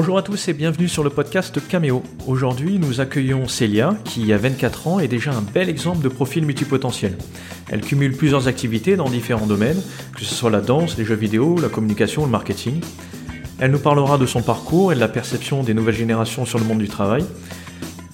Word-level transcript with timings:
Bonjour 0.00 0.16
à 0.16 0.22
tous 0.22 0.46
et 0.46 0.52
bienvenue 0.52 0.86
sur 0.86 1.02
le 1.02 1.10
podcast 1.10 1.58
Cameo. 1.66 2.04
Aujourd'hui, 2.28 2.78
nous 2.78 3.00
accueillons 3.00 3.48
Célia, 3.48 3.96
qui 4.04 4.32
a 4.32 4.38
24 4.38 4.86
ans 4.86 5.00
est 5.00 5.08
déjà 5.08 5.32
un 5.32 5.40
bel 5.40 5.68
exemple 5.68 6.04
de 6.04 6.08
profil 6.08 6.46
multipotentiel. 6.46 7.18
Elle 7.68 7.80
cumule 7.80 8.16
plusieurs 8.16 8.46
activités 8.46 8.94
dans 8.94 9.08
différents 9.08 9.48
domaines, 9.48 9.82
que 10.14 10.24
ce 10.24 10.36
soit 10.36 10.50
la 10.50 10.60
danse, 10.60 10.96
les 10.98 11.04
jeux 11.04 11.16
vidéo, 11.16 11.58
la 11.60 11.68
communication, 11.68 12.24
le 12.24 12.30
marketing. 12.30 12.80
Elle 13.58 13.72
nous 13.72 13.80
parlera 13.80 14.18
de 14.18 14.26
son 14.26 14.40
parcours 14.40 14.92
et 14.92 14.94
de 14.94 15.00
la 15.00 15.08
perception 15.08 15.64
des 15.64 15.74
nouvelles 15.74 15.96
générations 15.96 16.46
sur 16.46 16.60
le 16.60 16.64
monde 16.64 16.78
du 16.78 16.88
travail. 16.88 17.24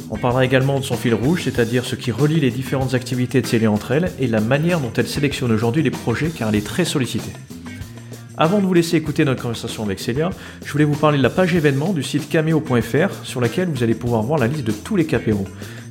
On 0.08 0.16
parlera 0.16 0.42
également 0.42 0.80
de 0.80 0.86
son 0.86 0.96
fil 0.96 1.12
rouge, 1.12 1.42
c'est-à-dire 1.44 1.84
ce 1.84 1.96
qui 1.96 2.12
relie 2.12 2.40
les 2.40 2.50
différentes 2.50 2.94
activités 2.94 3.42
de 3.42 3.46
Célia 3.46 3.70
entre 3.70 3.92
elles 3.92 4.10
et 4.18 4.26
la 4.26 4.40
manière 4.40 4.80
dont 4.80 4.92
elle 4.96 5.06
sélectionne 5.06 5.52
aujourd'hui 5.52 5.82
les 5.82 5.90
projets 5.90 6.30
car 6.30 6.48
elle 6.48 6.56
est 6.56 6.66
très 6.66 6.86
sollicitée. 6.86 7.32
Avant 8.36 8.58
de 8.58 8.66
vous 8.66 8.74
laisser 8.74 8.96
écouter 8.96 9.24
notre 9.24 9.42
conversation 9.42 9.84
avec 9.84 10.00
Célia, 10.00 10.30
je 10.64 10.72
voulais 10.72 10.84
vous 10.84 10.96
parler 10.96 11.18
de 11.18 11.22
la 11.22 11.30
page 11.30 11.54
événement 11.54 11.92
du 11.92 12.02
site 12.02 12.28
cameo.fr 12.28 13.24
sur 13.24 13.40
laquelle 13.40 13.68
vous 13.68 13.84
allez 13.84 13.94
pouvoir 13.94 14.22
voir 14.22 14.40
la 14.40 14.48
liste 14.48 14.64
de 14.64 14.72
tous 14.72 14.96
les 14.96 15.06
capéros. 15.06 15.46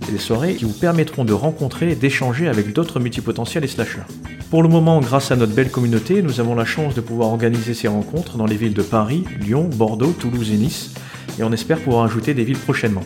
C'est 0.05 0.11
des 0.11 0.17
soirées 0.17 0.55
qui 0.55 0.65
vous 0.65 0.73
permettront 0.73 1.23
de 1.23 1.31
rencontrer 1.31 1.91
et 1.91 1.95
d'échanger 1.95 2.49
avec 2.49 2.73
d'autres 2.73 2.99
multipotentiels 2.99 3.63
et 3.63 3.69
slashers. 3.69 4.03
Pour 4.49 4.61
le 4.61 4.67
moment, 4.67 4.99
grâce 4.99 5.31
à 5.31 5.37
notre 5.37 5.53
belle 5.53 5.71
communauté, 5.71 6.21
nous 6.21 6.41
avons 6.41 6.53
la 6.53 6.65
chance 6.65 6.95
de 6.95 7.01
pouvoir 7.01 7.29
organiser 7.29 7.73
ces 7.73 7.87
rencontres 7.87 8.37
dans 8.37 8.45
les 8.45 8.57
villes 8.57 8.73
de 8.73 8.83
Paris, 8.83 9.23
Lyon, 9.39 9.69
Bordeaux, 9.73 10.11
Toulouse 10.11 10.51
et 10.51 10.57
Nice, 10.57 10.91
et 11.39 11.43
on 11.43 11.53
espère 11.53 11.79
pouvoir 11.79 12.03
ajouter 12.03 12.33
des 12.33 12.43
villes 12.43 12.59
prochainement. 12.59 13.05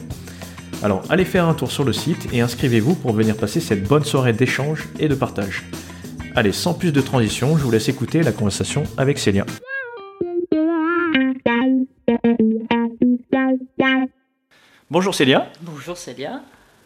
Alors 0.81 1.03
allez 1.09 1.25
faire 1.25 1.47
un 1.47 1.53
tour 1.53 1.71
sur 1.71 1.83
le 1.83 1.93
site 1.93 2.27
et 2.33 2.41
inscrivez-vous 2.41 2.95
pour 2.95 3.13
venir 3.13 3.37
passer 3.37 3.59
cette 3.59 3.87
bonne 3.87 4.03
soirée 4.03 4.33
d'échange 4.33 4.87
et 4.99 5.07
de 5.07 5.15
partage. 5.15 5.63
Allez, 6.37 6.51
sans 6.51 6.75
plus 6.75 6.91
de 6.91 7.01
transition, 7.01 7.57
je 7.57 7.63
vous 7.63 7.71
laisse 7.71 7.89
écouter 7.89 8.21
la 8.21 8.31
conversation 8.31 8.83
avec 8.95 9.17
Célia. 9.17 9.43
Bonjour 14.91 15.15
Célia. 15.15 15.49
Bonjour 15.63 15.97
Célia. 15.97 16.43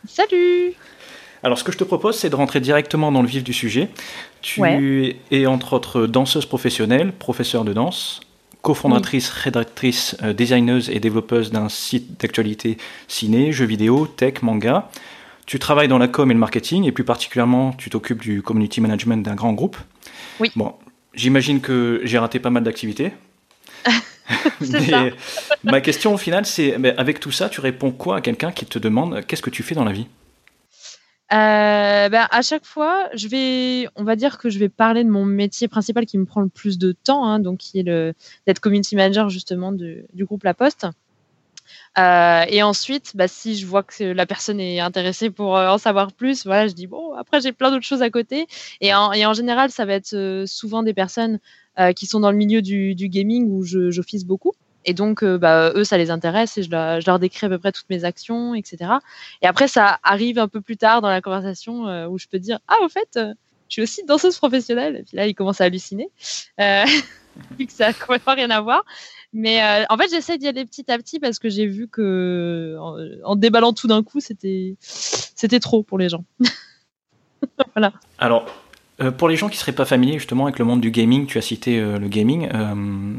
Salut 0.07 0.71
Alors 1.43 1.57
ce 1.57 1.65
que 1.65 1.73
je 1.73 1.77
te 1.77 1.83
propose, 1.83 2.15
c'est 2.15 2.29
de 2.29 2.35
rentrer 2.37 2.61
directement 2.61 3.11
dans 3.11 3.21
le 3.21 3.27
vif 3.27 3.43
du 3.43 3.51
sujet. 3.51 3.89
Tu 4.39 5.17
es 5.31 5.45
entre 5.45 5.73
autres 5.73 6.07
danseuse 6.07 6.45
professionnelle, 6.45 7.11
professeure 7.11 7.65
de 7.65 7.73
danse, 7.73 8.21
cofondatrice, 8.61 9.27
rédactrice, 9.27 10.15
euh, 10.23 10.31
designeuse 10.31 10.89
et 10.89 11.01
développeuse 11.01 11.51
d'un 11.51 11.67
site 11.67 12.21
d'actualité 12.21 12.77
ciné, 13.09 13.51
jeux 13.51 13.65
vidéo, 13.65 14.07
tech, 14.07 14.43
manga. 14.43 14.89
Tu 15.45 15.59
travailles 15.59 15.87
dans 15.87 15.97
la 15.97 16.07
com 16.07 16.29
et 16.29 16.33
le 16.33 16.39
marketing, 16.39 16.85
et 16.85 16.91
plus 16.91 17.03
particulièrement, 17.03 17.73
tu 17.73 17.89
t'occupes 17.89 18.21
du 18.21 18.41
community 18.41 18.81
management 18.81 19.23
d'un 19.23 19.35
grand 19.35 19.53
groupe. 19.53 19.77
Oui. 20.39 20.51
Bon, 20.55 20.75
j'imagine 21.13 21.61
que 21.61 22.01
j'ai 22.03 22.17
raté 22.17 22.39
pas 22.39 22.49
mal 22.49 22.63
d'activités. 22.63 23.13
ça. 24.61 25.05
ma 25.63 25.81
question 25.81 26.13
au 26.13 26.17
final, 26.17 26.45
c'est 26.45 26.75
avec 26.97 27.19
tout 27.19 27.31
ça, 27.31 27.49
tu 27.49 27.61
réponds 27.61 27.91
quoi 27.91 28.17
à 28.17 28.21
quelqu'un 28.21 28.51
qui 28.51 28.65
te 28.65 28.79
demande 28.79 29.25
qu'est-ce 29.25 29.41
que 29.41 29.49
tu 29.49 29.63
fais 29.63 29.75
dans 29.75 29.83
la 29.83 29.91
vie? 29.91 30.07
Euh, 31.33 32.09
ben, 32.09 32.27
à 32.29 32.41
chaque 32.41 32.65
fois, 32.65 33.07
je 33.13 33.27
vais, 33.29 33.87
on 33.95 34.03
va 34.03 34.17
dire 34.17 34.37
que 34.37 34.49
je 34.49 34.59
vais 34.59 34.67
parler 34.67 35.03
de 35.03 35.09
mon 35.09 35.25
métier 35.25 35.69
principal 35.69 36.05
qui 36.05 36.17
me 36.17 36.25
prend 36.25 36.41
le 36.41 36.49
plus 36.49 36.77
de 36.77 36.91
temps, 36.91 37.25
hein, 37.25 37.39
donc 37.39 37.59
qui 37.59 37.79
est 37.79 37.83
d'être 37.83 38.59
community 38.59 38.95
manager 38.95 39.29
justement 39.29 39.71
du 39.71 40.05
groupe 40.25 40.43
La 40.43 40.53
Poste. 40.53 40.87
Euh, 41.97 42.45
et 42.47 42.63
ensuite, 42.63 43.11
bah, 43.15 43.27
si 43.27 43.57
je 43.57 43.65
vois 43.65 43.83
que 43.83 44.03
la 44.03 44.25
personne 44.25 44.59
est 44.59 44.79
intéressée 44.79 45.29
pour 45.29 45.57
euh, 45.57 45.67
en 45.67 45.77
savoir 45.77 46.13
plus, 46.13 46.45
voilà, 46.45 46.67
je 46.67 46.73
dis 46.73 46.87
bon. 46.87 47.13
Après, 47.15 47.41
j'ai 47.41 47.51
plein 47.51 47.69
d'autres 47.69 47.85
choses 47.85 48.01
à 48.01 48.09
côté. 48.09 48.47
Et 48.79 48.93
en, 48.93 49.33
général, 49.33 49.71
ça 49.71 49.85
va 49.85 49.93
être 49.93 50.13
euh, 50.13 50.45
souvent 50.45 50.83
des 50.83 50.93
personnes 50.93 51.39
qui 51.95 52.05
sont 52.05 52.19
dans 52.19 52.31
le 52.31 52.37
milieu 52.37 52.61
du, 52.61 52.93
du 52.93 53.07
gaming 53.07 53.49
où 53.49 53.63
j'office 53.63 54.25
beaucoup. 54.25 54.51
Et 54.85 54.93
donc, 54.93 55.23
bah, 55.23 55.71
eux, 55.73 55.83
ça 55.83 55.97
les 55.97 56.11
intéresse 56.11 56.57
et 56.57 56.63
je 56.63 56.69
leur, 56.69 57.01
je 57.01 57.07
leur, 57.07 57.17
décris 57.17 57.47
à 57.47 57.49
peu 57.49 57.57
près 57.57 57.71
toutes 57.71 57.89
mes 57.89 58.03
actions, 58.03 58.53
etc. 58.53 58.91
Et 59.41 59.47
après, 59.47 59.67
ça 59.67 59.97
arrive 60.03 60.37
un 60.37 60.47
peu 60.47 60.61
plus 60.61 60.77
tard 60.77 61.01
dans 61.01 61.09
la 61.09 61.21
conversation 61.21 61.85
où 62.07 62.19
je 62.19 62.27
peux 62.27 62.37
dire 62.39 62.59
Ah, 62.67 62.75
au 62.83 62.89
fait, 62.89 63.09
je 63.15 63.33
suis 63.69 63.81
aussi 63.81 64.03
danseuse 64.03 64.37
professionnelle. 64.37 64.97
Et 64.97 65.03
puis 65.03 65.17
là, 65.17 65.25
ils 65.25 65.33
commencent 65.33 65.61
à 65.61 65.63
halluciner, 65.63 66.09
vu 66.59 67.65
que 67.65 67.71
ça 67.71 67.87
n'a 67.87 67.93
complètement 67.93 68.35
rien 68.35 68.51
à 68.51 68.61
voir. 68.61 68.83
Mais 69.33 69.63
euh, 69.63 69.85
en 69.89 69.97
fait, 69.97 70.09
j'essaie 70.09 70.37
d'y 70.37 70.47
aller 70.47 70.65
petit 70.65 70.91
à 70.91 70.97
petit 70.97 71.19
parce 71.19 71.39
que 71.39 71.49
j'ai 71.49 71.65
vu 71.65 71.87
que 71.87 72.77
en, 73.23 73.35
déballant 73.35 73.73
tout 73.73 73.87
d'un 73.87 74.03
coup, 74.03 74.19
c'était 74.19 74.75
c'était 74.79 75.59
trop 75.59 75.83
pour 75.83 75.97
les 75.97 76.09
gens. 76.09 76.25
voilà. 77.75 77.93
Alors, 78.19 78.45
euh, 79.01 79.11
pour 79.11 79.29
les 79.29 79.37
gens 79.37 79.47
qui 79.47 79.57
seraient 79.57 79.71
pas 79.71 79.85
familiers 79.85 80.19
justement 80.19 80.45
avec 80.45 80.59
le 80.59 80.65
monde 80.65 80.81
du 80.81 80.91
gaming, 80.91 81.27
tu 81.27 81.37
as 81.37 81.41
cité 81.41 81.79
euh, 81.79 81.97
le 81.97 82.09
gaming, 82.09 82.49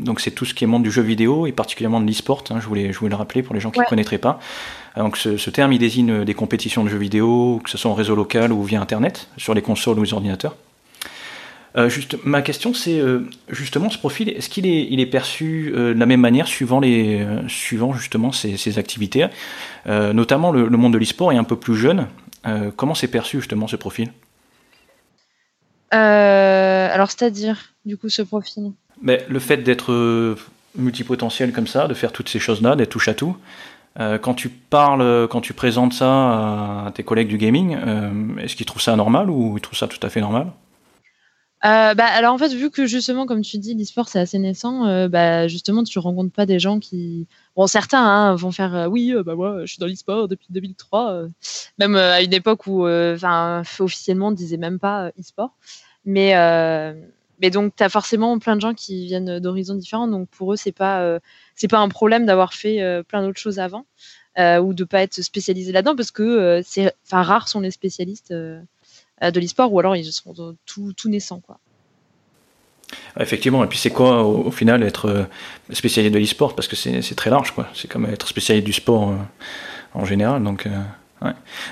donc 0.04 0.20
c'est 0.20 0.32
tout 0.32 0.44
ce 0.44 0.52
qui 0.52 0.64
est 0.64 0.66
monde 0.66 0.82
du 0.82 0.90
jeu 0.90 1.02
vidéo 1.02 1.46
et 1.46 1.52
particulièrement 1.52 2.00
de 2.00 2.06
l'e-sport. 2.06 2.44
Hein, 2.50 2.60
je 2.60 2.66
voulais 2.66 2.92
je 2.92 2.98
voulais 2.98 3.10
le 3.10 3.16
rappeler 3.16 3.42
pour 3.42 3.54
les 3.54 3.60
gens 3.60 3.70
qui 3.70 3.80
ne 3.80 3.86
connaîtraient 3.86 4.18
pas. 4.18 4.38
Donc 4.96 5.16
ce, 5.16 5.38
ce, 5.38 5.48
terme 5.48 5.72
il 5.72 5.78
désigne 5.78 6.24
des 6.26 6.34
compétitions 6.34 6.84
de 6.84 6.90
jeux 6.90 6.98
vidéo, 6.98 7.58
que 7.64 7.70
ce 7.70 7.78
soit 7.78 7.90
en 7.90 7.94
réseau 7.94 8.14
local 8.14 8.52
ou 8.52 8.62
via 8.62 8.82
internet, 8.82 9.28
sur 9.38 9.54
les 9.54 9.62
consoles 9.62 9.98
ou 9.98 10.02
les 10.02 10.12
ordinateurs. 10.12 10.54
Euh, 11.76 11.88
juste, 11.88 12.16
ma 12.24 12.42
question, 12.42 12.74
c'est 12.74 12.98
euh, 12.98 13.20
justement 13.48 13.88
ce 13.88 13.96
profil, 13.96 14.28
est-ce 14.28 14.50
qu'il 14.50 14.66
est, 14.66 14.86
il 14.90 15.00
est 15.00 15.06
perçu 15.06 15.72
euh, 15.74 15.94
de 15.94 15.98
la 15.98 16.06
même 16.06 16.20
manière 16.20 16.46
suivant, 16.46 16.80
les, 16.80 17.26
suivant 17.48 17.94
justement 17.94 18.30
ces, 18.32 18.78
activités 18.78 19.26
Notamment 19.86 20.52
le, 20.52 20.68
monde 20.70 20.92
de 20.92 20.98
l'e-sport 20.98 21.32
est 21.32 21.36
un 21.36 21.44
peu 21.44 21.56
plus 21.56 21.76
jeune. 21.76 22.06
comment 22.76 22.94
c'est 22.94 23.08
perçu 23.08 23.38
justement 23.38 23.66
ce 23.66 23.76
profil? 23.76 24.12
Alors, 25.90 27.10
c'est-à-dire, 27.10 27.72
du 27.84 27.96
coup, 27.96 28.08
ce 28.08 28.22
profil? 28.22 28.72
Mais, 29.00 29.24
Le 29.28 29.38
fait 29.38 29.58
d'être 29.58 30.36
multipotentiel 30.76 31.52
comme 31.52 31.66
ça, 31.66 31.88
de 31.88 31.94
faire 31.94 32.12
toutes 32.12 32.28
ces 32.28 32.38
choses-là, 32.38 32.76
d'être 32.76 32.90
touche 32.90 33.08
à 33.08 33.14
tout. 33.14 33.36
quand 33.96 34.34
tu 34.34 34.48
parles, 34.48 35.28
quand 35.28 35.40
tu 35.40 35.52
présentes 35.52 35.92
ça 35.92 36.86
à 36.86 36.92
tes 36.94 37.02
collègues 37.02 37.28
du 37.28 37.38
gaming, 37.38 37.76
est-ce 38.38 38.56
qu'ils 38.56 38.66
trouvent 38.66 38.82
ça 38.82 38.94
normal 38.96 39.30
ou 39.30 39.54
ils 39.56 39.60
trouvent 39.60 39.78
ça 39.78 39.88
tout 39.88 40.04
à 40.06 40.08
fait 40.08 40.20
normal? 40.20 40.46
Euh, 41.64 41.94
bah, 41.94 42.06
alors 42.06 42.34
en 42.34 42.38
fait, 42.38 42.52
vu 42.52 42.70
que 42.70 42.86
justement, 42.86 43.24
comme 43.24 43.42
tu 43.42 43.58
dis, 43.58 43.74
l'e-sport 43.74 44.08
c'est 44.08 44.18
assez 44.18 44.38
naissant, 44.38 44.86
euh, 44.86 45.08
bah, 45.08 45.46
justement, 45.46 45.84
tu 45.84 45.98
rencontres 46.00 46.32
pas 46.32 46.44
des 46.44 46.58
gens 46.58 46.80
qui, 46.80 47.28
bon, 47.54 47.68
certains 47.68 48.04
hein, 48.04 48.34
vont 48.34 48.50
faire, 48.50 48.74
euh, 48.74 48.86
oui, 48.86 49.14
bah 49.24 49.36
moi, 49.36 49.60
je 49.60 49.66
suis 49.66 49.78
dans 49.78 49.86
l'e-sport 49.86 50.26
depuis 50.26 50.48
2003, 50.50 51.28
même 51.78 51.94
à 51.94 52.20
une 52.20 52.32
époque 52.32 52.66
où, 52.66 52.88
enfin, 52.88 53.62
officiellement, 53.78 54.28
on 54.28 54.32
disait 54.32 54.56
même 54.56 54.80
pas 54.80 55.10
e-sport, 55.20 55.54
mais 56.04 56.34
mais 57.40 57.50
donc 57.50 57.74
tu 57.76 57.82
as 57.82 57.88
forcément 57.88 58.38
plein 58.38 58.54
de 58.56 58.60
gens 58.60 58.74
qui 58.74 59.06
viennent 59.06 59.40
d'horizons 59.40 59.74
différents, 59.74 60.06
donc 60.08 60.28
pour 60.28 60.52
eux 60.52 60.56
c'est 60.56 60.72
pas 60.72 61.18
pas 61.70 61.78
un 61.78 61.88
problème 61.88 62.26
d'avoir 62.26 62.54
fait 62.54 63.02
plein 63.08 63.22
d'autres 63.22 63.40
choses 63.40 63.58
avant 63.60 63.86
ou 64.38 64.74
de 64.74 64.84
pas 64.84 65.02
être 65.02 65.22
spécialisé 65.22 65.72
là-dedans 65.72 65.96
parce 65.96 66.10
que 66.10 66.60
c'est, 66.64 66.92
rares 67.10 67.48
sont 67.48 67.60
les 67.60 67.70
spécialistes 67.70 68.34
de 69.30 69.40
l'e-sport 69.40 69.72
ou 69.72 69.78
alors 69.78 69.96
ils 69.96 70.12
sont 70.12 70.34
tout, 70.66 70.92
tout 70.94 71.08
naissants. 71.08 71.40
Quoi. 71.40 71.58
Effectivement, 73.18 73.64
et 73.64 73.66
puis 73.66 73.78
c'est 73.78 73.90
quoi 73.90 74.22
au, 74.22 74.50
final 74.50 74.82
être 74.82 75.08
euh, 75.08 75.24
spécialiste 75.70 76.14
de 76.14 76.18
l'e-sport? 76.18 76.54
Parce 76.54 76.68
que 76.68 76.76
c'est 76.76 77.14
très 77.14 77.30
large, 77.30 77.52
quoi. 77.52 77.68
C'est 77.74 77.88
comme 77.90 78.06
être 78.06 78.28
spécialiste 78.28 78.66
du 78.66 78.72
sport 78.72 79.10
euh, 79.10 79.14
en 79.94 80.04
général. 80.04 80.42
Donc. 80.42 80.68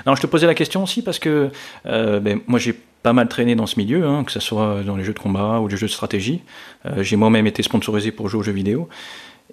Non, 0.05 0.15
je 0.15 0.21
te 0.21 0.27
posais 0.27 0.47
la 0.47 0.55
question 0.55 0.81
aussi 0.81 1.01
parce 1.01 1.19
que 1.19 1.51
ben, 1.83 2.39
moi 2.47 2.57
j'ai 2.57 2.71
pas 2.71 3.11
mal 3.11 3.27
traîné 3.27 3.53
dans 3.53 3.65
ce 3.65 3.77
milieu, 3.77 4.05
hein, 4.05 4.23
que 4.23 4.31
ce 4.31 4.39
soit 4.39 4.81
dans 4.85 4.95
les 4.95 5.03
jeux 5.03 5.13
de 5.13 5.19
combat 5.19 5.59
ou 5.59 5.67
les 5.67 5.75
jeux 5.75 5.87
de 5.87 5.91
stratégie. 5.91 6.41
j'ai 6.99 7.17
moi-même 7.17 7.45
été 7.47 7.61
sponsorisé 7.61 8.13
pour 8.13 8.29
jouer 8.29 8.39
aux 8.39 8.43
jeux 8.43 8.53
vidéo. 8.53 8.87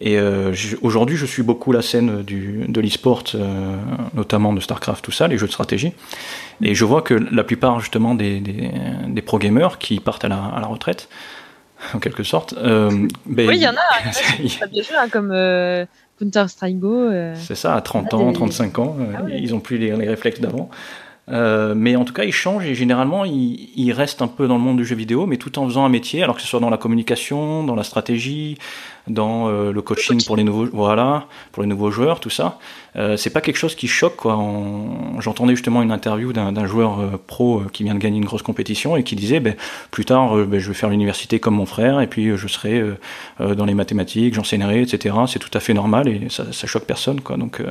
Et 0.01 0.17
euh, 0.17 0.55
aujourd'hui, 0.83 1.17
je 1.17 1.27
suis 1.27 1.43
beaucoup 1.43 1.73
la 1.73 1.83
scène 1.83 2.23
du, 2.23 2.65
de 2.69 2.81
l'e-sport, 2.81 3.25
euh, 3.35 3.77
notamment 4.15 4.53
de 4.53 4.61
StarCraft, 4.61 5.05
tout 5.05 5.11
ça, 5.11 5.27
les 5.27 5.39
jeux 5.39 5.49
de 5.49 5.53
stratégie. 5.53 5.93
Et 6.63 6.75
je 6.75 6.85
vois 6.85 7.03
que 7.03 7.15
la 7.15 7.43
plupart, 7.43 7.81
justement, 7.81 8.15
des, 8.15 8.39
des, 8.39 8.71
des 9.09 9.23
pro-gamers 9.23 9.79
qui 9.79 9.99
partent 9.99 10.25
à 10.25 10.29
la, 10.29 10.37
à 10.37 10.61
la, 10.61 10.69
retraite, 10.69 11.09
en 11.95 11.99
quelque 11.99 12.23
sorte. 12.23 12.55
Euh, 12.59 12.91
ben, 13.27 13.49
oui, 13.49 13.57
il 13.57 13.63
y 13.63 13.69
en 13.69 13.73
a. 13.73 14.63
A 14.63 14.67
des 14.69 14.83
jeux 14.83 14.95
hein, 14.97 15.09
comme 15.11 15.35
Counter-Strike 16.21 16.79
Go. 16.79 17.11
C'est 17.35 17.57
ça, 17.57 17.75
à 17.75 17.81
30 17.81 18.15
ans, 18.15 18.33
35 18.33 18.79
ans, 18.79 18.97
ah 19.01 19.23
ils 19.31 19.51
n'ont 19.51 19.61
plus 19.61 19.79
les, 19.79 19.97
les 19.97 20.09
réflexes 20.09 20.41
d'avant. 20.41 20.71
Euh, 21.31 21.75
mais 21.77 21.97
en 21.97 22.05
tout 22.05 22.15
cas, 22.15 22.25
ils 22.25 22.33
changent 22.33 22.67
et 22.67 22.75
généralement, 22.75 23.25
ils, 23.25 23.71
ils, 23.77 23.93
restent 23.93 24.23
un 24.23 24.29
peu 24.29 24.49
dans 24.49 24.57
le 24.57 24.63
monde 24.63 24.79
du 24.79 24.85
jeu 24.85 24.97
vidéo, 24.97 25.27
mais 25.27 25.37
tout 25.37 25.59
en 25.59 25.67
faisant 25.67 25.85
un 25.85 25.89
métier, 25.91 26.23
alors 26.23 26.37
que 26.37 26.43
ce 26.43 26.49
soit 26.49 26.61
dans 26.61 26.71
la 26.71 26.79
communication, 26.79 27.65
dans 27.65 27.75
la 27.75 27.83
stratégie, 27.83 28.57
dans 29.09 29.49
euh, 29.49 29.73
le, 29.73 29.83
coaching 29.83 30.25
pour 30.25 30.37
les 30.37 30.45
nouveaux, 30.45 30.67
voilà, 30.73 31.27
pour 31.53 31.63
les 31.63 31.69
nouveaux 31.69 31.91
joueurs, 31.91 32.21
tout 32.21 32.31
ça. 32.31 32.59
Euh, 32.97 33.17
c'est 33.17 33.31
pas 33.31 33.41
quelque 33.41 33.57
chose 33.57 33.75
qui 33.75 33.89
choque. 33.89 34.17
Quoi. 34.17 34.39
J'entendais 35.21 35.55
justement 35.55 35.83
une 35.83 35.93
interview 35.93 36.33
d'un 36.33 36.67
joueur 36.67 37.01
euh, 37.01 37.23
pro 37.27 37.63
qui 37.73 37.85
vient 37.85 37.95
de 37.95 37.99
gagner 37.99 38.19
une 38.19 38.25
grosse 38.25 38.43
compétition 38.43 38.97
et 38.97 39.03
qui 39.03 39.17
disait, 39.17 39.41
ben, 39.41 39.55
plus 39.91 40.05
tard, 40.05 40.37
ben, 40.47 40.59
je 40.59 40.69
vais 40.69 40.75
faire 40.75 40.91
l'université 40.91 41.41
comme 41.41 41.55
mon 41.55 41.67
frère 41.67 42.01
et 42.01 42.07
puis 42.07 42.37
je 42.37 42.49
serai 42.49 42.83
dans 43.39 43.65
les 43.65 43.75
mathématiques, 43.75 44.35
j'enseignerai, 44.35 44.83
etc. 44.83 45.15
C'est 45.27 45.39
tout 45.39 45.51
à 45.53 45.61
fait 45.61 45.75
normal 45.75 46.09
et 46.09 46.29
ça, 46.29 46.53
ça 46.53 46.67
choque 46.67 46.85
personne. 46.85 47.21
Quoi. 47.21 47.37
Donc 47.37 47.63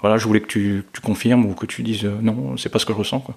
voilà, 0.00 0.16
je 0.16 0.26
voulais 0.26 0.40
que 0.40 0.46
tu, 0.46 0.84
tu, 0.92 1.00
confirmes 1.00 1.46
ou 1.46 1.54
que 1.54 1.66
tu 1.66 1.82
dises 1.82 2.04
non, 2.04 2.56
c'est 2.56 2.68
pas 2.68 2.78
ce 2.78 2.86
que 2.86 2.92
je 2.92 2.98
ressens. 2.98 3.20
Quoi. 3.20 3.34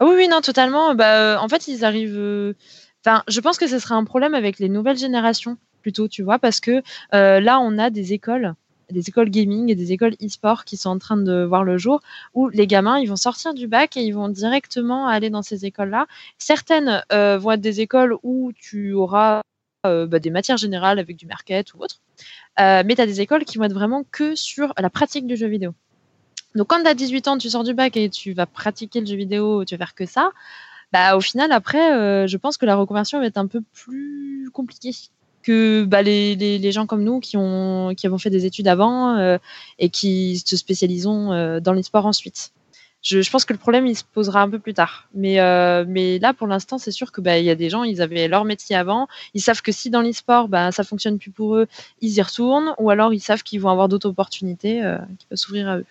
Ah 0.00 0.06
oui, 0.06 0.14
oui, 0.16 0.28
non, 0.28 0.40
totalement. 0.40 0.94
Bah, 0.94 1.40
en 1.40 1.48
fait, 1.48 1.68
ils 1.68 1.84
arrivent. 1.84 2.54
Enfin, 3.04 3.22
je 3.28 3.40
pense 3.40 3.58
que 3.58 3.66
ce 3.66 3.78
serait 3.78 3.94
un 3.94 4.04
problème 4.04 4.34
avec 4.34 4.58
les 4.58 4.68
nouvelles 4.68 4.96
générations 4.96 5.58
plutôt, 5.84 6.08
tu 6.08 6.22
vois, 6.22 6.38
parce 6.38 6.60
que 6.60 6.82
euh, 7.12 7.40
là, 7.40 7.60
on 7.60 7.76
a 7.76 7.90
des 7.90 8.14
écoles 8.14 8.54
des 8.90 9.08
écoles 9.08 9.30
gaming 9.30 9.70
et 9.70 9.74
des 9.74 9.92
écoles 9.92 10.14
e-sport 10.22 10.64
qui 10.64 10.76
sont 10.76 10.90
en 10.90 10.98
train 10.98 11.16
de 11.16 11.42
voir 11.42 11.64
le 11.64 11.78
jour, 11.78 12.00
où 12.34 12.50
les 12.50 12.66
gamins, 12.66 12.98
ils 12.98 13.08
vont 13.08 13.16
sortir 13.16 13.54
du 13.54 13.66
bac 13.66 13.96
et 13.96 14.02
ils 14.02 14.12
vont 14.12 14.28
directement 14.28 15.08
aller 15.08 15.30
dans 15.30 15.40
ces 15.40 15.64
écoles-là. 15.64 16.06
Certaines 16.36 17.02
euh, 17.10 17.38
vont 17.38 17.52
être 17.52 17.62
des 17.62 17.80
écoles 17.80 18.14
où 18.22 18.52
tu 18.52 18.92
auras 18.92 19.40
euh, 19.86 20.06
bah, 20.06 20.18
des 20.18 20.28
matières 20.28 20.58
générales 20.58 20.98
avec 20.98 21.16
du 21.16 21.26
market 21.26 21.72
ou 21.72 21.78
autre, 21.82 22.00
mais 22.58 22.94
tu 22.94 23.00
as 23.00 23.06
des 23.06 23.22
écoles 23.22 23.46
qui 23.46 23.56
vont 23.56 23.64
être 23.64 23.72
vraiment 23.72 24.04
que 24.10 24.34
sur 24.34 24.74
la 24.78 24.90
pratique 24.90 25.26
du 25.26 25.36
jeu 25.36 25.48
vidéo. 25.48 25.74
Donc 26.54 26.68
quand 26.68 26.82
tu 26.82 26.88
as 26.88 26.94
18 26.94 27.28
ans, 27.28 27.38
tu 27.38 27.48
sors 27.48 27.64
du 27.64 27.72
bac 27.72 27.96
et 27.96 28.10
tu 28.10 28.34
vas 28.34 28.46
pratiquer 28.46 29.00
le 29.00 29.06
jeu 29.06 29.16
vidéo, 29.16 29.64
tu 29.64 29.74
vas 29.74 29.86
faire 29.86 29.94
que 29.94 30.06
ça, 30.06 30.30
bah, 30.92 31.16
au 31.16 31.20
final, 31.22 31.52
après, 31.52 32.28
je 32.28 32.36
pense 32.36 32.58
que 32.58 32.66
la 32.66 32.76
reconversion 32.76 33.18
va 33.18 33.26
être 33.26 33.38
un 33.38 33.48
peu 33.48 33.62
plus 33.72 34.50
compliquée 34.52 34.92
que 35.44 35.84
bah, 35.84 36.02
les, 36.02 36.72
gens 36.72 36.86
comme 36.86 37.04
nous 37.04 37.20
qui 37.20 37.36
ont 37.36 37.94
qui 37.96 38.06
avons 38.06 38.18
fait 38.18 38.30
des 38.30 38.46
études 38.46 38.66
avant 38.66 39.16
euh, 39.16 39.38
et 39.78 39.90
qui 39.90 40.42
se 40.44 40.56
spécialisons 40.56 41.32
euh, 41.32 41.60
dans 41.60 41.72
les 41.72 41.82
sports 41.82 42.06
ensuite. 42.06 42.50
Je, 43.02 43.30
pense 43.30 43.44
que 43.44 43.52
le 43.52 43.58
problème 43.58 43.86
il 43.86 43.94
se 43.94 44.02
posera 44.02 44.40
un 44.40 44.48
peu 44.48 44.58
plus 44.58 44.72
tard. 44.72 45.08
Mais 45.14 45.38
euh, 45.38 45.84
mais 45.86 46.18
là 46.18 46.32
pour 46.32 46.46
l'instant 46.46 46.78
c'est 46.78 46.90
sûr 46.90 47.12
que 47.12 47.20
bah 47.20 47.38
y 47.38 47.50
a 47.50 47.54
des 47.54 47.68
gens 47.68 47.84
ils 47.84 48.00
avaient 48.00 48.26
leur 48.26 48.46
métier 48.46 48.74
avant, 48.74 49.06
ils 49.34 49.42
savent 49.42 49.60
que 49.60 49.72
si 49.72 49.90
dans 49.90 50.00
l'e-sport 50.00 50.48
bah 50.48 50.72
ça 50.72 50.82
fonctionne 50.82 51.18
plus 51.18 51.30
pour 51.30 51.56
eux, 51.56 51.66
ils 52.00 52.14
y 52.14 52.22
retournent 52.22 52.74
ou 52.78 52.88
alors 52.88 53.12
ils 53.12 53.20
savent 53.20 53.42
qu'ils 53.42 53.60
vont 53.60 53.68
avoir 53.68 53.88
d'autres 53.90 54.08
opportunités 54.08 54.80
qui 55.18 55.26
peuvent 55.26 55.38
s'ouvrir 55.38 55.68
à 55.68 55.78
eux. 55.78 55.86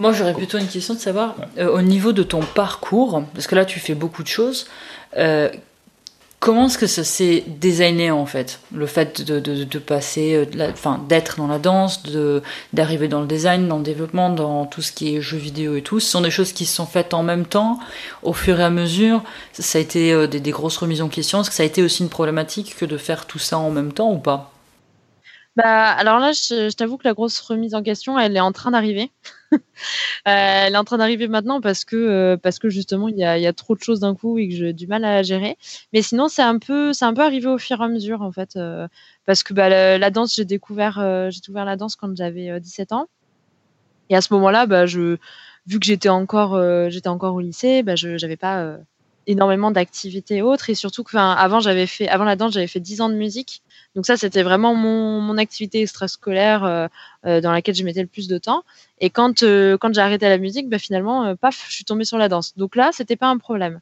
Moi, 0.00 0.12
j'aurais 0.12 0.34
plutôt 0.34 0.58
une 0.58 0.68
question 0.68 0.94
de 0.94 1.00
savoir, 1.00 1.34
au 1.58 1.82
niveau 1.82 2.12
de 2.12 2.22
ton 2.22 2.38
parcours, 2.40 3.24
parce 3.34 3.48
que 3.48 3.56
là, 3.56 3.64
tu 3.64 3.80
fais 3.80 3.96
beaucoup 3.96 4.22
de 4.22 4.28
choses, 4.28 4.68
Comment 6.40 6.66
est-ce 6.66 6.78
que 6.78 6.86
ça 6.86 7.02
s'est 7.02 7.42
designé 7.46 8.12
en 8.12 8.24
fait 8.24 8.60
Le 8.72 8.86
fait 8.86 9.22
de, 9.22 9.40
de, 9.40 9.64
de 9.64 9.78
passer, 9.80 10.34
euh, 10.34 10.70
d'être 11.08 11.36
dans 11.36 11.48
la 11.48 11.58
danse, 11.58 12.02
d'arriver 12.72 13.08
dans 13.08 13.20
le 13.20 13.26
design, 13.26 13.66
dans 13.66 13.78
le 13.78 13.82
développement, 13.82 14.30
dans 14.30 14.64
tout 14.64 14.80
ce 14.80 14.92
qui 14.92 15.16
est 15.16 15.20
jeux 15.20 15.36
vidéo 15.36 15.74
et 15.74 15.82
tout, 15.82 15.98
ce 15.98 16.08
sont 16.08 16.20
des 16.20 16.30
choses 16.30 16.52
qui 16.52 16.64
se 16.64 16.76
sont 16.76 16.86
faites 16.86 17.12
en 17.12 17.24
même 17.24 17.44
temps, 17.44 17.80
au 18.22 18.32
fur 18.32 18.60
et 18.60 18.64
à 18.64 18.70
mesure. 18.70 19.22
Ça 19.52 19.78
a 19.78 19.80
été 19.80 20.12
euh, 20.12 20.28
des 20.28 20.50
grosses 20.52 20.76
remises 20.76 21.02
en 21.02 21.08
question. 21.08 21.40
Est-ce 21.40 21.50
que 21.50 21.56
ça 21.56 21.64
a 21.64 21.66
été 21.66 21.82
aussi 21.82 22.04
une 22.04 22.08
problématique 22.08 22.76
que 22.78 22.84
de 22.84 22.96
faire 22.96 23.26
tout 23.26 23.40
ça 23.40 23.58
en 23.58 23.70
même 23.70 23.92
temps 23.92 24.12
ou 24.12 24.18
pas? 24.18 24.52
Bah, 25.58 25.90
alors 25.90 26.20
là, 26.20 26.30
je, 26.30 26.72
t'avoue 26.72 26.98
que 26.98 27.08
la 27.08 27.14
grosse 27.14 27.40
remise 27.40 27.74
en 27.74 27.82
question, 27.82 28.16
elle 28.16 28.36
est 28.36 28.40
en 28.40 28.52
train 28.52 28.70
d'arriver. 28.70 29.10
euh, 29.52 29.58
elle 30.26 30.74
est 30.74 30.76
en 30.76 30.84
train 30.84 30.98
d'arriver 30.98 31.28
maintenant 31.28 31.60
parce 31.60 31.84
que 31.84 31.96
euh, 31.96 32.36
parce 32.36 32.58
que 32.58 32.68
justement, 32.68 33.08
il 33.08 33.16
y 33.16 33.24
a, 33.24 33.52
trop 33.52 33.74
de 33.74 33.82
choses 33.82 34.00
d'un 34.00 34.14
coup 34.14 34.38
et 34.38 34.48
que 34.48 34.54
j'ai 34.54 34.72
du 34.72 34.86
mal 34.86 35.04
à 35.04 35.22
gérer. 35.22 35.56
Mais 35.92 36.02
sinon, 36.02 36.28
c'est 36.28 36.42
un 36.42 36.58
peu 36.58 36.92
un 37.00 37.14
peu 37.14 37.22
arrivé 37.22 37.46
au 37.46 37.58
fur 37.58 37.80
et 37.80 37.84
à 37.84 37.88
mesure 37.88 38.22
en 38.22 38.32
fait, 38.32 38.56
euh, 38.56 38.88
parce 39.26 39.42
que 39.42 39.54
bah, 39.54 39.68
la, 39.98 40.10
danse, 40.10 40.34
j'ai 40.34 40.44
découvert 40.44 41.28
j'ai 41.30 41.40
découvert 41.40 41.64
la 41.64 41.76
danse 41.76 41.96
quand 41.96 42.14
j'avais 42.16 42.60
17 42.60 42.92
ans. 42.92 43.06
Et 44.10 44.16
à 44.16 44.20
ce 44.20 44.32
moment-là, 44.34 44.66
bah, 44.66 44.84
vu 44.86 45.18
que 45.80 45.86
j'étais 45.86 46.08
encore 46.08 46.58
encore 47.06 47.34
au 47.34 47.40
lycée, 47.40 47.82
bah, 47.82 47.96
je 47.96 48.18
j'avais 48.18 48.36
pas 48.36 48.78
énormément 49.26 49.70
d'activités 49.70 50.40
autres 50.40 50.70
et 50.70 50.74
surtout 50.74 51.04
que 51.04 51.16
avant 51.16 51.60
j'avais 51.60 51.86
fait 51.86 52.08
avant 52.08 52.24
la 52.24 52.34
danse 52.34 52.54
j'avais 52.54 52.66
fait 52.66 52.80
10 52.80 53.02
ans 53.02 53.10
de 53.10 53.14
musique 53.14 53.62
donc 53.94 54.06
ça 54.06 54.16
c'était 54.16 54.42
vraiment 54.42 54.74
mon, 54.74 55.36
activité 55.38 55.82
extrascolaire 55.82 56.64
euh, 56.64 56.88
euh, 57.26 57.40
dans 57.40 57.52
laquelle 57.52 57.74
je 57.74 57.84
mettais 57.84 58.02
le 58.02 58.08
plus 58.08 58.28
de 58.28 58.38
temps. 58.38 58.62
Et 59.00 59.10
quand 59.10 59.42
euh, 59.42 59.76
quand 59.78 59.94
j'ai 59.94 60.00
arrêté 60.00 60.28
la 60.28 60.38
musique 60.38 60.68
bah, 60.68 60.78
finalement 60.78 61.24
euh, 61.24 61.34
paf 61.34 61.66
je 61.68 61.74
suis 61.74 61.84
tombée 61.84 62.04
sur 62.04 62.18
la 62.18 62.28
danse. 62.28 62.56
Donc 62.56 62.76
là 62.76 62.90
c'était 62.92 63.16
pas 63.16 63.28
un 63.28 63.38
problème. 63.38 63.80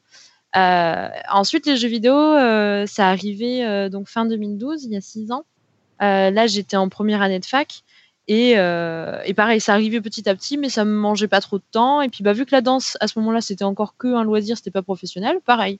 Ensuite 0.55 1.67
les 1.67 1.77
jeux 1.77 1.87
vidéo 1.87 2.13
ça 2.87 3.09
arrivé 3.09 3.89
donc 3.89 4.07
fin 4.07 4.25
2012 4.25 4.85
il 4.85 4.93
y 4.93 4.97
a 4.97 5.01
6 5.01 5.31
ans. 5.31 5.45
Là 5.99 6.47
j'étais 6.47 6.77
en 6.77 6.89
première 6.89 7.21
année 7.21 7.39
de 7.39 7.45
fac. 7.45 7.83
Et, 8.29 8.51
et, 8.51 9.33
pareil, 9.35 9.61
ça 9.61 9.73
arrivait 9.73 10.01
petit 10.01 10.27
à 10.27 10.35
petit, 10.35 10.57
mais 10.57 10.69
ça 10.69 10.83
me 10.83 10.91
mangeait 10.91 11.29
pas 11.29 11.39
trop 11.39 11.59
de 11.59 11.63
temps. 11.71 12.01
Et 12.01 12.09
puis, 12.09 12.23
bah, 12.25 12.33
vu 12.33 12.45
que 12.45 12.53
la 12.53 12.59
danse, 12.59 12.97
à 12.99 13.07
ce 13.07 13.17
moment-là, 13.19 13.39
c'était 13.39 13.63
encore 13.63 13.95
que 13.95 14.13
un 14.15 14.25
loisir, 14.25 14.57
c'était 14.57 14.69
pas 14.71 14.81
professionnel, 14.81 15.37
pareil, 15.45 15.79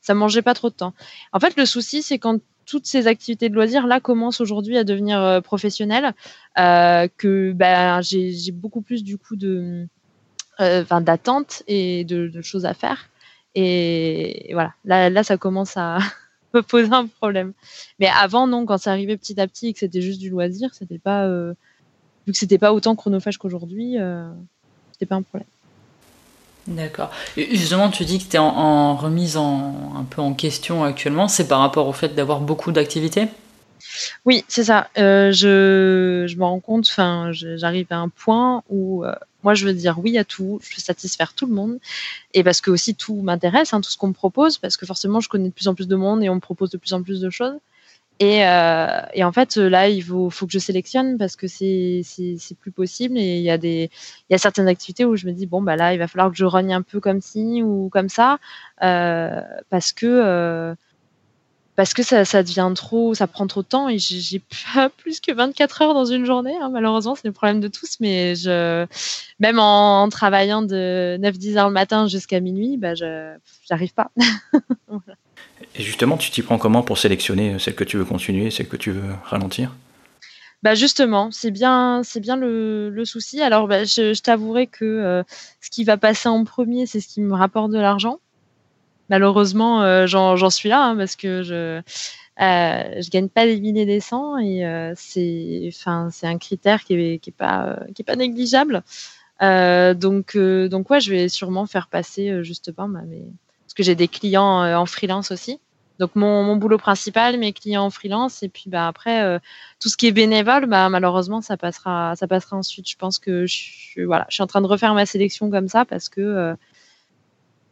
ça 0.00 0.14
me 0.14 0.20
mangeait 0.20 0.42
pas 0.42 0.54
trop 0.54 0.70
de 0.70 0.74
temps. 0.74 0.94
En 1.32 1.40
fait, 1.40 1.56
le 1.56 1.66
souci, 1.66 2.02
c'est 2.02 2.20
quand 2.20 2.38
toutes 2.68 2.86
ces 2.86 3.06
activités 3.06 3.48
de 3.48 3.54
loisirs 3.54 3.86
là 3.86 4.00
commencent 4.00 4.40
aujourd'hui 4.40 4.76
à 4.76 4.84
devenir 4.84 5.20
euh, 5.20 5.40
professionnelles, 5.40 6.12
euh, 6.58 7.08
que 7.16 7.52
bah, 7.52 8.00
j'ai 8.02 8.52
beaucoup 8.52 8.82
plus 8.82 9.02
du 9.02 9.18
coup 9.18 9.36
de, 9.36 9.86
euh, 10.60 10.82
enfin, 10.82 11.00
d'attentes 11.00 11.62
et 11.66 12.04
de, 12.04 12.42
choses 12.42 12.66
à 12.66 12.74
faire. 12.74 13.08
Et, 13.54 14.50
voilà, 14.52 14.74
là, 14.84 15.22
ça 15.24 15.36
commence 15.36 15.76
à 15.76 15.98
me 16.54 16.62
poser 16.62 16.92
un 16.92 17.06
problème. 17.06 17.52
Mais 17.98 18.08
avant, 18.08 18.46
non, 18.46 18.66
quand 18.66 18.78
ça 18.78 18.92
arrivait 18.92 19.16
petit 19.16 19.40
à 19.40 19.48
petit 19.48 19.68
et 19.68 19.72
que 19.72 19.78
c'était 19.78 20.02
juste 20.02 20.20
du 20.20 20.30
loisir, 20.30 20.74
c'était 20.74 20.98
pas 20.98 21.26
vu 22.28 22.32
que 22.32 22.38
c'était 22.38 22.58
pas 22.58 22.74
autant 22.74 22.94
chronophage 22.94 23.38
qu'aujourd'hui, 23.38 23.98
euh, 23.98 24.30
c'était 24.92 25.06
pas 25.06 25.16
un 25.16 25.22
problème. 25.22 25.48
D'accord. 26.68 27.10
Justement, 27.36 27.88
tu 27.88 28.04
dis 28.04 28.18
que 28.18 28.30
tu 28.30 28.36
es 28.36 28.38
en, 28.38 28.94
remise 28.94 29.38
en, 29.38 29.94
un 29.96 30.04
peu 30.04 30.20
en 30.20 30.34
question 30.34 30.84
actuellement. 30.84 31.26
C'est 31.26 31.48
par 31.48 31.60
rapport 31.60 31.88
au 31.88 31.94
fait 31.94 32.14
d'avoir 32.14 32.40
beaucoup 32.40 32.72
d'activités? 32.72 33.28
Oui, 34.26 34.44
c'est 34.48 34.64
ça. 34.64 34.88
Euh, 34.98 35.32
je, 35.32 36.26
je 36.28 36.36
me 36.36 36.44
rends 36.44 36.60
compte, 36.60 36.86
j'arrive 37.32 37.86
à 37.88 37.96
un 37.96 38.10
point 38.10 38.62
où 38.68 39.04
euh, 39.04 39.14
moi, 39.44 39.54
je 39.54 39.64
veux 39.64 39.72
dire 39.72 39.98
oui 39.98 40.18
à 40.18 40.24
tout, 40.24 40.60
je 40.62 40.76
veux 40.76 40.82
satisfaire 40.82 41.32
tout 41.32 41.46
le 41.46 41.54
monde. 41.54 41.78
Et 42.34 42.44
parce 42.44 42.60
que 42.60 42.70
aussi 42.70 42.94
tout 42.94 43.22
m'intéresse, 43.22 43.72
hein, 43.72 43.80
tout 43.80 43.90
ce 43.90 43.96
qu'on 43.96 44.08
me 44.08 44.12
propose, 44.12 44.58
parce 44.58 44.76
que 44.76 44.84
forcément, 44.84 45.20
je 45.20 45.30
connais 45.30 45.48
de 45.48 45.54
plus 45.54 45.68
en 45.68 45.74
plus 45.74 45.88
de 45.88 45.96
monde 45.96 46.22
et 46.22 46.28
on 46.28 46.34
me 46.34 46.40
propose 46.40 46.68
de 46.68 46.76
plus 46.76 46.92
en 46.92 47.02
plus 47.02 47.20
de 47.20 47.30
choses. 47.30 47.56
Et, 48.20 48.44
euh, 48.44 49.00
et, 49.14 49.22
en 49.22 49.30
fait, 49.30 49.56
là, 49.56 49.88
il 49.88 50.02
faut, 50.02 50.28
que 50.28 50.52
je 50.52 50.58
sélectionne 50.58 51.18
parce 51.18 51.36
que 51.36 51.46
c'est 51.46 52.02
plus 52.60 52.72
possible. 52.72 53.16
Et 53.16 53.38
il 53.38 53.44
y, 53.44 54.34
a 54.34 54.38
certaines 54.38 54.68
activités 54.68 55.04
où 55.04 55.14
je 55.16 55.26
me 55.26 55.32
dis, 55.32 55.46
bon, 55.46 55.62
bah 55.62 55.76
là, 55.76 55.94
il 55.94 55.98
va 55.98 56.08
falloir 56.08 56.30
que 56.30 56.36
je 56.36 56.44
rogne 56.44 56.72
un 56.72 56.82
peu 56.82 57.00
comme 57.00 57.20
ci 57.20 57.62
ou 57.62 57.88
comme 57.90 58.08
ça. 58.08 58.38
Euh, 58.82 59.40
parce 59.70 59.92
que, 59.92 60.06
euh, 60.06 60.74
parce 61.76 61.94
que 61.94 62.02
ça, 62.02 62.42
devient 62.42 62.72
trop, 62.74 63.14
ça 63.14 63.28
prend 63.28 63.46
trop 63.46 63.62
de 63.62 63.68
temps 63.68 63.88
et 63.88 63.98
j'ai 63.98 64.42
pas 64.74 64.88
plus 64.98 65.20
que 65.20 65.32
24 65.32 65.82
heures 65.82 65.94
dans 65.94 66.06
une 66.06 66.24
journée. 66.24 66.56
Hein, 66.60 66.70
malheureusement, 66.72 67.14
c'est 67.14 67.28
le 67.28 67.32
problème 67.32 67.60
de 67.60 67.68
tous. 67.68 67.98
Mais 68.00 68.34
même 69.38 69.60
en, 69.60 70.02
en 70.02 70.08
travaillant 70.08 70.62
de 70.62 71.16
9-10 71.20 71.56
heures 71.56 71.68
le 71.68 71.74
matin 71.74 72.08
jusqu'à 72.08 72.40
minuit, 72.40 72.78
bah, 72.78 72.94
j'arrive 72.94 73.94
pas. 73.94 74.10
voilà. 74.88 75.14
Et 75.74 75.82
justement, 75.82 76.16
tu 76.16 76.30
t'y 76.30 76.42
prends 76.42 76.58
comment 76.58 76.82
pour 76.82 76.98
sélectionner 76.98 77.58
celle 77.58 77.74
que 77.74 77.84
tu 77.84 77.96
veux 77.96 78.04
continuer, 78.04 78.50
celle 78.50 78.68
que 78.68 78.76
tu 78.76 78.92
veux 78.92 79.14
ralentir? 79.24 79.74
Bah 80.62 80.74
justement, 80.74 81.30
c'est 81.30 81.52
bien, 81.52 82.02
c'est 82.02 82.20
bien 82.20 82.36
le, 82.36 83.02
souci. 83.04 83.40
Alors, 83.42 83.68
bah, 83.68 83.84
je, 83.84 84.20
t'avouerai 84.20 84.66
que 84.66 84.84
euh, 84.84 85.22
ce 85.60 85.70
qui 85.70 85.84
va 85.84 85.96
passer 85.96 86.28
en 86.28 86.44
premier, 86.44 86.86
c'est 86.86 87.00
ce 87.00 87.08
qui 87.08 87.20
me 87.20 87.34
rapporte 87.34 87.70
de 87.70 87.78
l'argent. 87.78 88.18
Malheureusement, 89.08 89.82
euh, 89.82 90.06
j'en 90.06 90.50
suis 90.50 90.68
là 90.68 90.84
hein, 90.84 90.96
parce 90.96 91.16
que 91.16 91.42
je 91.42 91.80
euh, 92.40 93.02
gagne 93.10 93.28
pas 93.28 93.46
des 93.46 93.58
milliers 93.58 93.86
des 93.86 94.00
cents 94.00 94.36
et 94.36 94.66
euh, 94.66 94.92
c'est, 94.96 95.64
enfin, 95.68 96.10
c'est 96.12 96.26
un 96.26 96.38
critère 96.38 96.84
qui 96.84 96.94
est, 96.94 97.18
qui 97.18 97.30
est 97.30 97.36
pas 97.36 97.78
qui 97.94 98.02
est 98.02 98.04
pas 98.04 98.16
négligeable. 98.16 98.82
donc 99.40 100.36
donc 100.36 100.90
ouais, 100.90 101.00
je 101.00 101.10
vais 101.10 101.28
sûrement 101.28 101.66
faire 101.66 101.88
passer 101.88 102.44
justement 102.44 102.88
bah, 102.88 103.02
mes 103.06 103.24
que 103.78 103.84
j'ai 103.84 103.94
des 103.94 104.08
clients 104.08 104.62
euh, 104.62 104.74
en 104.74 104.84
freelance 104.84 105.30
aussi. 105.30 105.58
Donc 105.98 106.14
mon, 106.14 106.44
mon, 106.44 106.56
boulot 106.56 106.78
principal, 106.78 107.38
mes 107.38 107.52
clients 107.52 107.84
en 107.84 107.90
freelance, 107.90 108.42
et 108.42 108.48
puis 108.48 108.64
bah 108.66 108.86
après 108.86 109.22
euh, 109.22 109.38
tout 109.80 109.88
ce 109.88 109.96
qui 109.96 110.06
est 110.06 110.12
bénévole, 110.12 110.66
bah 110.66 110.88
malheureusement 110.88 111.40
ça 111.40 111.56
passera, 111.56 112.14
ça 112.14 112.28
passera 112.28 112.56
ensuite. 112.56 112.88
Je 112.88 112.96
pense 112.96 113.18
que 113.18 113.46
je, 113.46 114.04
voilà, 114.04 114.26
je 114.28 114.34
suis 114.34 114.42
en 114.42 114.46
train 114.46 114.60
de 114.60 114.66
refaire 114.66 114.94
ma 114.94 115.06
sélection 115.06 115.50
comme 115.50 115.68
ça 115.68 115.84
parce 115.84 116.08
que 116.08 116.20
euh, 116.20 116.54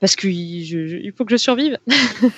parce 0.01 0.17
qu'il 0.17 1.13
faut 1.17 1.25
que 1.25 1.31
je 1.31 1.37
survive. 1.37 1.79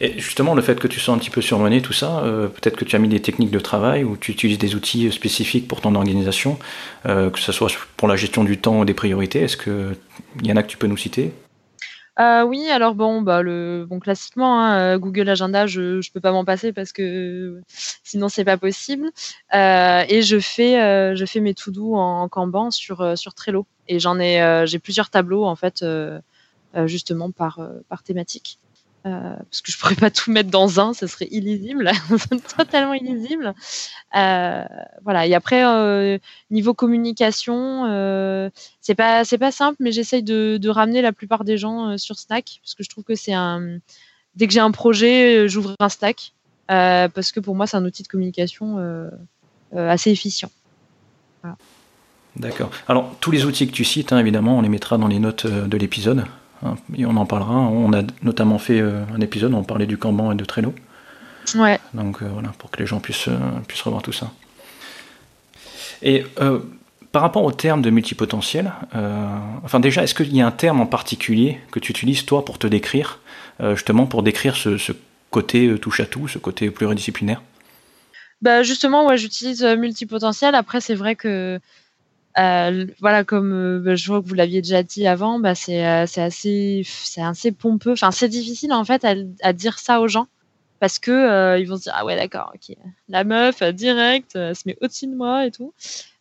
et 0.00 0.18
justement, 0.18 0.56
le 0.56 0.62
fait 0.62 0.80
que 0.80 0.88
tu 0.88 0.98
sois 0.98 1.14
un 1.14 1.18
petit 1.18 1.30
peu 1.30 1.40
surmené, 1.40 1.80
tout 1.80 1.92
ça, 1.92 2.24
euh, 2.24 2.48
peut-être 2.48 2.76
que 2.76 2.84
tu 2.84 2.96
as 2.96 2.98
mis 2.98 3.08
des 3.08 3.22
techniques 3.22 3.52
de 3.52 3.60
travail 3.60 4.02
ou 4.02 4.16
tu 4.16 4.32
utilises 4.32 4.58
des 4.58 4.74
outils 4.74 5.12
spécifiques 5.12 5.68
pour 5.68 5.80
ton 5.80 5.94
organisation, 5.94 6.58
que 7.04 7.38
ce 7.38 7.52
soit 7.52 7.68
pour 7.96 8.08
la 8.08 8.16
gestion 8.16 8.42
du 8.42 8.58
temps 8.58 8.80
ou 8.80 8.84
des 8.84 8.94
priorités. 8.94 9.42
Est-ce 9.42 9.56
qu'il 9.56 9.96
y 10.42 10.52
en 10.52 10.56
a 10.56 10.64
que 10.64 10.68
tu 10.68 10.76
peux 10.76 10.88
nous 10.88 10.96
citer? 10.96 11.32
Euh, 12.20 12.42
oui, 12.44 12.68
alors 12.68 12.94
bon, 12.94 13.22
bah 13.22 13.40
le 13.42 13.86
bon 13.88 13.98
classiquement, 13.98 14.60
hein, 14.60 14.96
euh, 14.96 14.98
Google 14.98 15.28
Agenda, 15.30 15.66
je 15.66 16.02
je 16.02 16.12
peux 16.12 16.20
pas 16.20 16.32
m'en 16.32 16.44
passer 16.44 16.72
parce 16.72 16.92
que 16.92 17.62
sinon 18.04 18.28
c'est 18.28 18.44
pas 18.44 18.58
possible. 18.58 19.10
Euh, 19.54 20.04
et 20.08 20.20
je 20.22 20.38
fais 20.38 20.80
euh, 20.80 21.16
je 21.16 21.24
fais 21.24 21.40
mes 21.40 21.54
to-do 21.54 21.94
en, 21.94 22.28
Kanban 22.28 22.70
sur 22.70 23.16
sur 23.16 23.34
Trello. 23.34 23.66
Et 23.88 23.98
j'en 23.98 24.18
ai 24.20 24.64
j'ai 24.66 24.78
plusieurs 24.78 25.10
tableaux 25.10 25.44
en 25.44 25.56
fait 25.56 25.84
justement 26.86 27.30
par 27.30 27.60
par 27.88 28.02
thématique. 28.02 28.58
Euh, 29.04 29.34
parce 29.50 29.62
que 29.62 29.72
je 29.72 29.78
pourrais 29.78 29.96
pas 29.96 30.12
tout 30.12 30.30
mettre 30.30 30.50
dans 30.50 30.78
un, 30.78 30.94
ce 30.94 31.08
serait 31.08 31.26
illisible, 31.32 31.90
totalement 32.56 32.94
illisible. 32.94 33.52
Euh, 34.16 34.64
voilà. 35.02 35.26
Et 35.26 35.34
après, 35.34 35.64
euh, 35.64 36.18
niveau 36.52 36.72
communication, 36.72 37.84
c'est 38.80 38.94
pas 38.94 39.24
c'est 39.24 39.38
pas 39.38 39.50
simple, 39.50 39.76
mais 39.80 39.90
j'essaye 39.90 40.22
de, 40.22 40.68
ramener 40.68 41.02
la 41.02 41.12
plupart 41.12 41.42
des 41.42 41.58
gens 41.58 41.98
sur 41.98 42.16
Slack 42.16 42.60
parce 42.62 42.74
que 42.74 42.84
je 42.84 42.90
trouve 42.90 43.04
que 43.04 43.16
c'est 43.16 43.34
un 43.34 43.78
dès 44.36 44.46
que 44.46 44.52
j'ai 44.52 44.60
un 44.60 44.70
projet, 44.70 45.48
j'ouvre 45.48 45.74
un 45.80 45.88
Slack 45.88 46.32
parce 46.68 47.32
que 47.32 47.40
pour 47.40 47.56
moi 47.56 47.66
c'est 47.66 47.76
un 47.76 47.84
outil 47.84 48.04
de 48.04 48.08
communication 48.08 48.78
assez 49.74 50.10
efficient. 50.12 50.50
D'accord. 52.36 52.70
Alors, 52.88 53.14
tous 53.20 53.30
les 53.30 53.44
outils 53.44 53.66
que 53.66 53.72
tu 53.72 53.84
cites, 53.84 54.12
hein, 54.12 54.18
évidemment, 54.18 54.56
on 54.56 54.62
les 54.62 54.70
mettra 54.70 54.96
dans 54.96 55.08
les 55.08 55.18
notes 55.18 55.46
de 55.46 55.76
l'épisode. 55.76 56.24
Hein, 56.64 56.76
et 56.96 57.06
on 57.06 57.16
en 57.16 57.26
parlera. 57.26 57.54
On 57.54 57.92
a 57.92 58.02
notamment 58.22 58.58
fait 58.58 58.80
un 58.80 59.20
épisode 59.20 59.52
où 59.52 59.56
on 59.56 59.64
parlait 59.64 59.86
du 59.86 59.98
Kanban 59.98 60.32
et 60.32 60.36
de 60.36 60.44
Trello. 60.44 60.74
Ouais. 61.56 61.80
Donc 61.94 62.22
voilà, 62.22 62.50
pour 62.58 62.70
que 62.70 62.78
les 62.78 62.86
gens 62.86 63.00
puissent, 63.00 63.28
puissent 63.66 63.82
revoir 63.82 64.02
tout 64.02 64.12
ça. 64.12 64.30
Et 66.02 66.24
par 67.12 67.20
rapport 67.20 67.44
au 67.44 67.52
terme 67.52 67.82
de 67.82 67.90
multipotentiel, 67.90 68.72
euh, 68.94 69.26
enfin 69.64 69.80
déjà, 69.80 70.02
est-ce 70.02 70.14
qu'il 70.14 70.34
y 70.34 70.40
a 70.40 70.46
un 70.46 70.50
terme 70.50 70.80
en 70.80 70.86
particulier 70.86 71.60
que 71.70 71.78
tu 71.78 71.92
utilises 71.92 72.24
toi 72.24 72.44
pour 72.44 72.58
te 72.58 72.66
décrire, 72.66 73.20
euh, 73.60 73.76
justement 73.76 74.06
pour 74.06 74.22
décrire 74.22 74.56
ce, 74.56 74.92
côté 75.30 75.66
euh, 75.66 75.78
touche 75.78 76.00
à 76.00 76.06
tout, 76.06 76.26
ce 76.26 76.38
côté 76.38 76.70
pluridisciplinaire? 76.70 77.42
Bah 78.40 78.62
justement, 78.62 79.06
ouais, 79.06 79.18
j'utilise 79.18 79.62
multipotentiel. 79.62 80.54
Après, 80.54 80.80
c'est 80.80 80.94
vrai 80.94 81.14
que 81.14 81.60
voilà, 82.36 83.24
comme 83.24 83.82
bah, 83.84 83.94
je 83.94 84.06
vois 84.06 84.22
que 84.22 84.28
vous 84.28 84.34
l'aviez 84.34 84.62
déjà 84.62 84.82
dit 84.82 85.06
avant, 85.06 85.38
bah, 85.38 85.54
c'est 85.54 85.84
assez, 85.84 86.82
assez 87.16 87.52
pompeux. 87.52 87.92
Enfin, 87.92 88.10
c'est 88.10 88.28
difficile 88.28 88.72
en 88.72 88.84
fait 88.84 89.04
à, 89.04 89.52
dire 89.52 89.78
ça 89.78 90.00
aux 90.00 90.08
gens 90.08 90.26
parce 90.80 90.98
que 90.98 91.58
ils 91.58 91.66
vont 91.66 91.76
se 91.76 91.82
dire 91.82 91.94
ah 91.96 92.04
ouais 92.04 92.16
d'accord, 92.16 92.52
ok, 92.54 92.76
la 93.08 93.24
meuf 93.24 93.62
direct, 93.62 94.34
elle 94.34 94.56
se 94.56 94.62
met 94.66 94.76
au-dessus 94.80 95.06
de 95.06 95.14
moi 95.14 95.46
et 95.46 95.50
tout. 95.50 95.72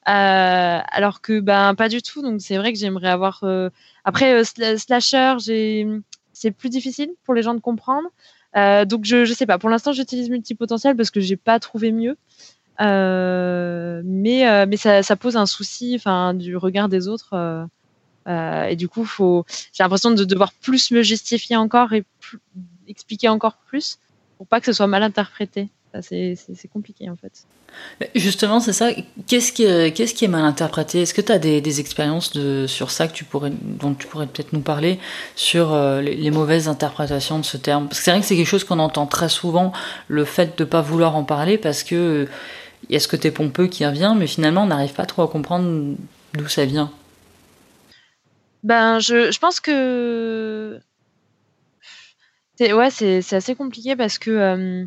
Euh, 0.09 0.79
alors 0.87 1.21
que 1.21 1.39
ben 1.39 1.75
pas 1.75 1.89
du 1.89 2.01
tout. 2.01 2.21
Donc 2.21 2.41
c'est 2.41 2.57
vrai 2.57 2.73
que 2.73 2.79
j'aimerais 2.79 3.09
avoir. 3.09 3.43
Euh, 3.43 3.69
après 4.03 4.33
euh, 4.33 4.77
slasher, 4.77 5.35
c'est 6.33 6.51
plus 6.51 6.69
difficile 6.69 7.11
pour 7.23 7.33
les 7.33 7.43
gens 7.43 7.53
de 7.53 7.59
comprendre. 7.59 8.07
donc 8.85 9.05
je 9.05 9.25
je 9.25 9.33
sais 9.33 9.45
pas. 9.45 9.59
Pour 9.59 9.69
l'instant, 9.69 9.91
j'utilise 9.93 10.29
multipotentiel 10.29 10.95
parce 10.95 11.11
que 11.11 11.19
j'ai 11.19 11.37
pas 11.37 11.59
trouvé 11.59 11.91
mieux. 11.91 12.17
Mais 12.81 14.65
mais 14.65 14.77
ça, 14.77 15.03
ça, 15.03 15.15
pose 15.15 15.37
un 15.37 15.45
souci, 15.45 15.93
enfin 15.95 16.33
du 16.33 16.57
regard 16.57 16.89
des 16.89 17.07
autres. 17.07 17.67
et 18.27 18.75
du 18.75 18.87
coup, 18.87 19.05
faut. 19.05 19.45
J'ai 19.73 19.83
l'impression 19.83 20.11
de 20.11 20.23
devoir 20.23 20.53
plus 20.53 20.91
me 20.91 21.03
justifier 21.03 21.55
encore 21.55 21.93
et 21.93 22.03
expliquer 22.87 23.29
encore 23.29 23.57
plus 23.67 23.97
pour 24.37 24.47
pas 24.47 24.59
que 24.59 24.65
ce 24.65 24.73
soit 24.73 24.87
mal 24.87 25.03
interprété. 25.03 25.69
C'est 26.01 26.69
compliqué 26.71 27.09
en 27.09 27.15
fait. 27.15 27.45
Justement, 28.15 28.59
c'est 28.59 28.73
ça. 28.73 28.89
Qu'est-ce 29.27 29.51
qui, 29.51 29.63
qu'est-ce 29.93 30.13
qui 30.13 30.25
est 30.25 30.29
mal 30.29 30.43
interprété? 30.43 31.01
Est-ce 31.01 31.13
que 31.13 31.21
tu 31.21 31.31
as 31.31 31.39
des, 31.39 31.79
expériences 31.79 32.33
de, 32.33 32.65
sur 32.67 32.91
ça 32.91 33.07
que 33.07 33.13
tu 33.13 33.23
pourrais, 33.23 33.51
dont 33.51 33.93
tu 33.93 34.07
pourrais 34.07 34.27
peut-être 34.27 34.53
nous 34.53 34.61
parler 34.61 34.99
sur 35.35 35.73
euh, 35.73 36.01
les, 36.01 36.31
mauvaises 36.31 36.67
interprétations 36.67 37.39
de 37.39 37.45
ce 37.45 37.57
terme? 37.57 37.87
Parce 37.87 37.99
que 37.99 38.05
c'est 38.05 38.11
vrai 38.11 38.21
que 38.21 38.25
c'est 38.25 38.35
quelque 38.35 38.47
chose 38.47 38.63
qu'on 38.63 38.79
entend 38.79 39.05
très 39.05 39.29
souvent, 39.29 39.73
le 40.07 40.25
fait 40.25 40.57
de 40.57 40.63
ne 40.63 40.69
pas 40.69 40.81
vouloir 40.81 41.15
en 41.15 41.23
parler 41.23 41.57
parce 41.57 41.83
que 41.83 42.27
il 42.89 42.93
y 42.93 42.95
a 42.95 42.99
ce 42.99 43.07
côté 43.07 43.31
pompeux 43.31 43.67
qui 43.67 43.85
revient, 43.85 44.13
mais 44.17 44.27
finalement 44.27 44.63
on 44.63 44.67
n'arrive 44.67 44.93
pas 44.93 45.05
trop 45.05 45.21
à 45.23 45.27
comprendre 45.27 45.95
d'où 46.33 46.47
ça 46.47 46.65
vient. 46.65 46.91
Ben, 48.63 48.99
je, 48.99 49.31
je 49.31 49.39
pense 49.39 49.59
que 49.59 50.79
c'est, 52.61 52.73
ouais, 52.73 52.91
c'est, 52.91 53.21
c'est 53.21 53.35
assez 53.35 53.55
compliqué 53.55 53.95
parce 53.95 54.19
que 54.19 54.29
euh, 54.29 54.85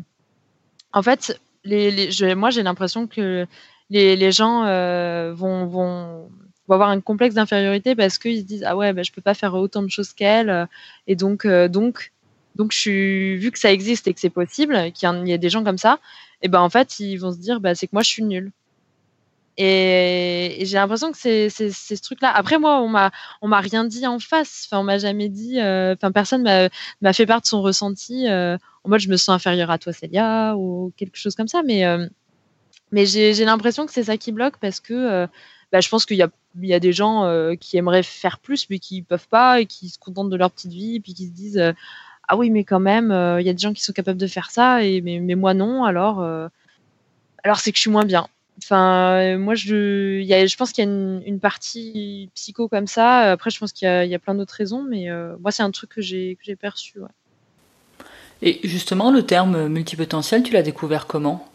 en 0.93 1.03
fait, 1.03 1.39
les, 1.65 2.09
moi, 2.35 2.49
j'ai 2.49 2.63
l'impression 2.63 3.05
que 3.05 3.45
les, 3.89 4.31
gens 4.31 4.63
euh, 4.65 5.33
vont, 5.35 5.65
vont, 5.65 6.29
avoir 6.69 6.89
un 6.89 7.01
complexe 7.01 7.35
d'infériorité 7.35 7.95
parce 7.95 8.17
qu'ils 8.17 8.39
se 8.39 8.45
disent 8.45 8.63
ah 8.65 8.77
ouais, 8.77 8.93
bah, 8.93 9.03
je 9.03 9.11
peux 9.11 9.21
pas 9.21 9.33
faire 9.33 9.55
autant 9.55 9.83
de 9.83 9.89
choses 9.89 10.13
qu'elle, 10.13 10.49
euh, 10.49 10.65
et 11.07 11.15
donc, 11.17 11.45
donc, 11.45 12.13
donc, 12.55 12.71
je 12.71 12.77
suis, 12.77 13.35
vu 13.35 13.51
que 13.51 13.59
ça 13.59 13.73
existe 13.73 14.07
et 14.07 14.13
que 14.13 14.21
c'est 14.21 14.29
possible, 14.29 14.91
qu'il 14.93 15.27
y, 15.27 15.33
a 15.33 15.37
des 15.37 15.49
gens 15.49 15.65
comme 15.65 15.77
ça, 15.77 15.99
et 16.45 16.47
ben 16.47 16.61
en 16.61 16.69
fait, 16.69 16.99
ils 16.99 17.17
vont 17.17 17.31
se 17.31 17.37
dire 17.37 17.59
bah 17.59 17.75
c'est 17.75 17.87
que 17.87 17.95
moi 17.95 18.03
je 18.03 18.09
suis 18.09 18.23
nulle. 18.23 18.51
Et, 19.57 20.63
j'ai 20.63 20.75
l'impression 20.75 21.13
que 21.13 21.17
c'est 21.17 21.49
ce 21.49 22.01
truc-là. 22.01 22.29
Après, 22.35 22.59
moi, 22.59 22.81
on 22.81 22.89
m'a 22.89 23.11
on 23.41 23.47
m'a 23.47 23.61
rien 23.61 23.85
dit 23.85 24.05
en 24.05 24.19
face. 24.19 24.67
Enfin, 24.67 24.81
on 24.81 24.83
m'a 24.83 24.97
jamais 24.97 25.29
dit. 25.29 25.59
Enfin, 25.61 26.11
personne 26.11 26.43
m'a 26.43 27.13
fait 27.13 27.25
part 27.25 27.41
de 27.41 27.45
son 27.45 27.61
ressenti 27.61 28.27
en 28.85 28.89
mode 28.89 28.99
je 28.99 29.09
me 29.09 29.17
sens 29.17 29.29
inférieure 29.29 29.71
à 29.71 29.77
toi 29.77 29.91
Célia 29.91 30.55
ou 30.55 30.93
quelque 30.95 31.17
chose 31.17 31.35
comme 31.35 31.47
ça 31.47 31.63
mais 31.63 31.85
euh, 31.85 32.07
mais 32.91 33.05
j'ai 33.05 33.45
l'impression 33.45 33.85
que 33.85 33.91
c'est 33.91 34.03
ça 34.03 34.17
qui 34.17 34.31
bloque 34.31 34.57
parce 34.61 34.79
que 34.79 34.93
euh, 34.93 35.27
bah, 35.71 35.81
je 35.81 35.89
pense 35.89 36.05
qu'il 36.05 36.17
y 36.17 36.21
a, 36.21 36.29
y 36.61 36.73
a 36.73 36.79
des 36.79 36.93
gens 36.93 37.25
euh, 37.25 37.55
qui 37.55 37.77
aimeraient 37.77 38.03
faire 38.03 38.39
plus 38.39 38.69
mais 38.69 38.79
qui 38.79 39.01
peuvent 39.01 39.27
pas 39.27 39.59
et 39.59 39.65
qui 39.65 39.89
se 39.89 39.97
contentent 39.97 40.29
de 40.29 40.37
leur 40.37 40.51
petite 40.51 40.71
vie 40.71 40.95
et 40.95 40.99
puis 40.99 41.13
qui 41.13 41.27
se 41.27 41.33
disent 41.33 41.73
ah 42.27 42.37
oui 42.37 42.49
mais 42.49 42.63
quand 42.63 42.79
même 42.79 43.11
il 43.39 43.45
y 43.45 43.49
a 43.49 43.53
des 43.53 43.59
gens 43.59 43.73
qui 43.73 43.83
sont 43.83 43.93
capables 43.93 44.19
de 44.19 44.27
faire 44.27 44.51
ça 44.51 44.83
et 44.83 45.01
mais, 45.01 45.35
moi 45.35 45.53
non 45.53 45.83
alors 45.83 46.21
alors 47.43 47.59
c'est 47.59 47.71
que 47.71 47.77
je 47.77 47.81
suis 47.81 47.91
moins 47.91 48.05
bien 48.05 48.27
Enfin, 48.57 49.37
moi, 49.37 49.53
je, 49.53 50.21
y 50.21 50.33
a, 50.33 50.45
je 50.45 50.55
pense 50.55 50.71
qu'il 50.71 50.85
y 50.85 50.87
a 50.87 50.89
une, 50.89 51.39
partie 51.41 52.29
psycho 52.35 52.69
comme 52.69 52.87
ça. 52.87 53.31
Après, 53.33 53.49
je 53.49 53.59
pense 53.59 53.73
qu'il 53.73 53.85
y, 53.85 54.07
y, 54.07 54.15
a 54.15 54.19
plein 54.19 54.33
d'autres 54.33 54.53
raisons, 54.53 54.81
mais 54.81 55.09
moi, 55.41 55.51
c'est 55.51 55.61
un 55.61 55.71
truc 55.71 55.89
que 55.89 56.01
j'ai 56.01 56.37
perçu. 56.57 56.99
Et 58.41 58.59
justement, 58.63 59.11
le 59.11 59.23
terme 59.23 59.67
multipotentiel, 59.67 60.43
tu 60.43 60.53
l'as 60.53 60.61
découvert 60.61 61.05
comment? 61.05 61.45
euh, 61.45 61.54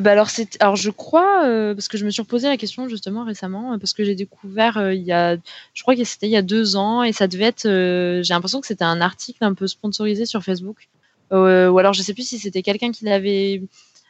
bah 0.00 0.12
alors, 0.12 0.28
je 0.28 0.90
crois, 0.90 1.46
euh, 1.46 1.74
parce 1.74 1.88
que 1.88 1.96
je 1.96 2.04
me 2.04 2.10
suis 2.10 2.20
reposé 2.22 2.48
la 2.48 2.56
question 2.56 2.88
justement 2.88 3.24
récemment, 3.24 3.78
parce 3.78 3.94
que 3.94 4.04
j'ai 4.04 4.14
découvert 4.14 4.76
euh, 4.76 4.94
il 4.94 5.02
y 5.02 5.12
a, 5.12 5.36
je 5.74 5.82
crois 5.82 5.96
que 5.96 6.04
c'était 6.04 6.26
il 6.26 6.32
y 6.32 6.36
a 6.36 6.42
deux 6.42 6.76
ans, 6.76 7.02
et 7.02 7.12
ça 7.12 7.26
devait 7.26 7.44
être, 7.44 7.64
j'ai 7.64 8.34
l'impression 8.34 8.60
que 8.60 8.66
c'était 8.66 8.84
un 8.84 9.00
article 9.00 9.42
un 9.42 9.54
peu 9.54 9.66
sponsorisé 9.66 10.26
sur 10.26 10.42
Facebook, 10.42 10.88
ou 11.30 11.34
alors 11.78 11.92
je 11.94 12.02
sais 12.02 12.14
plus 12.14 12.28
si 12.28 12.38
c'était 12.38 12.62
quelqu'un 12.62 12.92
qui 12.92 13.04
l'avait, 13.04 13.62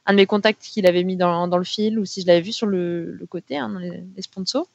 un 0.06 0.12
de 0.12 0.16
mes 0.16 0.26
contacts 0.26 0.62
qui 0.62 0.82
l'avait 0.82 1.04
mis 1.04 1.16
dans, 1.16 1.46
le 1.46 1.64
fil, 1.64 1.98
ou 1.98 2.04
si 2.04 2.22
je 2.22 2.26
l'avais 2.26 2.40
vu 2.40 2.52
sur 2.52 2.66
le, 2.66 3.18
côté, 3.28 3.56
hein, 3.56 3.68
dans 3.68 3.78
les, 3.78 4.02
sponsors. 4.20 4.66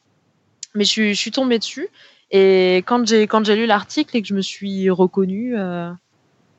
Mais 0.76 0.86
je 0.86 1.14
suis, 1.14 1.32
tombée 1.32 1.60
dessus, 1.60 1.90
et 2.32 2.78
quand 2.86 3.06
j'ai 3.06 3.28
quand 3.28 3.46
j'ai 3.46 3.56
lu 3.56 3.66
l'article 3.66 4.18
et 4.18 4.22
que 4.22 4.28
je 4.28 4.34
me 4.34 4.42
suis 4.42 4.90
reconnue 4.90 5.58
euh, 5.58 5.92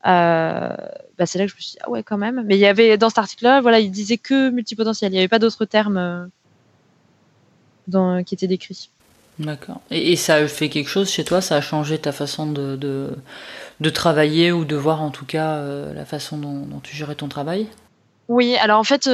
bah, 0.07 1.27
c'est 1.27 1.39
là 1.39 1.47
que 1.47 1.51
je 1.51 1.57
me 1.57 1.61
suis 1.61 1.73
dit, 1.73 1.79
ah 1.83 1.91
ouais, 1.91 2.03
quand 2.03 2.19
même. 2.19 2.43
Mais 2.47 2.57
il 2.57 2.61
y 2.61 2.67
avait, 2.67 2.99
dans 2.99 3.09
cet 3.09 3.19
article-là, 3.19 3.61
voilà, 3.61 3.81
il 3.81 3.91
disait 3.91 4.19
que 4.19 4.51
multipotentiel. 4.51 5.13
Il 5.13 5.15
n'y 5.15 5.19
avait 5.19 5.29
pas 5.29 5.39
d'autres 5.39 5.65
termes 5.65 5.97
euh, 5.97 6.27
dans, 7.89 8.23
qui 8.23 8.35
étaient 8.35 8.47
décrits. 8.47 8.91
D'accord. 9.39 9.81
Et, 9.91 10.17
ça 10.17 10.37
a 10.37 10.49
fait 10.49 10.69
quelque 10.69 10.89
chose 10.89 11.11
chez 11.11 11.25
toi? 11.25 11.41
Ça 11.41 11.57
a 11.57 11.61
changé 11.61 11.99
ta 11.99 12.13
façon 12.13 12.51
de, 12.51 12.77
de, 13.81 13.91
travailler 13.91 14.51
ou 14.53 14.65
de 14.65 14.77
voir 14.77 15.03
en 15.03 15.11
tout 15.11 15.27
cas 15.27 15.57
euh, 15.57 15.93
la 15.93 16.07
façon 16.07 16.39
dont, 16.39 16.81
tu 16.83 16.97
gérais 16.97 17.15
ton 17.15 17.29
travail? 17.29 17.67
Oui, 18.29 18.57
alors 18.57 18.81
en 18.81 18.85
fait, 18.85 19.09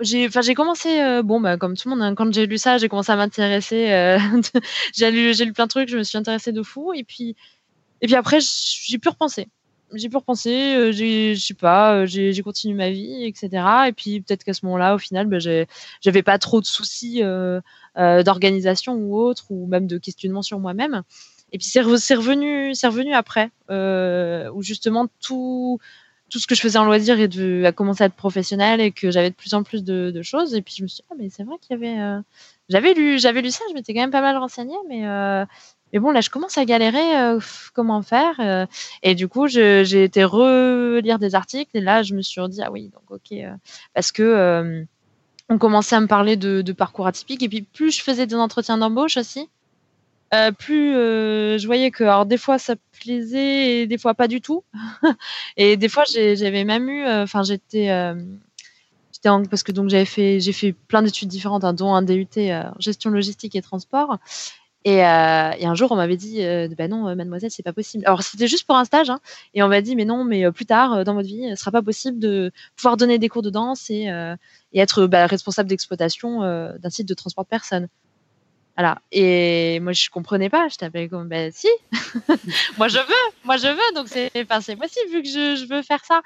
j'ai 0.00 0.28
j'ai 0.28 0.54
commencé, 0.54 1.20
bon, 1.22 1.40
bah, 1.40 1.56
comme 1.56 1.76
tout 1.76 1.88
le 1.88 1.94
monde, 1.94 2.02
hein, 2.02 2.14
quand 2.16 2.32
j'ai 2.32 2.46
lu 2.46 2.58
ça, 2.58 2.78
j'ai 2.78 2.88
commencé 2.88 3.12
à 3.12 3.16
m'intéresser. 3.16 4.18
j'ai 4.94 5.10
lu, 5.12 5.32
lu 5.32 5.52
plein 5.52 5.66
de 5.66 5.70
trucs, 5.70 5.88
je 5.88 5.98
me 5.98 6.02
suis 6.02 6.18
intéressée 6.18 6.50
de 6.50 6.62
fou. 6.62 6.92
Et 6.92 7.04
puis, 7.04 7.36
et 8.00 8.06
puis 8.06 8.16
après, 8.16 8.38
j'ai 8.40 8.98
pu 8.98 9.08
repenser 9.08 9.48
j'ai 9.92 10.08
pu 10.08 10.16
repenser, 10.16 10.74
euh, 10.74 10.92
je 10.92 11.34
sais 11.38 11.54
pas, 11.54 11.94
euh, 11.94 12.06
j'ai, 12.06 12.42
continué 12.42 12.74
ma 12.74 12.90
vie, 12.90 13.24
etc. 13.24 13.48
Et 13.88 13.92
puis 13.92 14.20
peut-être 14.20 14.44
qu'à 14.44 14.54
ce 14.54 14.64
moment-là, 14.66 14.94
au 14.94 14.98
final, 14.98 15.26
ben, 15.26 15.40
j'avais 16.00 16.22
pas 16.22 16.38
trop 16.38 16.60
de 16.60 16.66
soucis 16.66 17.22
euh, 17.22 17.60
d'organisation 17.96 18.94
ou 18.94 19.16
autre, 19.16 19.46
ou 19.50 19.66
même 19.66 19.86
de 19.86 19.98
questionnement 19.98 20.42
sur 20.42 20.58
moi-même. 20.58 21.02
Et 21.52 21.58
puis 21.58 21.66
c'est, 21.66 21.80
revenu, 21.80 22.72
revenu 22.72 23.14
après, 23.14 23.50
où 23.68 24.62
justement 24.62 25.06
tout, 25.20 25.78
ce 26.30 26.46
que 26.46 26.54
je 26.56 26.60
faisais 26.60 26.78
en 26.78 26.84
loisir 26.84 27.16
a 27.64 27.72
commencé 27.72 28.02
à 28.02 28.06
être 28.06 28.14
professionnel 28.14 28.80
et 28.80 28.90
que 28.90 29.10
j'avais 29.12 29.30
de 29.30 29.36
plus 29.36 29.54
en 29.54 29.62
plus 29.62 29.84
de, 29.84 30.22
choses. 30.22 30.54
Et 30.54 30.62
puis 30.62 30.74
je 30.76 30.82
me 30.82 30.88
suis 30.88 30.96
dit, 30.96 31.04
ah, 31.10 31.14
mais 31.18 31.28
c'est 31.30 31.44
vrai 31.44 31.56
qu'il 31.60 31.78
y 31.78 31.86
avait. 31.86 32.20
j'avais 32.68 32.94
lu, 32.94 33.18
j'avais 33.20 33.42
lu 33.42 33.50
ça, 33.50 33.62
je 33.68 33.74
m'étais 33.74 33.94
quand 33.94 34.00
même 34.00 34.10
pas 34.10 34.22
mal 34.22 34.36
renseignée, 34.36 34.76
mais 34.88 35.04
mais 35.94 36.00
bon, 36.00 36.10
là, 36.10 36.20
je 36.20 36.28
commence 36.28 36.58
à 36.58 36.64
galérer. 36.64 37.16
Euh, 37.16 37.38
comment 37.72 38.02
faire 38.02 38.34
euh, 38.40 38.66
Et 39.04 39.14
du 39.14 39.28
coup, 39.28 39.46
j'ai 39.46 40.02
été 40.02 40.24
relire 40.24 41.20
des 41.20 41.36
articles 41.36 41.70
et 41.74 41.80
là, 41.80 42.02
je 42.02 42.14
me 42.14 42.20
suis 42.20 42.40
dit 42.48 42.62
ah 42.62 42.72
oui, 42.72 42.90
donc 42.92 43.08
ok, 43.10 43.32
euh, 43.32 43.54
parce 43.94 44.10
que 44.10 44.84
on 45.48 45.58
commençait 45.58 45.94
à 45.94 46.00
me 46.00 46.08
parler 46.08 46.36
de, 46.36 46.72
parcours 46.72 47.06
atypique 47.06 47.44
et 47.44 47.48
puis 47.48 47.62
plus 47.62 47.96
je 47.96 48.02
faisais 48.02 48.26
des 48.26 48.34
entretiens 48.34 48.78
d'embauche 48.78 49.16
aussi, 49.16 49.48
plus 50.58 50.94
je 50.94 51.66
voyais 51.66 51.92
que 51.92 52.02
alors 52.02 52.26
des 52.26 52.38
fois 52.38 52.58
ça 52.58 52.74
plaisait 53.00 53.82
et 53.82 53.86
des 53.86 53.98
fois 53.98 54.14
pas 54.14 54.26
du 54.26 54.40
tout. 54.40 54.64
et 55.56 55.76
des 55.76 55.88
fois 55.88 56.02
j'avais 56.08 56.64
même 56.64 56.88
eu, 56.88 57.06
enfin 57.06 57.44
j'étais 57.44 57.88
parce 59.22 59.62
que 59.62 59.72
donc 59.72 59.88
j'avais 59.88 60.04
fait 60.04 60.40
j'ai 60.40 60.52
fait 60.52 60.72
plein 60.72 61.02
d'études 61.02 61.28
différentes, 61.28 61.64
hein, 61.64 61.72
dont 61.72 61.94
un 61.94 62.02
DUT 62.02 62.26
gestion 62.78 63.10
logistique 63.10 63.54
et 63.54 63.62
transport. 63.62 64.18
Et, 64.84 65.02
euh, 65.02 65.50
et, 65.58 65.66
un 65.66 65.74
jour, 65.74 65.92
on 65.92 65.96
m'avait 65.96 66.18
dit, 66.18 66.44
euh, 66.44 66.68
bah 66.76 66.88
non, 66.88 67.08
euh, 67.08 67.14
mademoiselle, 67.14 67.50
c'est 67.50 67.62
pas 67.62 67.72
possible. 67.72 68.04
Alors, 68.06 68.22
c'était 68.22 68.46
juste 68.46 68.66
pour 68.66 68.76
un 68.76 68.84
stage, 68.84 69.08
hein, 69.08 69.20
et 69.54 69.62
on 69.62 69.68
m'a 69.68 69.80
dit, 69.80 69.96
mais 69.96 70.04
non, 70.04 70.24
mais 70.24 70.50
plus 70.52 70.66
tard, 70.66 71.04
dans 71.04 71.14
votre 71.14 71.26
vie, 71.26 71.48
ce 71.50 71.56
sera 71.56 71.70
pas 71.70 71.80
possible 71.80 72.18
de 72.18 72.52
pouvoir 72.76 72.98
donner 72.98 73.18
des 73.18 73.30
cours 73.30 73.42
de 73.42 73.50
danse 73.50 73.88
et, 73.88 74.10
être 74.74 75.06
bah, 75.06 75.26
responsable 75.26 75.68
d'exploitation 75.68 76.40
d'un 76.40 76.90
site 76.90 77.08
de 77.08 77.14
transport 77.14 77.44
de 77.44 77.48
personnes. 77.48 77.88
Voilà. 78.76 78.98
Et 79.12 79.78
moi, 79.80 79.92
je 79.92 80.10
comprenais 80.10 80.50
pas. 80.50 80.68
Je 80.68 80.76
t'appelais 80.76 81.08
comme, 81.08 81.28
bah 81.28 81.50
si, 81.52 81.68
moi 82.76 82.88
je 82.88 82.98
veux, 82.98 83.32
moi 83.44 83.56
je 83.56 83.68
veux, 83.68 83.94
donc 83.94 84.08
c'est, 84.08 84.30
possible 84.44 85.10
vu 85.10 85.22
que 85.22 85.28
je 85.28 85.68
veux 85.68 85.82
faire 85.82 86.04
ça. 86.04 86.22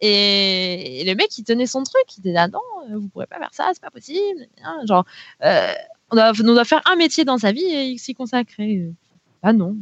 Et, 0.00 1.02
le 1.06 1.14
mec, 1.14 1.36
il 1.38 1.44
tenait 1.44 1.66
son 1.66 1.82
truc. 1.82 2.04
Il 2.18 2.22
disait 2.22 2.36
ah 2.36 2.48
non, 2.48 2.60
vous 2.90 3.08
pourrez 3.08 3.26
pas 3.26 3.38
faire 3.38 3.52
ça, 3.52 3.70
c'est 3.72 3.82
pas 3.82 3.90
possible. 3.90 4.46
Genre, 4.86 5.04
on, 5.42 6.16
doit, 6.16 6.32
on, 6.38 6.54
doit, 6.54 6.64
faire 6.64 6.82
un 6.86 6.96
métier 6.96 7.24
dans 7.24 7.38
sa 7.38 7.52
vie 7.52 7.64
et 7.64 7.98
s'y 7.98 8.14
consacrer. 8.14 8.92
Ah 9.42 9.52
non. 9.52 9.76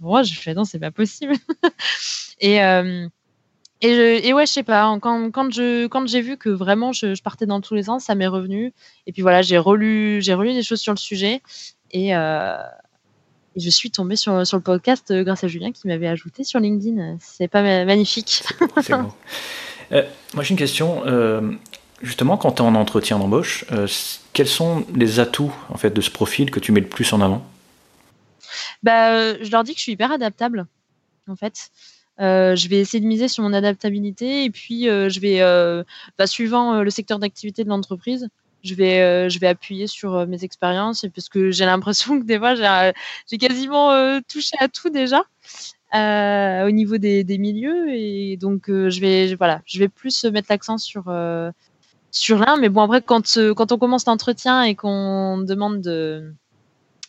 Moi, 0.00 0.22
je 0.22 0.34
fais 0.34 0.54
non, 0.54 0.64
c'est 0.64 0.78
pas 0.78 0.90
possible. 0.90 1.34
et 2.40 2.60
et, 3.80 4.32
ouais, 4.32 4.46
je 4.46 4.52
sais 4.52 4.62
pas, 4.64 4.98
quand, 5.00 5.30
quand 5.30 5.52
je 5.52 5.86
quand 5.86 6.06
j'ai 6.08 6.20
vu 6.20 6.36
que 6.36 6.48
vraiment 6.48 6.92
je, 6.92 7.20
partais 7.22 7.46
dans 7.46 7.60
tous 7.60 7.74
les 7.74 7.84
sens, 7.84 8.04
ça 8.04 8.14
m'est 8.16 8.26
revenu. 8.26 8.72
Et 9.06 9.12
puis 9.12 9.22
voilà, 9.22 9.42
j'ai 9.42 9.58
relu, 9.58 10.20
j'ai 10.20 10.34
relu 10.34 10.52
des 10.52 10.64
choses 10.64 10.80
sur 10.80 10.92
le 10.92 10.98
sujet 10.98 11.42
et, 11.92 12.16
euh, 12.16 12.56
je 13.58 13.70
suis 13.70 13.90
tombée 13.90 14.16
sur, 14.16 14.46
sur 14.46 14.56
le 14.56 14.62
podcast 14.62 15.10
euh, 15.10 15.24
grâce 15.24 15.44
à 15.44 15.48
Julien 15.48 15.72
qui 15.72 15.86
m'avait 15.88 16.08
ajouté 16.08 16.44
sur 16.44 16.60
LinkedIn. 16.60 17.16
C'est 17.20 17.48
pas 17.48 17.62
magnifique. 17.84 18.42
C'est. 18.82 18.94
Euh, 19.90 20.02
moi 20.34 20.42
j'ai 20.44 20.50
une 20.50 20.58
question. 20.58 21.02
justement, 22.02 22.36
quand 22.36 22.52
tu 22.52 22.62
es 22.62 22.66
en 22.66 22.74
entretien 22.74 23.18
d'embauche, 23.18 23.64
quels 24.32 24.48
sont 24.48 24.84
les 24.94 25.18
atouts 25.20 25.54
en 25.70 25.76
fait 25.76 25.90
de 25.90 26.00
ce 26.00 26.10
profil 26.10 26.50
que 26.50 26.60
tu 26.60 26.72
mets 26.72 26.80
le 26.80 26.88
plus 26.88 27.12
en 27.12 27.20
avant? 27.20 27.44
Bah, 28.82 29.34
je 29.42 29.50
leur 29.50 29.64
dis 29.64 29.72
que 29.72 29.78
je 29.78 29.82
suis 29.82 29.92
hyper 29.92 30.12
adaptable 30.12 30.66
en 31.26 31.36
fait. 31.36 31.70
Euh, 32.20 32.56
je 32.56 32.68
vais 32.68 32.78
essayer 32.78 33.00
de 33.00 33.06
miser 33.06 33.28
sur 33.28 33.44
mon 33.44 33.52
adaptabilité 33.52 34.44
et 34.44 34.50
puis 34.50 34.88
euh, 34.88 35.08
je 35.08 35.20
vais, 35.20 35.40
euh, 35.40 35.84
bah, 36.18 36.26
suivant 36.26 36.82
le 36.82 36.90
secteur 36.90 37.18
d'activité 37.18 37.62
de 37.62 37.68
l'entreprise, 37.68 38.28
je 38.62 38.74
vais, 38.74 39.30
je 39.30 39.38
vais 39.38 39.46
appuyer 39.46 39.86
sur 39.86 40.26
mes 40.26 40.44
expériences 40.44 41.06
parce 41.14 41.28
que 41.28 41.50
j'ai 41.50 41.64
l'impression 41.64 42.18
que 42.20 42.24
des 42.24 42.38
fois 42.38 42.54
j'ai 42.54 43.38
quasiment 43.38 44.20
touché 44.28 44.56
à 44.58 44.68
tout 44.68 44.90
déjà. 44.90 45.22
au 45.94 46.70
niveau 46.70 46.98
des, 46.98 47.24
des, 47.24 47.38
milieux 47.38 47.88
et 47.90 48.36
donc 48.36 48.66
je 48.68 49.00
vais 49.00 49.34
voilà 49.36 49.62
je 49.64 49.78
vais 49.78 49.88
plus 49.88 50.24
mettre 50.24 50.48
l'accent 50.50 50.78
sur 50.78 51.04
sur 52.10 52.38
l'un 52.38 52.56
mais 52.56 52.68
bon 52.68 52.82
après 52.82 53.02
quand 53.02 53.38
quand 53.56 53.72
on 53.72 53.78
commence 53.78 54.06
l'entretien 54.06 54.62
et 54.62 54.74
qu'on 54.74 55.38
demande 55.38 55.80
de 55.80 56.34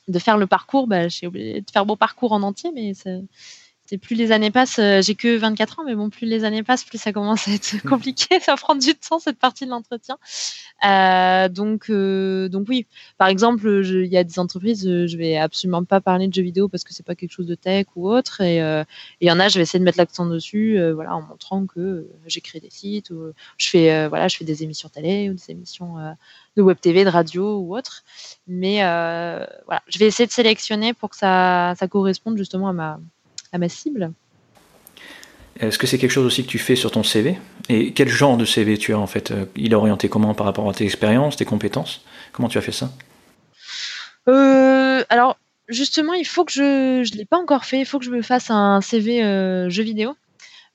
de 0.08 0.20
faire 0.20 0.38
le 0.38 0.48
parcours 0.48 0.88
bah, 0.88 1.08
j'ai 1.08 1.27
oublié 1.27 1.62
de 1.62 1.72
faire 1.72 1.86
mon 1.86 1.96
parcours 1.96 2.32
en 2.32 2.41
entier 2.41 2.72
mais 2.74 2.94
plus 3.98 4.15
les 4.15 4.31
années 4.31 4.51
passent, 4.51 4.79
euh, 4.79 5.01
j'ai 5.01 5.15
que 5.15 5.38
24 5.38 5.79
ans, 5.79 5.84
mais 5.86 5.96
bon, 5.96 6.10
plus 6.10 6.27
les 6.27 6.43
années 6.43 6.63
passent, 6.63 6.84
plus 6.84 6.98
ça 6.98 7.12
commence 7.12 7.48
à 7.48 7.51
être 7.51 7.74
mm. 7.84 7.89
compliqué, 7.89 8.39
ça 8.39 8.55
prend 8.55 8.75
du 8.75 8.93
temps 8.96 9.19
cette 9.19 9.39
partie 9.39 9.65
de 9.65 9.72
l'entretien. 9.72 10.17
Euh, 10.86 11.50
donc, 11.50 11.89
euh, 11.89 12.50
donc 12.50 12.67
oui, 12.69 12.86
par 13.17 13.27
exemple, 13.27 13.81
il 13.84 14.05
y 14.05 14.17
a 14.17 14.24
des 14.24 14.39
entreprises, 14.39 14.84
je 14.84 15.17
vais 15.17 15.38
absolument 15.38 15.84
pas 15.84 16.01
parler 16.01 16.27
de 16.27 16.34
jeux 16.34 16.43
vidéo 16.43 16.67
parce 16.67 16.84
que 16.84 16.93
c'est 16.93 17.05
pas 17.05 17.15
quelque 17.15 17.31
chose 17.31 17.48
de 17.48 17.55
tech 17.55 17.88
ou 17.96 18.10
autre, 18.10 18.41
et 18.41 18.58
il 18.58 19.27
y 19.27 19.31
en 19.31 19.39
a, 19.39 19.48
je 19.48 19.55
vais 19.58 19.63
essayer 19.63 19.79
de 19.79 19.86
mettre 19.86 19.98
l'accent 19.98 20.25
dessus, 20.25 20.79
voilà, 20.93 21.15
en 21.15 21.22
montrant 21.22 21.65
que 21.65 22.08
j'ai 22.27 22.41
créé 22.41 22.62
des 22.62 22.69
sites 22.69 23.10
ou 23.10 23.31
je 23.58 23.69
fais, 23.69 24.08
voilà, 24.08 24.27
je 24.27 24.38
fais 24.38 24.46
des 24.46 24.63
émissions 24.63 24.89
télé 24.89 25.29
ou 25.29 25.34
des 25.34 25.51
émissions 25.51 25.96
de 26.55 26.62
web 26.62 26.77
TV, 26.79 27.03
de 27.03 27.10
radio 27.10 27.60
ou 27.60 27.75
autre. 27.75 28.03
Mais 28.48 28.77
voilà, 28.77 29.81
je 29.88 30.00
vais 30.00 30.05
essayer 30.05 30.27
de 30.27 30.31
sélectionner 30.31 30.93
pour 30.93 31.10
que 31.10 31.17
ça, 31.17 31.74
ça 31.77 31.88
corresponde 31.88 32.38
justement 32.38 32.69
à 32.69 32.74
ma 32.74 33.00
à 33.51 33.58
ma 33.58 33.70
cible. 33.70 34.12
Est-ce 35.60 35.77
que 35.77 35.88
c'est 35.88 35.98
quelque 35.98 36.12
chose 36.12 36.25
aussi 36.25 36.44
que 36.44 36.50
tu 36.50 36.58
fais 36.58 36.75
sur 36.75 36.91
ton 36.91 37.03
CV 37.03 37.38
Et 37.68 37.91
quel 37.94 38.08
genre 38.08 38.38
de 38.38 38.46
CV 38.46 38.77
tu 38.77 38.94
as 38.94 39.00
en 39.00 39.08
fait? 39.08 39.32
Euh, 39.32 39.46
Il 39.56 39.74
est 39.74 39.75
orienté 39.75 40.07
comment 40.07 40.33
par 40.33 40.46
rapport 40.46 40.70
à 40.70 40.74
tes 40.74 40.85
expériences, 40.85 41.35
tes 41.35 41.46
compétences? 41.46 42.01
Comment 42.31 42.48
tu 42.48 42.57
as 42.57 42.62
fait 42.62 42.72
ça? 42.72 42.92
Euh, 44.29 45.03
Alors 45.09 45.38
justement, 45.68 46.14
il 46.14 46.25
faut 46.25 46.46
que 46.46 46.51
je 46.51 47.00
ne 47.00 47.18
l'ai 47.18 47.25
pas 47.25 47.38
encore 47.38 47.66
fait. 47.66 47.79
Il 47.79 47.85
faut 47.85 48.00
que 48.00 48.05
je 48.05 48.12
me 48.12 48.22
fasse 48.22 48.50
un 48.50 48.79
CV 48.79 49.22
euh, 49.24 49.70
jeu 49.70 49.83
vidéo 49.83 50.16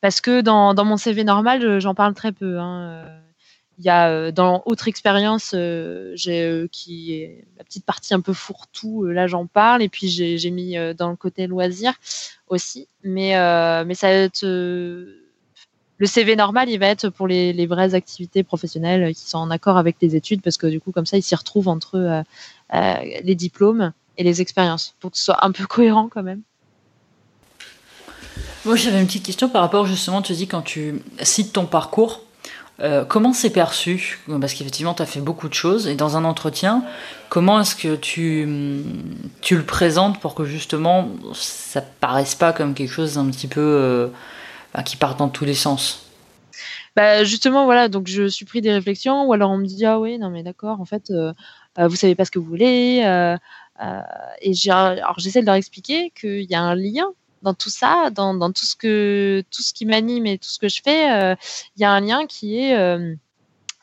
parce 0.03 0.21
que 0.21 0.43
dans, 0.43 0.75
dans 0.75 0.85
mon 0.85 0.99
CV 0.99 1.25
normal, 1.25 1.81
j'en 1.81 1.95
parle 1.95 2.13
très 2.13 2.33
peu. 2.33 2.59
Hein. 2.59 3.07
Il 3.79 3.85
y 3.85 3.89
a 3.89 4.09
euh, 4.09 4.31
dans 4.31 4.63
autre 4.67 4.87
expérience, 4.87 5.53
euh, 5.55 6.13
j'ai 6.15 6.43
euh, 6.43 6.69
qui 6.71 7.15
est 7.15 7.45
la 7.59 7.65
petite 7.65 7.85
partie 7.85 8.15
un 8.15 8.21
peu 8.21 8.33
fourre-tout. 8.33 9.07
là, 9.07 9.27
j'en 9.27 9.47
parle 9.47 9.83
et 9.83 9.89
puis 9.89 10.09
j'ai 10.09 10.51
mis 10.51 10.77
dans 10.97 11.11
le 11.11 11.17
côté 11.17 11.47
loisir 11.47 11.95
aussi. 12.49 12.89
Mais 13.03 13.35
mais 13.85 13.95
ça 13.95 14.09
va 14.09 14.15
être 14.15 14.45
le 14.45 16.07
CV 16.07 16.37
normal, 16.37 16.69
il 16.69 16.79
va 16.79 16.87
être 16.87 17.09
pour 17.09 17.29
les, 17.29 17.53
les, 17.53 17.67
vraies 17.67 17.95
activités 17.95 18.43
professionnelles 18.43 19.15
qui 19.15 19.29
sont 19.29 19.39
en 19.39 19.51
accord 19.51 19.77
avec 19.77 19.97
les 20.01 20.17
études, 20.17 20.43
parce 20.43 20.57
que 20.57 20.67
du 20.67 20.81
coup, 20.81 20.91
comme 20.91 21.07
ça, 21.07 21.17
il 21.17 21.23
s'y 21.23 21.35
retrouve 21.35 21.69
entre 21.69 22.25
les 22.73 23.35
diplômes 23.35 23.93
et 24.17 24.25
les 24.25 24.41
expériences, 24.41 24.95
pour 25.01 25.13
que 25.13 25.19
ce 25.19 25.25
soit 25.25 25.45
un 25.45 25.53
peu 25.53 25.67
cohérent 25.69 26.09
quand 26.09 26.23
même. 26.23 26.43
Moi, 28.65 28.77
j'avais 28.77 29.01
une 29.01 29.07
petite 29.07 29.27
question 29.27 29.49
par 29.49 29.63
rapport 29.63 29.87
justement, 29.87 30.23
tu 30.23 30.33
dis 30.33 30.47
quand 30.47 30.63
tu 30.63 31.03
cites 31.23 31.53
ton 31.53 31.67
parcours, 31.67 32.24
euh, 32.81 33.05
comment 33.05 33.33
c'est 33.33 33.51
perçu 33.51 34.19
Parce 34.41 34.55
qu'effectivement, 34.55 34.95
tu 34.95 35.03
as 35.03 35.07
fait 35.07 35.21
beaucoup 35.21 35.49
de 35.49 35.55
choses. 35.55 35.87
Et 35.87 35.95
dans 35.95 36.17
un 36.17 36.25
entretien, 36.25 36.85
comment 37.29 37.61
est-ce 37.61 37.77
que 37.77 37.95
tu, 37.95 38.49
tu 39.41 39.57
le 39.57 39.65
présentes 39.65 40.21
pour 40.21 40.35
que 40.35 40.45
justement 40.45 41.09
ça 41.35 41.81
ne 41.81 41.87
paraisse 42.01 42.35
pas 42.35 42.53
comme 42.53 42.75
quelque 42.75 42.91
chose 42.91 43.15
d'un 43.15 43.31
petit 43.31 43.47
peu 43.47 43.61
euh, 43.61 44.09
qui 44.85 44.97
part 44.97 45.17
dans 45.17 45.29
tous 45.29 45.45
les 45.45 45.55
sens? 45.55 46.01
Bah 46.97 47.25
justement 47.25 47.65
voilà 47.65 47.89
donc 47.89 48.07
je 48.07 48.29
suis 48.29 48.45
pris 48.45 48.61
des 48.61 48.73
réflexions 48.73 49.25
ou 49.25 49.33
alors 49.33 49.51
on 49.51 49.57
me 49.57 49.67
dit 49.67 49.85
ah 49.85 49.99
oui 49.99 50.17
non 50.17 50.31
mais 50.31 50.45
d'accord 50.45 50.81
en 50.81 50.85
fait 50.85 51.11
euh, 51.11 51.33
vous 51.77 51.97
savez 51.97 52.15
pas 52.15 52.25
ce 52.25 52.31
que 52.31 52.39
vous 52.39 52.45
voulez 52.45 53.01
et 54.41 54.55
j'essaie 54.55 55.41
de 55.41 55.47
leur 55.47 55.57
expliquer 55.57 56.13
qu'il 56.15 56.45
y 56.45 56.55
a 56.55 56.61
un 56.61 56.77
lien 56.77 57.07
dans 57.45 57.55
tout 57.55 57.71
ça, 57.71 58.11
dans, 58.11 58.35
dans, 58.35 58.51
tout 58.51 58.65
ce 58.65 58.75
que 58.75 59.45
tout 59.51 59.63
ce 59.63 59.73
qui 59.73 59.85
m'anime 59.87 60.27
et 60.27 60.39
tout 60.39 60.49
ce 60.49 60.59
que 60.59 60.69
je 60.69 60.81
fais, 60.83 61.13
euh, 61.13 61.37
il 61.77 61.83
y 61.83 61.85
a 61.85 61.93
un 61.93 62.01
lien 62.01 62.27
qui 62.27 62.59
est 62.59 62.77
euh, 62.77 63.15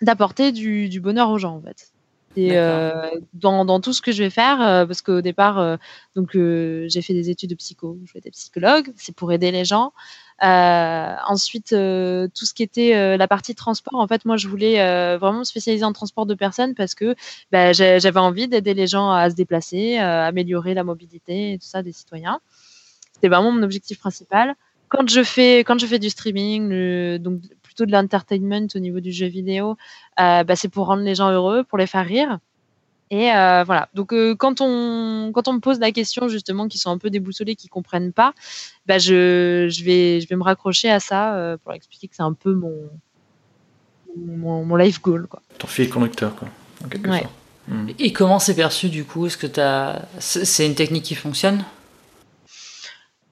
d'apporter 0.02 0.52
du, 0.52 0.90
du, 0.90 1.00
bonheur 1.00 1.30
aux 1.30 1.38
gens 1.38 1.56
en 1.56 1.62
fait. 1.62 1.92
Et 2.38 2.58
euh, 2.58 3.10
dans, 3.34 3.66
dans, 3.66 3.82
tout 3.82 3.92
ce 3.92 4.02
que 4.02 4.14
je 4.14 4.24
vais 4.24 4.30
faire, 4.30 4.58
parce 4.88 5.02
qu'au 5.02 5.20
départ, 5.20 5.78
donc 6.16 6.32
j'ai 6.34 7.02
fait 7.02 7.14
des 7.14 7.30
études 7.30 7.50
de 7.50 7.56
psycho, 7.56 7.98
je 8.06 8.14
vais 8.14 8.22
être 8.24 8.32
psychologue, 8.32 8.94
c'est 8.96 9.14
pour 9.14 9.34
aider 9.34 9.52
les 9.52 9.66
gens. 9.66 9.92
ensuite, 10.40 11.72
tout 11.72 12.46
ce 12.46 12.54
qui 12.54 12.64
était 12.64 13.18
la 13.18 13.28
partie 13.28 13.54
transport, 13.54 14.00
en 14.00 14.08
fait, 14.08 14.24
moi, 14.24 14.38
je 14.38 14.48
voulais 14.48 14.78
vraiment 15.18 15.40
me 15.40 15.44
spécialiser 15.44 15.84
en 15.84 15.92
transport 15.92 16.26
de 16.26 16.34
personnes 16.34 16.74
parce 16.74 16.96
que 16.96 17.16
bah, 17.52 17.74
j'avais 17.74 18.20
envie 18.22 18.48
d'aider 18.48 18.76
les 18.76 18.88
gens 18.88 19.12
à 19.12 19.30
se 19.30 19.36
déplacer, 19.36 19.98
améliorer 19.98 20.74
la 20.74 20.86
mobilité 20.86 21.52
et 21.52 21.58
tout 21.58 21.68
ça 21.68 21.84
des 21.84 21.92
citoyens. 21.92 22.40
C'était 23.22 23.36
vraiment 23.36 23.52
mon 23.52 23.62
objectif 23.62 24.00
principal. 24.00 24.56
Quand 24.90 25.08
je 25.08 25.24
fais, 25.24 25.60
quand 25.60 25.80
je 25.80 25.86
fais 25.86 26.00
du 26.00 26.10
streaming, 26.10 27.18
donc 27.20 27.42
plutôt 27.72 27.86
de 27.86 27.92
l'entertainment 27.94 28.68
au 28.76 28.80
niveau 28.80 29.00
du 29.00 29.14
jeu 29.14 29.28
vidéo, 29.28 29.78
euh, 30.20 30.44
bah, 30.44 30.56
c'est 30.58 30.68
pour 30.68 30.88
rendre 30.88 31.04
les 31.04 31.16
gens 31.16 31.30
heureux, 31.32 31.64
pour 31.64 31.78
les 31.78 31.88
faire 31.88 32.06
rire. 32.06 32.40
Et 33.12 33.32
euh, 33.32 33.64
voilà. 33.64 33.88
Donc 33.94 34.12
euh, 34.12 34.36
quand 34.36 34.60
on 34.60 35.32
quand 35.34 35.48
on 35.48 35.54
me 35.54 35.60
pose 35.60 35.80
la 35.80 35.92
question 35.92 36.28
justement, 36.28 36.68
qui 36.68 36.78
sont 36.78 36.90
un 36.90 36.98
peu 36.98 37.10
déboussolés, 37.10 37.56
qui 37.56 37.70
comprennent 37.70 38.12
pas, 38.12 38.34
bah, 38.88 38.98
je, 38.98 39.68
je 39.70 39.84
vais 39.86 40.20
je 40.20 40.28
vais 40.28 40.36
me 40.36 40.44
raccrocher 40.44 40.90
à 40.90 41.00
ça 41.00 41.58
pour 41.64 41.74
expliquer 41.74 42.08
que 42.08 42.16
c'est 42.16 42.24
un 42.24 42.34
peu 42.34 42.54
mon, 42.54 42.90
mon, 44.18 44.76
life 44.76 45.02
goal 45.02 45.28
quoi. 45.28 45.42
Ton 45.58 45.68
fil 45.68 45.90
conducteur 45.90 46.36
quoi. 46.36 46.50
Hmm. 47.68 47.88
Et 48.00 48.12
comment 48.12 48.40
c'est 48.40 48.56
perçu 48.56 48.90
du 48.90 49.06
coup? 49.06 49.28
Est-ce 49.28 49.38
que 49.38 49.48
c'est 50.20 50.66
une 50.66 50.76
technique 50.76 51.04
qui 51.04 51.16
fonctionne? 51.16 51.64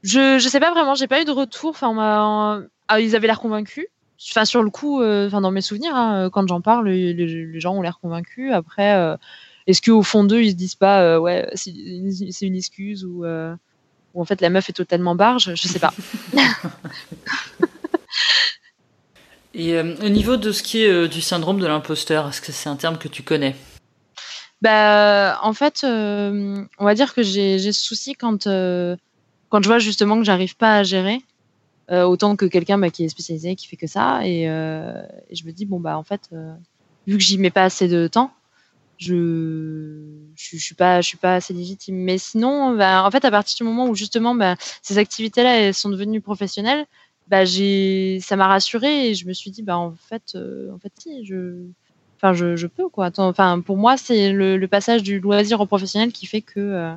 Je 0.03 0.39
je 0.39 0.49
sais 0.49 0.59
pas 0.59 0.71
vraiment, 0.71 0.95
j'ai 0.95 1.07
pas 1.07 1.21
eu 1.21 1.25
de 1.25 1.31
retour. 1.31 1.71
Enfin, 1.71 2.67
ah, 2.87 2.99
ils 2.99 3.15
avaient 3.15 3.27
l'air 3.27 3.39
convaincus. 3.39 3.87
Enfin, 4.31 4.43
sur 4.43 4.63
le 4.63 4.69
coup, 4.69 5.01
euh, 5.01 5.27
enfin 5.27 5.39
dans 5.39 5.51
mes 5.51 5.61
souvenirs, 5.61 5.95
hein, 5.95 6.29
quand 6.31 6.45
j'en 6.47 6.59
parle, 6.59 6.89
les, 6.89 7.59
gens 7.59 7.75
ont 7.75 7.81
l'air 7.81 7.99
convaincus. 8.01 8.51
Après, 8.51 8.95
euh, 8.95 9.15
est-ce 9.65 9.81
qu'au 9.81 10.03
fond 10.03 10.25
d'eux, 10.25 10.41
ils 10.41 10.51
se 10.51 10.55
disent 10.55 10.75
pas, 10.75 11.01
euh, 11.01 11.17
ouais, 11.19 11.49
c'est 11.53 11.71
une, 11.71 12.55
excuse 12.55 13.05
ou, 13.05 13.25
en 13.25 14.25
fait 14.25 14.41
la 14.41 14.49
meuf 14.49 14.69
est 14.69 14.73
totalement 14.73 15.15
barge 15.15 15.55
Je 15.55 15.67
sais 15.67 15.79
pas. 15.79 15.93
Et 19.55 19.79
au 19.79 20.09
niveau 20.09 20.37
de 20.37 20.51
ce 20.51 20.61
qui 20.63 20.83
est 20.83 21.07
du 21.07 21.21
syndrome 21.21 21.59
de 21.59 21.65
l'imposteur, 21.65 22.27
est-ce 22.29 22.41
que 22.41 22.51
c'est 22.51 22.69
un 22.69 22.75
terme 22.75 22.97
que 22.97 23.07
tu 23.07 23.23
connais? 23.23 23.55
Bah, 24.61 25.39
en 25.41 25.53
fait, 25.53 25.83
on 25.85 26.67
va 26.79 26.93
dire 26.93 27.13
que 27.13 27.23
j'ai 27.23 27.57
ce 27.71 27.83
souci 27.83 28.15
quand 28.15 28.47
quand 29.49 29.61
je 29.63 29.67
vois 29.67 29.79
justement 29.79 30.17
que 30.17 30.23
j'arrive 30.23 30.55
pas 30.55 30.77
à 30.77 30.83
gérer, 30.83 31.21
euh, 31.91 32.03
autant 32.03 32.35
que 32.35 32.45
quelqu'un 32.45 32.77
bah, 32.77 32.91
qui 32.91 33.03
est 33.03 33.09
spécialisé, 33.09 33.55
qui 33.55 33.67
fait 33.67 33.75
que 33.75 33.87
ça, 33.87 34.25
et, 34.25 34.47
euh, 34.47 35.01
je 35.31 35.43
me 35.43 35.51
dis 35.51 35.65
bon 35.65 35.79
bah 35.79 35.97
en 35.97 36.03
fait, 36.03 36.21
euh, 36.33 36.53
vu 37.07 37.17
que 37.17 37.23
j'y 37.23 37.39
mets 37.39 37.49
pas 37.49 37.63
assez 37.63 37.87
de 37.87 38.07
temps, 38.07 38.31
je, 38.97 40.03
je, 40.35 40.57
suis 40.57 40.75
pas, 40.75 41.01
je 41.01 41.07
suis 41.07 41.17
pas 41.17 41.35
assez 41.35 41.53
légitime. 41.53 41.95
Mais 41.95 42.17
sinon, 42.17 42.75
bah, 42.75 43.03
en 43.05 43.11
fait, 43.11 43.25
à 43.25 43.31
partir 43.31 43.57
du 43.57 43.63
moment 43.63 43.87
où 43.87 43.95
justement 43.95 44.35
bah, 44.35 44.55
ces 44.83 44.97
activités-là 44.99 45.61
elles 45.61 45.73
sont 45.73 45.89
devenues 45.89 46.21
professionnelles, 46.21 46.85
bah 47.27 47.45
j'ai, 47.45 48.19
ça 48.21 48.35
m'a 48.35 48.47
rassurée 48.47 49.09
et 49.09 49.15
je 49.15 49.27
me 49.27 49.33
suis 49.33 49.51
dit 49.51 49.63
bah 49.63 49.77
en 49.77 49.93
fait, 49.95 50.35
en 50.35 50.77
fait 50.79 50.91
si, 50.99 51.25
je, 51.25 51.63
enfin 52.17 52.33
je, 52.33 52.55
je 52.55 52.67
peux 52.67 52.89
quoi. 52.89 53.11
Enfin 53.17 53.61
pour 53.61 53.77
moi 53.77 53.97
c'est 53.97 54.31
le, 54.31 54.57
le, 54.57 54.67
passage 54.67 55.03
du 55.03 55.19
loisir 55.19 55.61
au 55.61 55.65
professionnel 55.65 56.11
qui 56.11 56.25
fait 56.25 56.41
que 56.41 56.91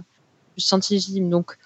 je 0.57 0.63
suis 0.63 0.69
sentie 0.69 0.95
légitime. 0.95 1.31
Donc 1.31 1.57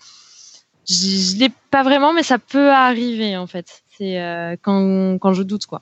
je, 0.89 1.35
ne 1.35 1.41
l'ai 1.41 1.51
pas 1.71 1.83
vraiment, 1.83 2.13
mais 2.13 2.23
ça 2.23 2.39
peut 2.39 2.71
arriver 2.71 3.37
en 3.37 3.47
fait. 3.47 3.83
C'est 3.97 4.59
quand, 4.63 5.19
quand 5.19 5.33
je 5.33 5.43
doute 5.43 5.67
quoi. 5.67 5.81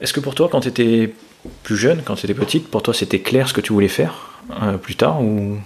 Est-ce 0.00 0.12
que 0.12 0.20
pour 0.20 0.34
toi, 0.34 0.48
quand 0.50 0.60
tu 0.60 0.68
étais 0.68 1.14
plus 1.62 1.76
jeune, 1.76 2.02
quand 2.02 2.14
tu 2.14 2.24
étais 2.24 2.34
petite, 2.34 2.68
pour 2.68 2.82
toi 2.82 2.94
c'était 2.94 3.20
clair 3.20 3.48
ce 3.48 3.52
que 3.52 3.60
tu 3.60 3.72
voulais 3.72 3.88
faire 3.88 4.40
plus 4.80 4.96
tard 4.96 5.22
ou 5.22 5.58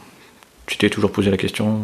tu 0.67 0.77
t'es 0.77 0.91
toujours 0.91 1.13
posé 1.13 1.31
la 1.31 1.37
question? 1.37 1.83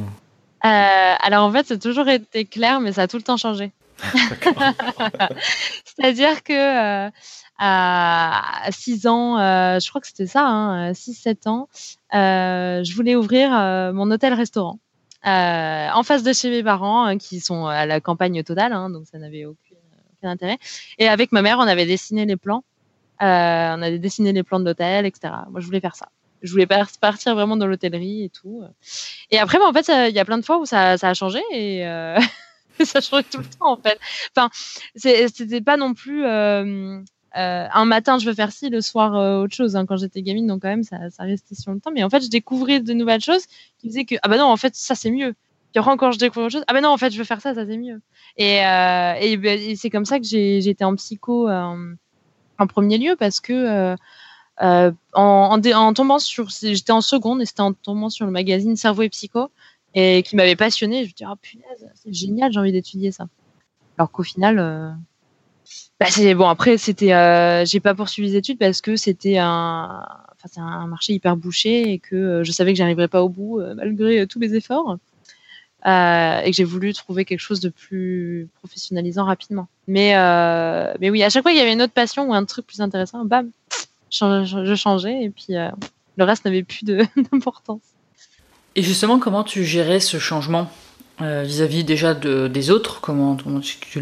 Alors 0.62 1.44
en 1.44 1.52
fait, 1.52 1.66
c'est 1.66 1.78
toujours 1.78 2.08
été 2.08 2.44
clair, 2.44 2.80
mais 2.80 2.92
ça 2.92 3.02
a 3.02 3.08
tout 3.08 3.16
le 3.16 3.22
temps 3.22 3.36
changé. 3.36 3.70
C'est-à-dire 5.84 6.42
que 6.42 7.10
à 7.64 8.68
6 8.70 9.06
ans, 9.06 9.38
euh, 9.38 9.78
je 9.78 9.88
crois 9.88 10.00
que 10.00 10.08
c'était 10.08 10.26
ça, 10.26 10.44
hein, 10.44 10.92
6-7 10.92 11.48
ans, 11.48 11.68
euh, 12.12 12.82
je 12.82 12.94
voulais 12.94 13.14
ouvrir 13.14 13.56
euh, 13.56 13.92
mon 13.92 14.10
hôtel-restaurant 14.10 14.80
en 15.24 16.02
face 16.02 16.22
de 16.22 16.32
chez 16.32 16.50
mes 16.50 16.62
parents, 16.62 17.04
hein, 17.04 17.18
qui 17.18 17.40
sont 17.40 17.66
à 17.66 17.86
la 17.86 18.00
campagne 18.00 18.42
totale, 18.42 18.72
hein, 18.72 18.90
donc 18.90 19.06
ça 19.06 19.18
n'avait 19.18 19.44
aucun, 19.44 19.58
intérêt. 20.24 20.58
Et 20.98 21.08
avec 21.08 21.32
ma 21.32 21.42
mère, 21.42 21.58
on 21.58 21.66
avait 21.66 21.86
dessiné 21.86 22.26
les 22.26 22.36
plans. 22.36 22.64
on 23.20 23.24
avait 23.24 23.98
dessiné 23.98 24.32
les 24.32 24.42
plans 24.42 24.60
de 24.60 24.64
l'hôtel, 24.64 25.06
etc. 25.06 25.34
Moi, 25.50 25.60
je 25.60 25.66
voulais 25.66 25.80
faire 25.80 25.96
ça. 25.96 26.08
Je 26.42 26.50
voulais 26.50 26.66
partir 26.66 27.34
vraiment 27.34 27.56
dans 27.56 27.66
l'hôtellerie 27.66 28.24
et 28.24 28.28
tout. 28.28 28.62
Et 29.30 29.38
après, 29.38 29.58
bah, 29.58 29.66
en 29.66 29.72
fait, 29.72 29.90
il 30.10 30.14
y 30.14 30.20
a 30.20 30.24
plein 30.24 30.38
de 30.38 30.44
fois 30.44 30.58
où 30.58 30.66
ça, 30.66 30.96
ça 30.98 31.08
a 31.08 31.14
changé 31.14 31.40
et 31.52 31.84
ça 32.84 33.00
changeait 33.00 33.24
tout 33.24 33.38
le 33.38 33.44
temps, 33.44 33.72
en 33.72 33.76
fait. 33.76 33.98
Enfin, 34.34 34.50
c'était 34.94 35.60
pas 35.60 35.76
non 35.76 35.94
plus 35.94 36.24
euh, 36.24 37.00
un 37.34 37.84
matin 37.84 38.18
je 38.18 38.26
veux 38.26 38.34
faire 38.34 38.52
ci, 38.52 38.68
le 38.68 38.80
soir 38.80 39.16
euh, 39.16 39.42
autre 39.42 39.54
chose. 39.54 39.76
Hein, 39.76 39.86
quand 39.86 39.96
j'étais 39.96 40.22
gamine, 40.22 40.46
donc 40.46 40.62
quand 40.62 40.68
même 40.68 40.82
ça, 40.82 41.10
ça, 41.10 41.24
restait 41.24 41.54
sur 41.54 41.72
le 41.72 41.80
temps. 41.80 41.90
Mais 41.92 42.02
en 42.02 42.10
fait, 42.10 42.22
je 42.22 42.28
découvrais 42.28 42.80
de 42.80 42.92
nouvelles 42.92 43.20
choses 43.20 43.46
qui 43.78 43.88
faisaient 43.88 44.04
que 44.04 44.16
ah 44.22 44.28
bah 44.28 44.38
non, 44.38 44.44
en 44.44 44.56
fait 44.56 44.74
ça 44.74 44.94
c'est 44.94 45.10
mieux. 45.10 45.34
Puis 45.72 45.78
après 45.78 45.90
encore 45.90 46.12
je 46.12 46.18
découvre 46.18 46.46
autre 46.46 46.52
chose, 46.52 46.64
ah 46.68 46.72
bah 46.72 46.80
non, 46.80 46.90
en 46.90 46.98
fait 46.98 47.10
je 47.10 47.18
veux 47.18 47.24
faire 47.24 47.40
ça, 47.40 47.54
ça 47.54 47.66
c'est 47.66 47.78
mieux. 47.78 48.00
Et, 48.36 48.64
euh, 48.64 49.14
et 49.20 49.76
c'est 49.76 49.90
comme 49.90 50.04
ça 50.04 50.18
que 50.18 50.26
j'ai 50.26 50.68
été 50.68 50.84
en 50.84 50.94
psycho 50.96 51.48
en 51.48 52.66
premier 52.68 52.98
lieu 52.98 53.16
parce 53.18 53.40
que 53.40 53.96
en, 54.58 55.92
tombant 55.94 56.18
sur, 56.18 56.48
j'étais 56.50 56.92
en 56.92 57.00
seconde 57.00 57.42
et 57.42 57.46
c'était 57.46 57.62
en 57.62 57.72
tombant 57.72 58.10
sur 58.10 58.26
le 58.26 58.32
magazine 58.32 58.76
Cerveau 58.76 59.02
et 59.02 59.08
Psycho 59.08 59.50
et 59.94 60.22
qui 60.22 60.36
m'avait 60.36 60.56
passionné. 60.56 61.04
Je 61.04 61.08
me 61.08 61.14
dis 61.14 61.24
ah 61.24 61.36
punaise, 61.40 61.88
c'est 61.94 62.12
génial, 62.12 62.52
j'ai 62.52 62.60
envie 62.60 62.72
d'étudier 62.72 63.12
ça. 63.12 63.28
Alors 63.96 64.10
qu'au 64.10 64.22
final 64.22 64.96
bah, 66.02 66.08
c'est 66.10 66.34
bon. 66.34 66.48
Après, 66.48 66.78
c'était, 66.78 67.12
euh, 67.12 67.64
j'ai 67.64 67.78
pas 67.78 67.94
poursuivi 67.94 68.30
les 68.30 68.36
études 68.36 68.58
parce 68.58 68.80
que 68.80 68.96
c'était 68.96 69.38
un, 69.38 70.04
enfin, 70.32 70.48
c'est 70.50 70.60
un 70.60 70.88
marché 70.88 71.12
hyper 71.12 71.36
bouché 71.36 71.92
et 71.92 71.98
que 72.00 72.16
euh, 72.16 72.44
je 72.44 72.50
savais 72.50 72.72
que 72.72 72.78
j'arriverais 72.78 73.06
pas 73.06 73.22
au 73.22 73.28
bout 73.28 73.60
euh, 73.60 73.74
malgré 73.74 74.26
tous 74.26 74.40
mes 74.40 74.52
efforts. 74.54 74.96
et 75.84 76.50
que 76.50 76.56
j'ai 76.56 76.64
voulu 76.64 76.92
trouver 76.92 77.24
quelque 77.24 77.38
chose 77.38 77.60
de 77.60 77.68
plus 77.68 78.48
professionnalisant 78.58 79.24
rapidement. 79.26 79.68
Mais, 79.86 80.14
mais 80.98 81.10
oui, 81.10 81.22
à 81.22 81.30
chaque 81.30 81.42
fois, 81.42 81.52
il 81.52 81.58
y 81.58 81.60
avait 81.60 81.72
une 81.72 81.82
autre 81.82 81.92
passion 81.92 82.28
ou 82.28 82.34
un 82.34 82.44
truc 82.46 82.66
plus 82.66 82.80
intéressant, 82.80 83.24
bam, 83.24 83.50
je 84.10 84.74
changeais 84.76 85.22
et 85.22 85.30
puis 85.30 85.54
le 86.16 86.24
reste 86.24 86.44
n'avait 86.44 86.64
plus 86.64 86.84
d'importance. 87.32 87.82
Et 88.74 88.82
justement, 88.82 89.20
comment 89.20 89.44
tu 89.44 89.64
gérais 89.64 90.00
ce 90.00 90.18
changement? 90.18 90.68
Euh, 91.22 91.42
vis-à-vis 91.42 91.84
déjà 91.84 92.14
de, 92.14 92.48
des 92.48 92.70
autres, 92.70 93.00
comment, 93.00 93.36
tu 93.36 94.00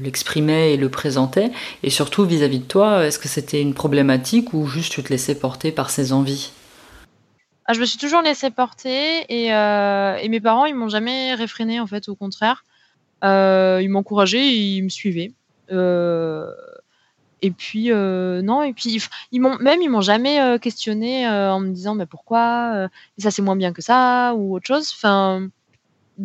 l'exprimais 0.00 0.68
le, 0.68 0.74
et 0.74 0.76
le 0.76 0.88
présentais, 0.88 1.50
et 1.82 1.90
surtout 1.90 2.24
vis-à-vis 2.24 2.60
de 2.60 2.64
toi, 2.64 3.06
est-ce 3.06 3.18
que 3.18 3.28
c'était 3.28 3.60
une 3.60 3.74
problématique 3.74 4.52
ou 4.52 4.66
juste 4.66 4.92
tu 4.92 5.02
te 5.02 5.10
laissais 5.10 5.34
porter 5.34 5.72
par 5.72 5.90
ses 5.90 6.12
envies? 6.12 6.52
Ah, 7.66 7.72
Je 7.72 7.80
me 7.80 7.84
suis 7.84 7.98
toujours 7.98 8.22
laissé 8.22 8.50
porter 8.50 9.24
et, 9.28 9.54
euh, 9.54 10.16
et 10.16 10.28
mes 10.28 10.40
parents 10.40 10.64
ils 10.66 10.74
m'ont 10.74 10.88
jamais 10.88 11.34
réfréné 11.34 11.78
en 11.80 11.86
fait, 11.86 12.08
au 12.08 12.14
contraire, 12.16 12.64
euh, 13.22 13.80
ils 13.82 13.88
m'encourageaient, 13.88 14.46
ils 14.46 14.82
me 14.82 14.88
suivaient. 14.88 15.32
et 17.42 17.50
puis 17.52 17.90
non, 17.90 18.62
et 18.62 18.72
puis 18.72 19.00
ils 19.32 19.40
même 19.40 19.82
ils 19.82 19.88
m'ont 19.88 20.00
jamais 20.00 20.58
questionné 20.60 21.28
en 21.28 21.60
me 21.60 21.70
disant 21.70 21.94
mais 21.94 22.06
pourquoi? 22.06 22.88
Ça 23.18 23.30
c'est 23.30 23.42
moins 23.42 23.56
bien 23.56 23.72
que 23.72 23.82
ça 23.82 24.34
ou 24.36 24.56
autre 24.56 24.66
chose. 24.66 24.92
Enfin 24.96 25.48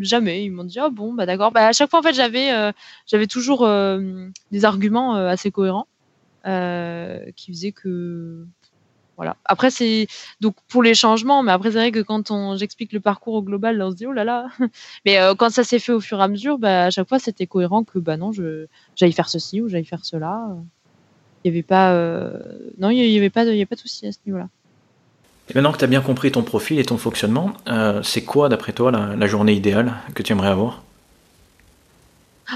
jamais. 0.01 0.45
Ils 0.45 0.51
m'ont 0.51 0.63
dit 0.63 0.79
ah 0.79 0.89
bon 0.89 1.13
bah 1.13 1.25
d'accord. 1.25 1.51
Bah, 1.51 1.67
à 1.67 1.73
chaque 1.73 1.89
fois 1.89 1.99
en 1.99 2.03
fait 2.03 2.13
j'avais 2.13 2.51
euh, 2.51 2.71
j'avais 3.07 3.27
toujours 3.27 3.63
euh, 3.63 4.27
des 4.51 4.65
arguments 4.65 5.15
euh, 5.15 5.29
assez 5.29 5.51
cohérents 5.51 5.87
qui 6.43 7.51
faisaient 7.51 7.71
que 7.71 8.45
voilà. 9.17 9.37
Après 9.45 9.71
c'est 9.71 10.07
donc 10.41 10.55
pour 10.67 10.83
les 10.83 10.93
changements, 10.93 11.41
mais 11.41 11.51
après 11.51 11.71
c'est 11.71 11.77
vrai 11.77 11.91
que 11.91 12.01
quand 12.01 12.31
on 12.31 12.55
j'explique 12.55 12.93
le 12.93 12.99
parcours 12.99 13.35
au 13.35 13.41
global, 13.41 13.77
là, 13.77 13.87
on 13.87 13.91
se 13.91 13.95
dit 13.95 14.05
oh 14.05 14.11
là 14.11 14.23
là. 14.23 14.47
mais 15.05 15.17
quand 15.37 15.49
ça 15.49 15.63
s'est 15.63 15.79
fait 15.79 15.93
au 15.93 16.01
fur 16.01 16.19
et 16.19 16.23
à 16.23 16.27
mesure, 16.27 16.59
bah, 16.59 16.85
à 16.85 16.89
chaque 16.91 17.09
fois 17.09 17.19
c'était 17.19 17.47
cohérent 17.47 17.83
que 17.83 17.97
bah 17.99 18.17
non 18.17 18.31
je 18.31 18.67
j'aille 18.95 19.13
faire 19.13 19.29
ceci 19.29 19.61
ou 19.61 19.69
j'aille 19.69 19.85
faire 19.85 20.05
cela. 20.05 20.47
Il 21.43 21.47
y 21.47 21.51
avait 21.51 21.63
pas 21.63 21.93
non 22.77 22.89
il 22.91 22.97
y 22.97 23.17
avait 23.17 23.29
pas 23.31 23.41
avait 23.41 23.65
pas 23.65 23.75
de 23.75 23.81
souci 23.81 24.05
à 24.05 24.11
ce 24.11 24.19
niveau-là. 24.27 24.49
Et 25.49 25.53
maintenant 25.53 25.71
que 25.71 25.77
tu 25.77 25.83
as 25.83 25.87
bien 25.87 26.01
compris 26.01 26.31
ton 26.31 26.41
profil 26.43 26.79
et 26.79 26.85
ton 26.85 26.97
fonctionnement, 26.97 27.53
euh, 27.67 28.01
c'est 28.01 28.23
quoi, 28.23 28.49
d'après 28.49 28.73
toi, 28.73 28.91
la, 28.91 29.27
journée 29.27 29.53
idéale 29.53 29.93
que 30.15 30.23
tu 30.23 30.31
aimerais 30.31 30.49
avoir? 30.49 30.83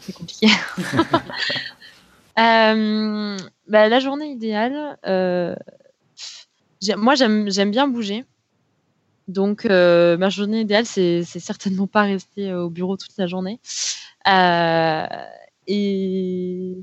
C'est 0.00 0.12
compliqué. 0.14 0.48
Euh, 2.38 3.36
bah, 3.66 3.88
la 3.88 3.98
journée 3.98 4.30
idéale, 4.30 4.96
euh, 5.06 5.56
moi 6.96 7.16
j'aime 7.16 7.72
bien 7.72 7.88
bouger. 7.88 8.24
Donc 9.26 9.64
ma 9.64 10.28
journée 10.28 10.60
idéale, 10.60 10.86
c'est 10.86 11.24
certainement 11.24 11.88
pas 11.88 12.02
rester 12.02 12.54
au 12.54 12.70
bureau 12.70 12.96
toute 12.96 13.16
la 13.18 13.26
journée. 13.26 13.58
et 15.66 16.76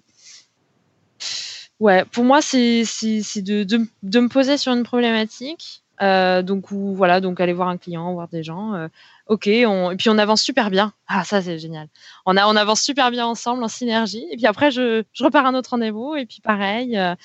Ouais, 1.80 2.06
pour 2.06 2.24
moi, 2.24 2.42
c'est 2.42 2.84
de, 2.84 3.64
de, 3.64 3.88
de, 4.04 4.20
me 4.20 4.30
poser 4.30 4.58
sur 4.58 4.72
une 4.74 4.84
problématique. 4.84 5.84
Euh, 6.02 6.42
donc, 6.42 6.72
ou, 6.72 6.94
voilà, 6.96 7.22
donc 7.22 7.40
aller 7.40 7.54
voir 7.54 7.68
un 7.68 7.78
client, 7.78 8.14
voir 8.14 8.28
des 8.30 8.44
gens. 8.44 8.74
Euh, 8.76 8.88
ok, 9.28 9.48
et 9.48 9.66
puis 9.98 10.10
on 10.10 10.18
avance 10.18 10.42
super 10.42 10.70
bien. 10.70 10.94
Ah, 11.08 11.24
ça, 11.26 11.42
c'est 11.42 11.60
génial. 11.60 11.88
On, 12.26 12.38
a, 12.38 12.48
on 12.48 12.56
avance 12.56 12.82
super 12.82 13.12
bien 13.12 13.26
ensemble, 13.26 13.64
en 13.64 13.68
synergie. 13.68 14.26
Et 14.32 14.38
puis 14.38 14.46
après, 14.46 14.72
je, 14.72 15.04
je 15.14 15.24
repars 15.24 15.46
à 15.46 15.50
un 15.50 15.56
autre 15.56 15.72
rendez-vous. 15.72 16.16
Et 16.16 16.26
puis 16.26 16.40
pareil, 16.42 16.98
euh, 16.98 17.16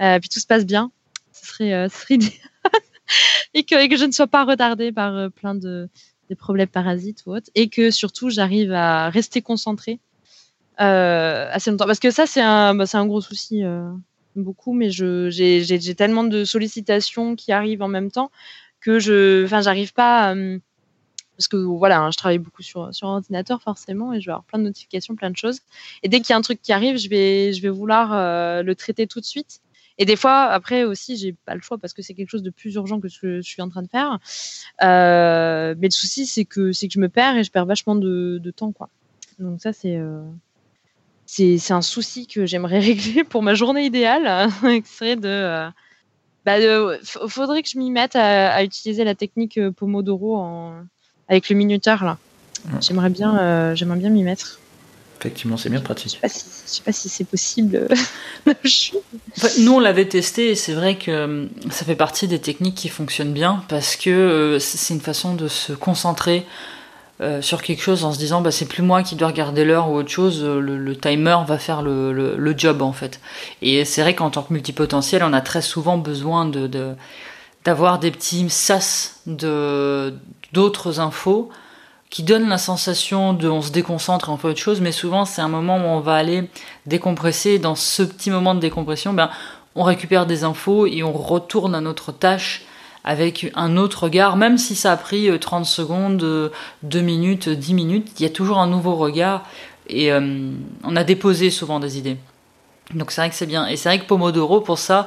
euh 0.00 0.18
puis 0.20 0.28
tout 0.30 0.40
se 0.40 0.46
passe 0.46 0.64
bien. 0.64 0.90
Ce 1.32 1.46
serait, 1.46 1.88
idéal. 2.10 2.32
et, 3.54 3.64
que, 3.64 3.74
et 3.74 3.88
que 3.88 3.96
je 3.96 4.04
ne 4.04 4.12
sois 4.12 4.26
pas 4.26 4.44
retardée 4.44 4.92
par 4.92 5.30
plein 5.32 5.54
de 5.54 5.88
des 6.28 6.34
problèmes 6.34 6.68
parasites 6.68 7.24
ou 7.26 7.34
autres. 7.34 7.50
Et 7.54 7.68
que 7.68 7.90
surtout, 7.90 8.30
j'arrive 8.30 8.72
à 8.72 9.10
rester 9.10 9.42
concentrée 9.42 10.00
assez 10.78 11.70
longtemps. 11.70 11.86
Parce 11.86 11.98
que 12.00 12.10
ça, 12.10 12.26
c'est 12.26 12.40
un, 12.40 12.74
bah, 12.74 12.84
un 12.92 13.06
gros 13.06 13.20
souci, 13.20 13.64
euh, 13.64 13.90
beaucoup, 14.36 14.72
mais 14.72 14.90
j'ai 14.90 15.94
tellement 15.96 16.24
de 16.24 16.44
sollicitations 16.44 17.36
qui 17.36 17.52
arrivent 17.52 17.82
en 17.82 17.88
même 17.88 18.10
temps 18.10 18.30
que 18.80 18.98
je, 18.98 19.44
enfin, 19.44 19.60
j'arrive 19.60 19.92
pas. 19.92 20.34
Euh, 20.34 20.58
parce 21.36 21.48
que 21.48 21.56
voilà, 21.56 22.00
hein, 22.00 22.10
je 22.10 22.16
travaille 22.16 22.38
beaucoup 22.38 22.62
sur, 22.62 22.92
sur 22.92 23.06
ordinateur 23.06 23.62
forcément 23.62 24.12
et 24.12 24.20
je 24.20 24.26
vais 24.26 24.32
avoir 24.32 24.44
plein 24.44 24.58
de 24.58 24.64
notifications, 24.64 25.14
plein 25.14 25.30
de 25.30 25.36
choses. 25.36 25.60
Et 26.02 26.08
dès 26.08 26.20
qu'il 26.20 26.30
y 26.30 26.32
a 26.32 26.36
un 26.36 26.40
truc 26.42 26.60
qui 26.60 26.72
arrive, 26.72 26.98
je 26.98 27.08
vais, 27.08 27.52
je 27.52 27.62
vais 27.62 27.68
vouloir 27.68 28.10
le 28.64 28.74
traiter 28.74 29.06
tout 29.06 29.20
de 29.20 29.24
suite. 29.24 29.60
Et 29.98 30.04
des 30.04 30.16
fois, 30.16 30.44
après 30.44 30.84
aussi, 30.84 31.16
j'ai 31.16 31.32
pas 31.32 31.54
le 31.54 31.60
choix 31.60 31.76
parce 31.76 31.92
que 31.92 32.02
c'est 32.02 32.14
quelque 32.14 32.30
chose 32.30 32.44
de 32.44 32.50
plus 32.50 32.74
urgent 32.74 33.00
que 33.00 33.08
ce 33.08 33.18
que 33.18 33.36
je 33.40 33.48
suis 33.48 33.62
en 33.62 33.68
train 33.68 33.82
de 33.82 33.88
faire. 33.88 34.18
Euh, 34.82 35.74
mais 35.78 35.88
le 35.88 35.92
souci, 35.92 36.24
c'est 36.24 36.44
que 36.44 36.72
c'est 36.72 36.86
que 36.86 36.94
je 36.94 37.00
me 37.00 37.08
perds 37.08 37.36
et 37.36 37.44
je 37.44 37.50
perds 37.50 37.66
vachement 37.66 37.96
de, 37.96 38.38
de 38.40 38.50
temps, 38.52 38.72
quoi. 38.72 38.88
Donc 39.40 39.60
ça, 39.60 39.72
c'est 39.72 39.96
c'est 41.28 41.72
un 41.72 41.82
souci 41.82 42.26
que 42.26 42.46
j'aimerais 42.46 42.78
régler 42.80 43.24
pour 43.24 43.42
ma 43.42 43.54
journée 43.54 43.84
idéale, 43.84 44.50
qui 44.62 44.90
serait 44.90 45.16
de, 45.16 45.28
euh, 45.28 45.68
bah 46.44 46.54
faudrait 47.04 47.62
que 47.62 47.68
je 47.68 47.78
m'y 47.78 47.90
mette 47.90 48.16
à, 48.16 48.62
utiliser 48.64 49.04
la 49.04 49.14
technique 49.14 49.58
euh, 49.58 49.70
Pomodoro 49.70 50.36
en, 50.36 50.72
avec 51.28 51.48
le 51.48 51.56
minuteur 51.56 52.04
là. 52.04 52.18
J'aimerais 52.80 53.10
bien, 53.10 53.38
euh, 53.38 53.74
j'aimerais 53.74 53.98
bien 53.98 54.10
m'y 54.10 54.24
mettre. 54.24 54.58
Effectivement, 55.20 55.56
c'est 55.56 55.70
bien 55.70 55.80
pratique. 55.80 56.10
Je 56.10 56.14
sais 56.14 56.20
pas 56.20 56.28
si, 56.28 56.44
sais 56.66 56.82
pas 56.82 56.92
si 56.92 57.08
c'est 57.08 57.24
possible. 57.24 57.88
nous, 59.58 59.72
on 59.72 59.80
l'avait 59.80 60.06
testé 60.06 60.50
et 60.50 60.54
c'est 60.54 60.72
vrai 60.72 60.96
que 60.96 61.48
ça 61.70 61.84
fait 61.84 61.96
partie 61.96 62.28
des 62.28 62.40
techniques 62.40 62.76
qui 62.76 62.88
fonctionnent 62.88 63.32
bien 63.32 63.64
parce 63.68 63.96
que 63.96 64.58
c'est 64.60 64.94
une 64.94 65.00
façon 65.00 65.34
de 65.34 65.48
se 65.48 65.72
concentrer 65.72 66.46
euh, 67.20 67.42
sur 67.42 67.62
quelque 67.62 67.82
chose 67.82 68.04
en 68.04 68.12
se 68.12 68.18
disant 68.18 68.40
bah, 68.42 68.52
c'est 68.52 68.66
plus 68.66 68.82
moi 68.82 69.02
qui 69.02 69.16
dois 69.16 69.28
regarder 69.28 69.64
l'heure 69.64 69.90
ou 69.90 69.96
autre 69.96 70.08
chose, 70.08 70.40
euh, 70.44 70.60
le, 70.60 70.96
timer 70.96 71.38
va 71.46 71.58
faire 71.58 71.82
le, 71.82 72.12
le, 72.12 72.54
job 72.56 72.80
en 72.80 72.92
fait. 72.92 73.20
Et 73.60 73.84
c'est 73.84 74.02
vrai 74.02 74.14
qu'en 74.14 74.30
tant 74.30 74.42
que 74.42 74.52
multipotentiel, 74.52 75.24
on 75.24 75.32
a 75.32 75.40
très 75.40 75.60
souvent 75.60 75.98
besoin 75.98 76.44
de, 76.44 76.94
d'avoir 77.64 77.98
des 77.98 78.12
petits 78.12 78.48
sas 78.50 79.20
de, 79.26 80.14
d'autres 80.52 81.00
infos 81.00 81.50
qui 82.08 82.22
donnent 82.22 82.48
la 82.48 82.56
sensation 82.56 83.32
de 83.32 83.48
on 83.48 83.62
se 83.62 83.72
déconcentre 83.72 84.28
et 84.28 84.32
on 84.32 84.36
fait 84.36 84.48
autre 84.48 84.60
chose, 84.60 84.80
mais 84.80 84.92
souvent 84.92 85.24
c'est 85.24 85.42
un 85.42 85.48
moment 85.48 85.76
où 85.76 85.88
on 85.88 86.00
va 86.00 86.14
aller 86.14 86.48
décompresser. 86.86 87.58
Dans 87.58 87.74
ce 87.74 88.04
petit 88.04 88.30
moment 88.30 88.54
de 88.54 88.60
décompression, 88.60 89.12
ben, 89.12 89.28
on 89.74 89.82
récupère 89.82 90.24
des 90.24 90.44
infos 90.44 90.86
et 90.86 91.02
on 91.02 91.12
retourne 91.12 91.74
à 91.74 91.80
notre 91.80 92.12
tâche 92.12 92.64
avec 93.08 93.50
un 93.54 93.76
autre 93.76 94.04
regard, 94.04 94.36
même 94.36 94.58
si 94.58 94.76
ça 94.76 94.92
a 94.92 94.96
pris 94.96 95.30
30 95.38 95.64
secondes, 95.64 96.52
2 96.82 97.00
minutes, 97.00 97.48
10 97.48 97.74
minutes, 97.74 98.12
il 98.20 98.22
y 98.22 98.26
a 98.26 98.30
toujours 98.30 98.58
un 98.58 98.66
nouveau 98.66 98.94
regard 98.94 99.44
et 99.88 100.12
on 100.12 100.94
a 100.94 101.04
déposé 101.04 101.50
souvent 101.50 101.80
des 101.80 101.96
idées. 101.96 102.18
Donc 102.94 103.10
c'est 103.10 103.22
vrai 103.22 103.30
que 103.30 103.34
c'est 103.34 103.46
bien. 103.46 103.66
Et 103.66 103.76
c'est 103.76 103.88
vrai 103.88 103.98
que 103.98 104.04
Pomodoro, 104.04 104.60
pour 104.60 104.78
ça, 104.78 105.06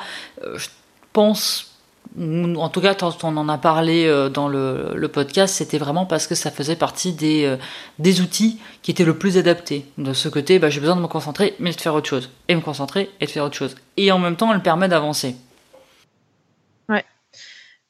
je 0.55 0.67
pense 1.13 1.71
en 2.19 2.67
tout 2.67 2.81
cas, 2.81 2.93
quand 2.93 3.23
on 3.23 3.37
en 3.37 3.47
a 3.47 3.57
parlé 3.57 4.05
euh, 4.05 4.27
dans 4.27 4.49
le, 4.49 5.07
podcast, 5.07 5.55
c'était 5.55 5.77
vraiment 5.77 6.05
parce 6.05 6.27
que 6.27 6.35
ça 6.35 6.51
faisait 6.51 6.75
partie 6.75 7.13
des, 7.13 7.45
euh, 7.45 7.57
des 7.99 8.19
outils 8.19 8.59
qui 8.81 8.91
étaient 8.91 9.05
le 9.05 9.17
plus 9.17 9.37
adaptés. 9.37 9.85
De 9.97 10.11
ce 10.11 10.27
côté, 10.27 10.59
bah, 10.59 10.69
j'ai 10.69 10.81
besoin 10.81 10.97
de 10.97 11.01
me 11.01 11.07
concentrer, 11.07 11.55
mais 11.59 11.71
de 11.71 11.79
faire 11.79 11.95
autre 11.95 12.09
chose. 12.09 12.29
Et 12.49 12.55
me 12.55 12.61
concentrer 12.61 13.09
et 13.21 13.25
de 13.25 13.31
faire 13.31 13.45
autre 13.45 13.55
chose. 13.55 13.75
Et 13.95 14.11
en 14.11 14.19
même 14.19 14.35
temps, 14.35 14.53
elle 14.53 14.61
permet 14.61 14.89
d'avancer. 14.89 15.35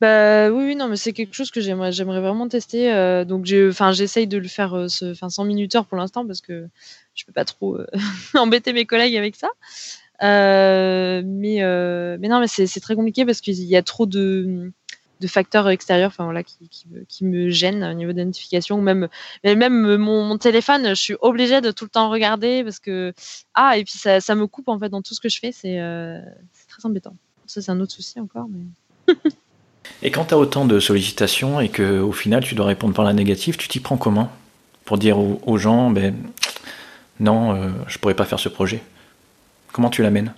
Bah 0.02 0.50
oui, 0.50 0.76
non, 0.76 0.88
mais 0.88 0.96
c'est 0.96 1.14
quelque 1.14 1.36
chose 1.36 1.52
que 1.52 1.62
j'aimerais, 1.62 1.92
vraiment 1.92 2.48
tester. 2.48 2.92
Euh, 2.92 3.24
donc, 3.24 3.46
j'essaye 3.46 4.28
de 4.28 4.38
le 4.38 4.48
faire 4.48 4.90
ce, 4.90 5.14
100 5.14 5.46
minuteurs 5.46 5.86
pour 5.86 5.98
l'instant 5.98 6.26
parce 6.26 6.42
que 6.42 6.68
je 7.14 7.26
peux 7.26 7.32
pas 7.32 7.46
trop 7.46 7.78
embêter 8.36 8.74
mes 8.74 8.86
collègues 8.86 9.16
avec 9.16 9.36
ça. 9.36 9.50
Euh, 10.24 11.24
mais, 11.26 11.64
euh, 11.64 12.18
mais 12.20 12.28
non, 12.28 12.40
mais 12.40 12.48
c'est 12.48 12.80
très 12.80 12.96
compliqué 12.96 13.26
parce 13.26 13.42
qu'il 13.42 13.56
y 13.56 13.76
a 13.76 13.82
trop 13.82 14.06
de, 14.06 14.72
de 15.20 15.28
facteurs 15.28 15.68
extérieurs 15.70 16.10
enfin 16.10 16.26
voilà 16.26 16.44
qui, 16.44 16.70
qui, 17.08 17.26
me 17.26 17.50
gênent 17.50 17.84
au 17.84 17.94
niveau 17.94 18.12
d'identification 18.12 18.82
même 18.82 19.08
même 19.44 19.98
mon, 19.98 20.24
mon, 20.24 20.38
téléphone 20.38 20.90
je 20.90 21.02
suis 21.02 21.16
obligée 21.22 21.62
de 21.62 21.72
tout 21.72 21.86
le 21.86 21.90
temps 21.90 22.10
regarder 22.12 22.64
parce 22.64 22.80
que 22.80 23.14
ah 23.56 23.78
et 23.78 23.84
puis 23.84 23.94
ça, 23.98 24.36
me 24.36 24.46
coupe 24.46 24.68
en 24.68 24.78
fait 24.78 24.90
dans 24.90 25.02
tout 25.02 25.16
ce 25.16 25.20
que 25.22 25.30
je 25.30 25.40
fais 25.40 25.52
c'est 25.52 25.80
euh, 25.80 26.20
très 26.70 26.86
embêtant 26.86 27.16
ça 27.48 27.62
c'est 27.62 27.72
un 27.72 27.80
autre 27.80 27.92
souci 27.92 28.20
encore 28.20 28.48
et 30.04 30.12
quand 30.12 30.26
tu 30.26 30.34
as 30.34 30.38
autant 30.38 30.66
de 30.66 30.80
sollicitations 30.80 31.60
et 31.60 31.70
que 31.70 32.00
au 32.00 32.12
final 32.12 32.44
tu 32.44 32.56
dois 32.56 32.66
répondre 32.66 32.94
par 32.94 33.06
la 33.06 33.14
négative 33.14 33.58
tu 33.58 33.68
t'y 33.68 33.80
prends 33.80 33.98
comment 33.98 34.32
pour 34.86 34.98
dire 34.98 35.18
aux, 35.20 35.58
gens 35.58 35.92
ben 35.92 36.16
non 37.20 37.72
je 37.88 37.98
pourrais 37.98 38.16
pas 38.16 38.26
faire 38.26 38.40
ce 38.40 38.50
projet? 38.50 38.82
Comment 39.72 39.90
tu 39.90 40.02
l'amènes? 40.02 40.34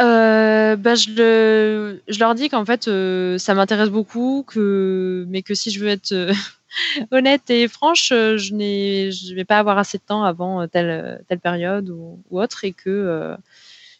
Euh, 0.00 0.76
bah, 0.76 0.94
je, 0.94 1.98
je, 2.06 2.18
leur 2.18 2.34
dis 2.34 2.48
qu'en 2.48 2.64
fait, 2.64 2.88
euh, 2.88 3.38
ça 3.38 3.54
m'intéresse 3.54 3.88
beaucoup, 3.88 4.44
que, 4.46 5.24
mais 5.28 5.42
que 5.42 5.54
si 5.54 5.70
je 5.70 5.80
veux 5.80 5.88
être 5.88 6.12
euh, 6.12 6.32
honnête 7.10 7.48
et 7.50 7.66
franche, 7.68 8.08
je 8.10 8.52
ne 8.52 9.34
vais 9.34 9.44
pas 9.44 9.58
avoir 9.58 9.78
assez 9.78 9.98
de 9.98 10.02
temps 10.02 10.22
avant 10.22 10.68
telle, 10.68 11.24
telle 11.28 11.40
période 11.40 11.88
ou, 11.90 12.20
autre, 12.30 12.64
et 12.64 12.72
que 12.72 13.36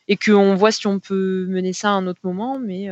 et 0.09 0.16
qu'on 0.16 0.55
voit 0.55 0.71
si 0.71 0.87
on 0.87 1.01
peut 1.01 1.47
mener 1.49 1.73
ça 1.73 1.90
à 1.90 1.92
un 1.95 2.07
autre 2.07 2.21
moment. 2.23 2.59
Mais 2.59 2.88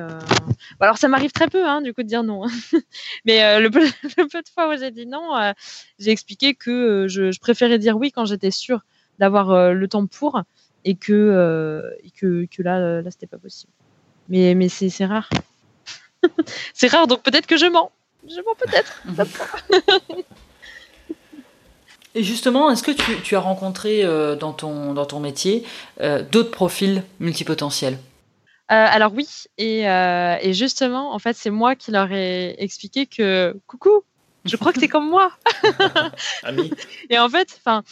alors, 0.81 0.99
ça 0.99 1.09
m'arrive 1.09 1.33
très 1.33 1.49
peu, 1.49 1.67
hein, 1.67 1.81
du 1.81 1.95
coup, 1.95 2.03
de 2.03 2.09
dire 2.09 2.23
non. 2.23 2.43
mais 3.25 3.61
le 3.61 3.71
peu, 3.71 3.83
de 3.83 4.49
fois 4.53 4.73
où 4.73 4.79
j'ai 4.79 4.91
dit 4.91 5.07
non, 5.07 5.53
j'ai 5.99 6.11
expliqué 6.11 6.55
que 6.55 7.07
je, 7.09 7.39
préférais 7.39 7.79
dire 7.79 7.97
oui 7.97 8.11
quand 8.11 8.25
j'étais 8.25 8.51
sûre 8.51 8.81
d'avoir 9.19 9.73
le 9.73 9.89
temps 9.89 10.07
pour 10.07 10.43
et 10.85 10.95
que, 10.95 11.13
euh, 11.13 11.91
que, 12.17 12.47
que, 12.47 12.63
là, 12.63 13.03
là 13.03 13.11
c'était 13.11 13.27
pas 13.27 13.39
possible. 13.39 13.73
Mais, 14.29 14.55
mais 14.55 14.69
c'est 14.69 15.05
rare. 15.05 15.29
c'est 16.75 16.89
rare, 16.89 17.07
donc 17.07 17.23
peut-être 17.23 17.47
que 17.47 17.57
je 17.57 17.67
mens. 17.67 17.91
Je 18.27 18.37
mens 18.37 18.55
peut-être. 18.59 19.03
Et 22.15 22.23
justement, 22.23 22.71
est-ce 22.71 22.83
que 22.83 22.91
tu, 22.91 23.21
tu, 23.23 23.37
as 23.37 23.41
rencontré 23.41 24.05
euh, 24.05 24.37
dans, 24.37 24.53
ton, 24.53 24.93
dans 24.95 25.07
ton 25.07 25.21
métier 25.21 25.65
euh, 26.01 26.23
d'autres 26.23 26.51
profils 26.51 27.03
multipotentiels? 27.21 27.99
Alors 28.69 29.13
oui, 29.13 29.29
et, 29.59 29.83
et, 29.83 30.53
justement, 30.53 31.15
en 31.15 31.19
fait, 31.19 31.37
c'est 31.37 31.51
moi 31.51 31.77
qui 31.77 31.93
leur 31.93 32.11
ai 32.11 32.57
expliqué 32.59 33.07
que 33.07 33.55
coucou, 33.67 34.03
je 34.47 34.57
crois 34.57 34.73
que 34.73 34.81
t'es 34.81 34.89
comme 34.89 35.09
moi. 35.09 35.33
Ami. 36.43 36.73
Et 37.11 37.19
en 37.19 37.29
fait, 37.29 37.57
enfin, 37.59 37.85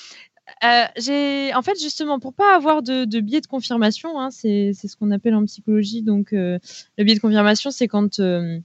euh, 0.64 0.85
j'ai, 0.96 1.54
en 1.54 1.62
fait, 1.62 1.80
justement, 1.80 2.18
pour 2.20 2.35
pas 2.35 2.54
avoir 2.54 2.82
de, 2.82 3.04
de 3.04 3.20
biais 3.20 3.40
de 3.40 3.46
confirmation, 3.46 4.20
hein, 4.20 4.30
c'est, 4.30 4.72
ce 4.74 4.96
qu'on 4.96 5.11
appelle 5.11 5.35
en 5.35 5.44
psychologie. 5.44 6.02
Donc, 6.02 6.32
euh, 6.32 6.58
le 6.98 7.04
biais 7.04 7.14
de 7.14 7.20
confirmation, 7.20 7.70
c'est 7.70 7.88
quand 7.88 8.20
euh, 8.20 8.58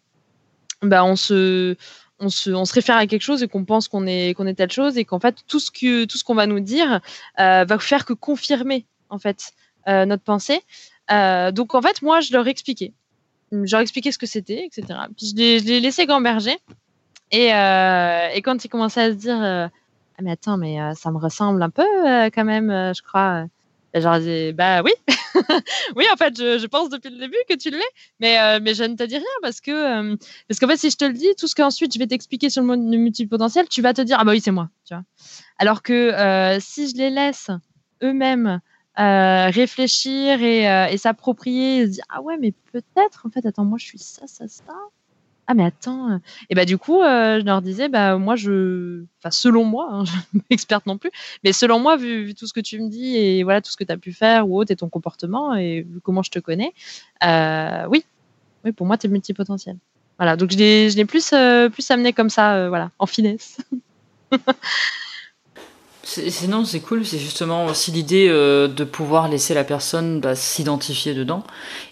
bah, 0.81 1.03
on 1.03 1.15
se, 1.15 1.75
on 2.19 2.29
se, 2.29 2.49
on 2.49 2.65
se 2.65 2.73
réfère 2.73 2.97
à 2.97 3.07
quelque 3.07 3.21
chose 3.21 3.43
et 3.43 3.47
qu'on 3.47 3.65
pense 3.65 3.87
qu'on 3.87 4.07
est, 4.07 4.35
qu'on 4.35 4.47
est 4.47 4.55
telle 4.55 4.71
chose 4.71 4.97
et 4.97 5.05
qu'en 5.05 5.19
fait, 5.19 5.37
tout 5.47 5.59
ce 5.59 5.71
que, 5.71 6.05
tout 6.05 6.17
ce 6.17 6.23
qu'on 6.23 6.35
va 6.35 6.47
nous 6.47 6.59
dire 6.59 6.99
va 7.37 7.79
faire 7.79 8.05
que 8.05 8.13
confirmer, 8.13 8.85
en 9.09 9.19
fait, 9.19 9.53
notre 9.85 10.23
pensée. 10.23 10.61
donc, 11.09 11.75
en 11.75 11.81
fait, 11.81 12.01
moi, 12.01 12.21
je 12.21 12.33
leur 12.33 12.47
expliquais. 12.47 12.93
Je 13.51 13.71
leur 13.71 13.81
expliquais 13.81 14.11
ce 14.11 14.17
que 14.17 14.25
c'était, 14.25 14.65
etc. 14.65 14.99
Puis, 15.15 15.27
je 15.31 15.35
les, 15.35 15.79
laissais 15.79 16.05
gamberger. 16.05 16.57
Et, 17.31 17.47
et 17.47 18.41
quand 18.41 18.65
ils 18.65 18.69
commençaient 18.69 19.01
à 19.01 19.09
se 19.11 19.15
dire 19.15 19.69
ah, 20.19 20.23
mais 20.23 20.31
attends, 20.31 20.57
mais 20.57 20.81
euh, 20.81 20.93
ça 20.95 21.11
me 21.11 21.17
ressemble 21.17 21.61
un 21.61 21.69
peu 21.69 21.83
euh, 21.83 22.29
quand 22.33 22.43
même, 22.43 22.71
euh, 22.71 22.91
je 22.93 23.03
crois. 23.03 23.45
Et 23.93 24.01
genre, 24.01 24.19
dit, 24.19 24.53
bah 24.53 24.81
oui, 24.83 24.91
oui, 25.95 26.05
en 26.11 26.17
fait, 26.17 26.37
je, 26.37 26.65
pense 26.67 26.89
depuis 26.89 27.09
le 27.09 27.17
début 27.17 27.37
que 27.49 27.55
tu 27.55 27.69
l'es, 27.69 27.79
mais, 28.19 28.59
mais 28.59 28.73
je 28.73 28.83
ne 28.83 28.95
te 28.95 29.03
dis 29.03 29.15
rien 29.15 29.25
parce 29.41 29.61
que, 29.61 30.15
parce 30.47 30.59
qu'en 30.59 30.67
fait, 30.67 30.77
si 30.77 30.89
je 30.89 30.97
te 30.97 31.05
le 31.05 31.13
dis, 31.13 31.29
tout 31.37 31.47
ce 31.47 31.55
qu'ensuite 31.55 31.93
je 31.93 31.99
vais 31.99 32.07
t'expliquer 32.07 32.49
sur 32.49 32.63
le 32.63 32.75
multipotentiel, 32.75 33.67
tu 33.69 33.81
vas 33.81 33.93
te 33.93 34.01
dire, 34.01 34.17
ah 34.19 34.25
bah 34.25 34.31
oui, 34.31 34.41
c'est 34.41 34.51
moi, 34.51 34.69
tu 34.85 34.93
vois. 34.93 35.03
Alors 35.57 35.81
que 35.81 36.57
si 36.59 36.89
je 36.89 36.97
les 36.97 37.09
laisse 37.09 37.49
eux-mêmes 38.03 38.59
réfléchir 38.97 40.41
et, 40.43 40.91
et 40.91 40.97
s'approprier, 40.97 41.85
se 41.85 41.91
dire, 41.91 42.05
ah 42.09 42.21
ouais, 42.21 42.37
mais 42.39 42.53
peut-être, 42.71 43.25
en 43.25 43.29
fait, 43.29 43.45
attends, 43.45 43.65
moi 43.65 43.77
je 43.79 43.85
suis 43.85 43.99
ça, 43.99 44.27
ça, 44.27 44.47
ça, 44.47 44.73
ah 45.47 45.53
mais 45.53 45.63
attends 45.63 46.11
euh, 46.11 46.17
et 46.49 46.55
bah 46.55 46.65
du 46.65 46.77
coup 46.77 47.01
euh, 47.01 47.39
je 47.39 47.45
leur 47.45 47.61
disais 47.61 47.87
bah 47.87 48.17
moi 48.17 48.35
je 48.35 49.05
enfin 49.19 49.31
selon 49.31 49.63
moi 49.63 49.87
hein, 49.91 50.03
experte 50.49 50.85
non 50.85 50.97
plus 50.97 51.09
mais 51.43 51.53
selon 51.53 51.79
moi 51.79 51.95
vu, 51.95 52.35
tout 52.35 52.47
ce 52.47 52.53
que 52.53 52.59
tu 52.59 52.79
me 52.79 52.89
dis 52.89 53.15
et 53.15 53.43
voilà 53.43 53.61
tout 53.61 53.71
ce 53.71 53.77
que 53.77 53.85
tu 53.85 53.91
as 53.91 53.97
pu 53.97 54.11
faire 54.11 54.49
ou 54.49 54.59
autre 54.59 54.71
et 54.71 54.75
ton 54.75 54.89
comportement 54.89 55.55
et 55.55 55.81
vu 55.81 56.01
comment 56.01 56.21
je 56.21 56.31
te 56.31 56.39
connais 56.39 56.73
euh, 57.23 57.85
oui. 57.89 58.05
Oui 58.65 58.73
pour 58.73 58.85
moi 58.85 58.97
tu 58.97 59.07
es 59.07 59.09
multipotentiel. 59.09 59.77
Voilà 60.19 60.35
donc 60.35 60.51
je 60.51 60.57
l'ai 60.57 60.89
je 60.89 61.01
plus 61.03 61.33
plus 61.73 61.91
amené 61.91 62.11
comme 62.11 62.29
ça 62.29 62.67
voilà 62.67 62.91
en 62.99 63.05
finesse. 63.05 63.57
Sinon, 66.03 66.63
c'est 66.63 66.79
cool, 66.79 67.05
c'est 67.05 67.19
justement 67.19 67.65
aussi 67.65 67.91
l'idée 67.91 68.29
de 68.29 68.83
pouvoir 68.85 69.27
laisser 69.27 69.53
la 69.53 69.65
personne 69.65 70.21
bah, 70.21 70.35
s'identifier 70.35 71.13
dedans. 71.13 71.43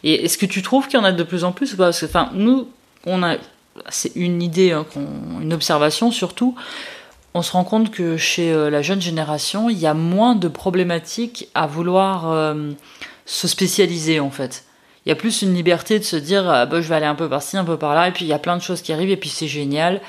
Et 0.03 0.23
est-ce 0.23 0.37
que 0.37 0.45
tu 0.45 0.61
trouves 0.61 0.87
qu'il 0.87 0.97
y 0.97 1.01
en 1.01 1.03
a 1.03 1.11
de 1.11 1.23
plus 1.23 1.43
en 1.43 1.51
plus 1.51 1.75
Parce 1.75 1.99
que, 1.99 2.05
enfin, 2.05 2.29
nous, 2.33 2.69
on 3.05 3.23
a, 3.23 3.37
c'est 3.89 4.15
une 4.15 4.41
idée, 4.41 4.71
hein, 4.71 4.85
une 5.41 5.53
observation 5.53 6.11
surtout. 6.11 6.55
On 7.33 7.41
se 7.41 7.51
rend 7.51 7.65
compte 7.65 7.91
que 7.91 8.15
chez 8.15 8.53
euh, 8.53 8.69
la 8.69 8.81
jeune 8.81 9.01
génération, 9.01 9.69
il 9.69 9.77
y 9.77 9.87
a 9.87 9.93
moins 9.93 10.35
de 10.35 10.47
problématiques 10.47 11.49
à 11.53 11.67
vouloir 11.67 12.31
euh, 12.31 12.71
se 13.25 13.47
spécialiser 13.47 14.19
en 14.19 14.31
fait. 14.31 14.63
Il 15.05 15.09
y 15.09 15.11
a 15.11 15.15
plus 15.15 15.41
une 15.41 15.53
liberté 15.53 15.99
de 15.99 16.03
se 16.03 16.15
dire 16.15 16.49
ah, 16.49 16.65
bah, 16.65 16.81
je 16.81 16.87
vais 16.87 16.95
aller 16.95 17.05
un 17.05 17.15
peu 17.15 17.29
par-ci, 17.29 17.57
un 17.57 17.65
peu 17.65 17.77
par-là, 17.77 18.07
et 18.07 18.11
puis 18.11 18.25
il 18.25 18.29
y 18.29 18.33
a 18.33 18.39
plein 18.39 18.57
de 18.57 18.61
choses 18.61 18.81
qui 18.81 18.93
arrivent, 18.93 19.11
et 19.11 19.17
puis 19.17 19.29
c'est 19.29 19.47
génial. 19.47 20.01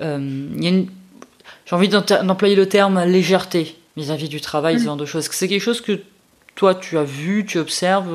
Euh, 0.00 0.50
j'ai 0.60 1.76
envie 1.76 1.88
d'employer 1.88 2.56
le 2.56 2.68
terme 2.68 3.04
légèreté 3.04 3.78
vis-à-vis 3.96 4.28
du 4.28 4.40
travail, 4.40 4.78
ce 4.78 4.82
mm. 4.82 4.86
genre 4.86 4.96
de 4.96 5.06
choses. 5.06 5.28
C'est 5.30 5.48
quelque 5.48 5.62
chose 5.62 5.80
que 5.80 6.00
toi 6.56 6.74
tu 6.74 6.98
as 6.98 7.04
vu, 7.04 7.46
tu 7.46 7.58
observes 7.58 8.12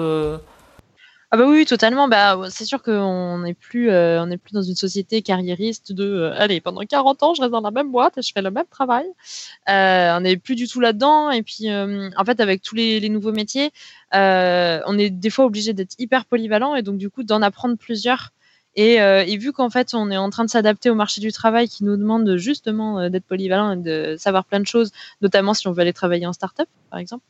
ah 1.32 1.38
bah 1.38 1.46
oui, 1.48 1.64
totalement. 1.66 2.08
Bah, 2.08 2.40
c'est 2.50 2.66
sûr 2.66 2.82
qu'on 2.82 3.38
n'est 3.40 3.54
plus, 3.54 3.92
euh, 3.92 4.20
on 4.24 4.26
n'est 4.26 4.38
plus 4.40 4.52
dans 4.54 4.64
une 4.64 4.76
société 4.76 5.22
carriériste 5.22 5.94
de, 5.94 6.04
euh, 6.04 6.34
allez, 6.36 6.60
pendant 6.60 6.82
40 6.82 7.22
ans, 7.22 7.34
je 7.36 7.42
reste 7.42 7.52
dans 7.52 7.62
la 7.62 7.70
même 7.70 7.92
boîte 7.92 8.18
et 8.18 8.24
je 8.24 8.32
fais 8.34 8.42
le 8.42 8.50
même 8.50 8.66
travail. 8.72 9.06
Euh, 9.70 10.18
on 10.18 10.22
n'est 10.22 10.38
plus 10.38 10.56
du 10.56 10.68
tout 10.68 10.80
là-dedans. 10.80 11.30
Et 11.30 11.44
puis, 11.44 11.68
en 11.72 12.26
fait, 12.26 12.40
avec 12.40 12.64
tous 12.64 12.74
les, 12.74 13.00
les 13.00 13.10
nouveaux 13.10 13.32
métiers, 13.32 13.72
on 14.12 14.98
est 14.98 15.12
des 15.12 15.30
fois 15.30 15.46
obligé 15.46 15.74
d'être 15.74 15.94
hyper 16.00 16.26
polyvalent 16.26 16.74
et 16.76 16.82
donc 16.82 16.98
du 16.98 17.12
coup 17.12 17.24
d'en 17.24 17.44
apprendre 17.44 17.78
plusieurs. 17.78 18.32
Et, 18.76 18.96
et 18.96 19.38
vu 19.38 19.52
qu'en 19.52 19.70
fait, 19.70 19.94
on 19.94 20.10
est 20.10 20.18
en 20.18 20.30
train 20.32 20.46
de 20.46 20.50
s'adapter 20.50 20.90
au 20.90 20.96
marché 20.96 21.22
du 21.22 21.32
travail 21.32 21.68
qui 21.70 21.84
nous 21.84 21.98
demande 21.98 22.38
justement 22.38 23.08
d'être 23.10 23.26
polyvalent 23.26 23.74
et 23.74 23.78
de 23.78 24.16
savoir 24.18 24.46
plein 24.46 24.60
de 24.60 24.68
choses, 24.68 24.92
notamment 25.22 25.54
si 25.54 25.68
on 25.68 25.74
veut 25.74 25.82
aller 25.82 25.94
travailler 25.94 26.26
en 26.26 26.34
start-up, 26.34 26.70
par 26.90 27.00
exemple. 27.00 27.24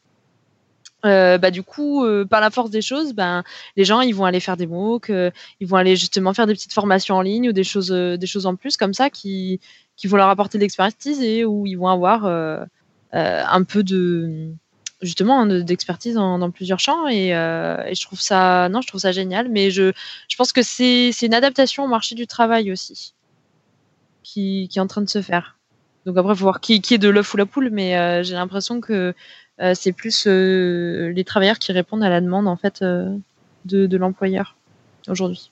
Euh, 1.05 1.37
bah 1.37 1.49
du 1.49 1.63
coup, 1.63 2.03
euh, 2.03 2.25
par 2.25 2.41
la 2.41 2.49
force 2.49 2.69
des 2.71 2.81
choses, 2.81 3.13
ben 3.13 3.43
les 3.77 3.85
gens 3.85 4.01
ils 4.01 4.13
vont 4.13 4.25
aller 4.25 4.41
faire 4.41 4.57
des 4.57 4.67
MOOC, 4.67 5.09
euh, 5.09 5.31
ils 5.61 5.67
vont 5.67 5.77
aller 5.77 5.95
justement 5.95 6.33
faire 6.33 6.45
des 6.45 6.53
petites 6.53 6.73
formations 6.73 7.15
en 7.15 7.21
ligne 7.21 7.49
ou 7.49 7.53
des 7.53 7.63
choses, 7.63 7.89
des 7.89 8.27
choses 8.27 8.45
en 8.45 8.55
plus 8.55 8.75
comme 8.75 8.93
ça 8.93 9.09
qui, 9.09 9.61
qui 9.95 10.07
vont 10.07 10.17
leur 10.17 10.27
apporter 10.27 10.57
de 10.57 10.63
l'expertise 10.63 11.21
et 11.21 11.45
où 11.45 11.65
ils 11.65 11.75
vont 11.75 11.87
avoir 11.87 12.25
un 13.13 13.63
peu 13.63 13.83
de 13.83 14.49
justement 15.01 15.45
d'expertise 15.45 16.15
dans, 16.15 16.51
plusieurs 16.51 16.79
champs 16.79 17.07
et, 17.07 17.29
je 17.29 18.01
trouve 18.05 18.19
ça 18.19 18.67
non 18.69 18.81
je 18.81 18.87
trouve 18.87 18.99
ça 18.99 19.13
génial 19.13 19.47
mais 19.49 19.71
je, 19.71 19.93
je 20.27 20.35
pense 20.35 20.51
que 20.51 20.61
c'est 20.61 21.11
une 21.21 21.33
adaptation 21.33 21.85
au 21.85 21.87
marché 21.87 22.15
du 22.15 22.27
travail 22.27 22.71
aussi 22.73 23.13
qui, 24.21 24.67
qui 24.69 24.79
est 24.79 24.81
en 24.81 24.87
train 24.87 25.01
de 25.01 25.09
se 25.09 25.21
faire. 25.21 25.57
Donc 26.05 26.17
après 26.17 26.35
faut 26.35 26.43
voir 26.43 26.59
qui, 26.59 26.81
qui 26.81 26.93
est 26.93 26.97
de 26.97 27.09
l'œuf 27.09 27.33
ou 27.33 27.37
la 27.37 27.45
poule 27.45 27.69
mais 27.71 28.21
j'ai 28.25 28.33
l'impression 28.33 28.81
que 28.81 29.13
c'est 29.73 29.91
plus 29.91 30.25
euh, 30.27 31.11
les 31.13 31.23
travailleurs 31.23 31.59
qui 31.59 31.71
répondent 31.71 32.03
à 32.03 32.09
la 32.09 32.21
demande 32.21 32.47
en 32.47 32.55
fait 32.55 32.81
euh, 32.81 33.15
de, 33.65 33.97
l'employeur 33.97 34.55
aujourd'hui. 35.07 35.51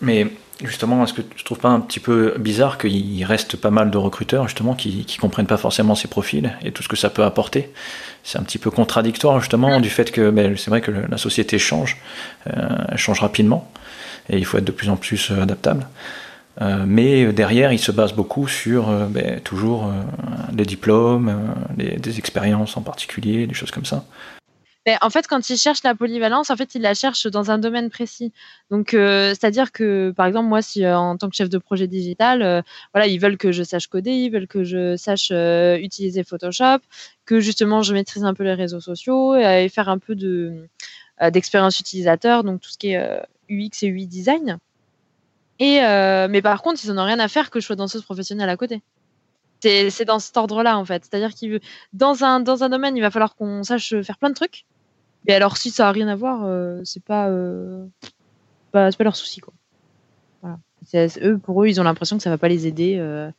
Mais 0.00 0.28
Justement, 0.62 1.02
est-ce 1.02 1.12
que 1.12 1.20
tu 1.20 1.40
ne 1.40 1.44
trouves 1.44 1.58
pas 1.58 1.68
un 1.68 1.80
petit 1.80 1.98
peu 1.98 2.34
bizarre 2.38 2.78
qu'il 2.78 3.24
reste 3.24 3.56
pas 3.56 3.70
mal 3.70 3.90
de 3.90 3.98
recruteurs 3.98 4.46
justement 4.46 4.74
qui 4.74 5.04
ne 5.04 5.20
comprennent 5.20 5.48
pas 5.48 5.56
forcément 5.56 5.96
ces 5.96 6.06
profils 6.06 6.56
et 6.62 6.70
tout 6.70 6.82
ce 6.84 6.88
que 6.88 6.94
ça 6.94 7.10
peut 7.10 7.24
apporter? 7.24 7.70
C'est 8.22 8.38
un 8.38 8.44
petit 8.44 8.58
peu 8.58 8.70
contradictoire 8.70 9.40
justement 9.40 9.80
du 9.80 9.90
fait 9.90 10.12
que 10.12 10.30
ben, 10.30 10.56
c'est 10.56 10.70
vrai 10.70 10.80
que 10.80 10.92
la 10.92 11.18
société 11.18 11.58
change, 11.58 11.96
euh, 12.46 12.68
elle 12.88 12.98
change 12.98 13.20
rapidement 13.20 13.68
et 14.28 14.38
il 14.38 14.44
faut 14.44 14.56
être 14.56 14.64
de 14.64 14.72
plus 14.72 14.90
en 14.90 14.96
plus 14.96 15.32
euh, 15.32 15.42
adaptable. 15.42 15.88
Euh, 16.60 16.84
mais 16.86 17.32
derrière, 17.32 17.72
il 17.72 17.78
se 17.78 17.92
base 17.92 18.12
beaucoup 18.12 18.46
sur 18.46 18.88
ben, 19.08 19.40
toujours 19.40 19.92
des 20.52 20.64
diplômes, 20.64 21.54
des 21.76 22.18
expériences 22.18 22.76
en 22.76 22.82
particulier, 22.82 23.46
des 23.46 23.54
choses 23.54 23.70
comme 23.70 23.84
ça 23.84 24.04
en 25.00 25.10
fait, 25.10 25.26
quand 25.26 25.48
ils 25.48 25.56
cherchent 25.56 25.82
la 25.82 25.94
polyvalence, 25.94 26.50
en 26.50 26.56
fait, 26.56 26.74
ils 26.74 26.82
la 26.82 26.94
cherchent 26.94 27.26
dans 27.26 27.50
un 27.50 27.58
domaine 27.58 27.88
précis. 27.88 28.32
Donc, 28.70 28.92
euh, 28.92 29.30
c'est-à-dire 29.30 29.72
que, 29.72 30.12
par 30.14 30.26
exemple, 30.26 30.48
moi, 30.48 30.60
si 30.60 30.84
euh, 30.84 30.96
en 30.98 31.16
tant 31.16 31.30
que 31.30 31.36
chef 31.36 31.48
de 31.48 31.58
projet 31.58 31.86
digital, 31.86 32.42
euh, 32.42 32.60
voilà, 32.92 33.06
ils 33.06 33.18
veulent 33.18 33.38
que 33.38 33.50
je 33.50 33.62
sache 33.62 33.86
coder, 33.86 34.10
ils 34.12 34.30
veulent 34.30 34.46
que 34.46 34.62
je 34.64 34.96
sache 34.96 35.30
utiliser 35.80 36.22
Photoshop, 36.22 36.80
que 37.24 37.40
justement 37.40 37.82
je 37.82 37.94
maîtrise 37.94 38.24
un 38.24 38.34
peu 38.34 38.44
les 38.44 38.54
réseaux 38.54 38.80
sociaux 38.80 39.34
et, 39.36 39.68
faire 39.68 39.88
un 39.88 39.98
peu 39.98 40.14
de 40.14 40.68
d'expérience 41.30 41.78
utilisateur, 41.78 42.42
donc 42.42 42.60
tout 42.60 42.70
ce 42.70 42.76
qui 42.76 42.90
est 42.90 43.22
UX 43.48 43.82
et 43.82 43.86
UI 43.86 44.06
design. 44.06 44.58
Et 45.60 45.80
mais 45.80 46.42
par 46.42 46.62
contre, 46.62 46.80
ils 46.84 46.92
n'en 46.92 47.02
ont 47.02 47.06
rien 47.06 47.20
à 47.20 47.28
faire 47.28 47.50
que 47.50 47.60
je 47.60 47.66
sois 47.66 47.76
danseuse 47.76 48.02
professionnelle 48.02 48.48
à 48.48 48.56
côté. 48.56 48.82
C'est 49.60 50.04
dans 50.04 50.18
cet 50.18 50.36
ordre-là, 50.36 50.78
en 50.78 50.84
fait. 50.84 51.04
C'est-à-dire 51.04 51.34
que 51.34 51.60
dans 51.92 52.22
un, 52.22 52.40
dans 52.40 52.64
un 52.64 52.68
domaine, 52.68 52.96
il 52.96 53.00
va 53.00 53.10
falloir 53.10 53.34
qu'on 53.34 53.62
sache 53.62 53.94
faire 54.02 54.18
plein 54.18 54.28
de 54.28 54.34
trucs. 54.34 54.66
Et 55.26 55.32
alors, 55.32 55.56
si 55.56 55.70
ça 55.70 55.88
a 55.88 55.92
rien 55.92 56.08
à 56.08 56.16
voir, 56.16 56.44
euh, 56.44 56.80
c'est 56.84 57.02
pas, 57.02 57.28
euh, 57.28 57.86
pas, 58.72 58.90
leur 59.00 59.16
souci, 59.16 59.40
quoi. 59.40 59.54
Eux, 60.94 61.38
pour 61.38 61.64
eux, 61.64 61.68
ils 61.68 61.80
ont 61.80 61.84
l'impression 61.84 62.18
que 62.18 62.22
ça 62.22 62.28
va 62.28 62.36
pas 62.36 62.48
les 62.48 62.66
aider 62.66 62.96
euh, 62.98 63.30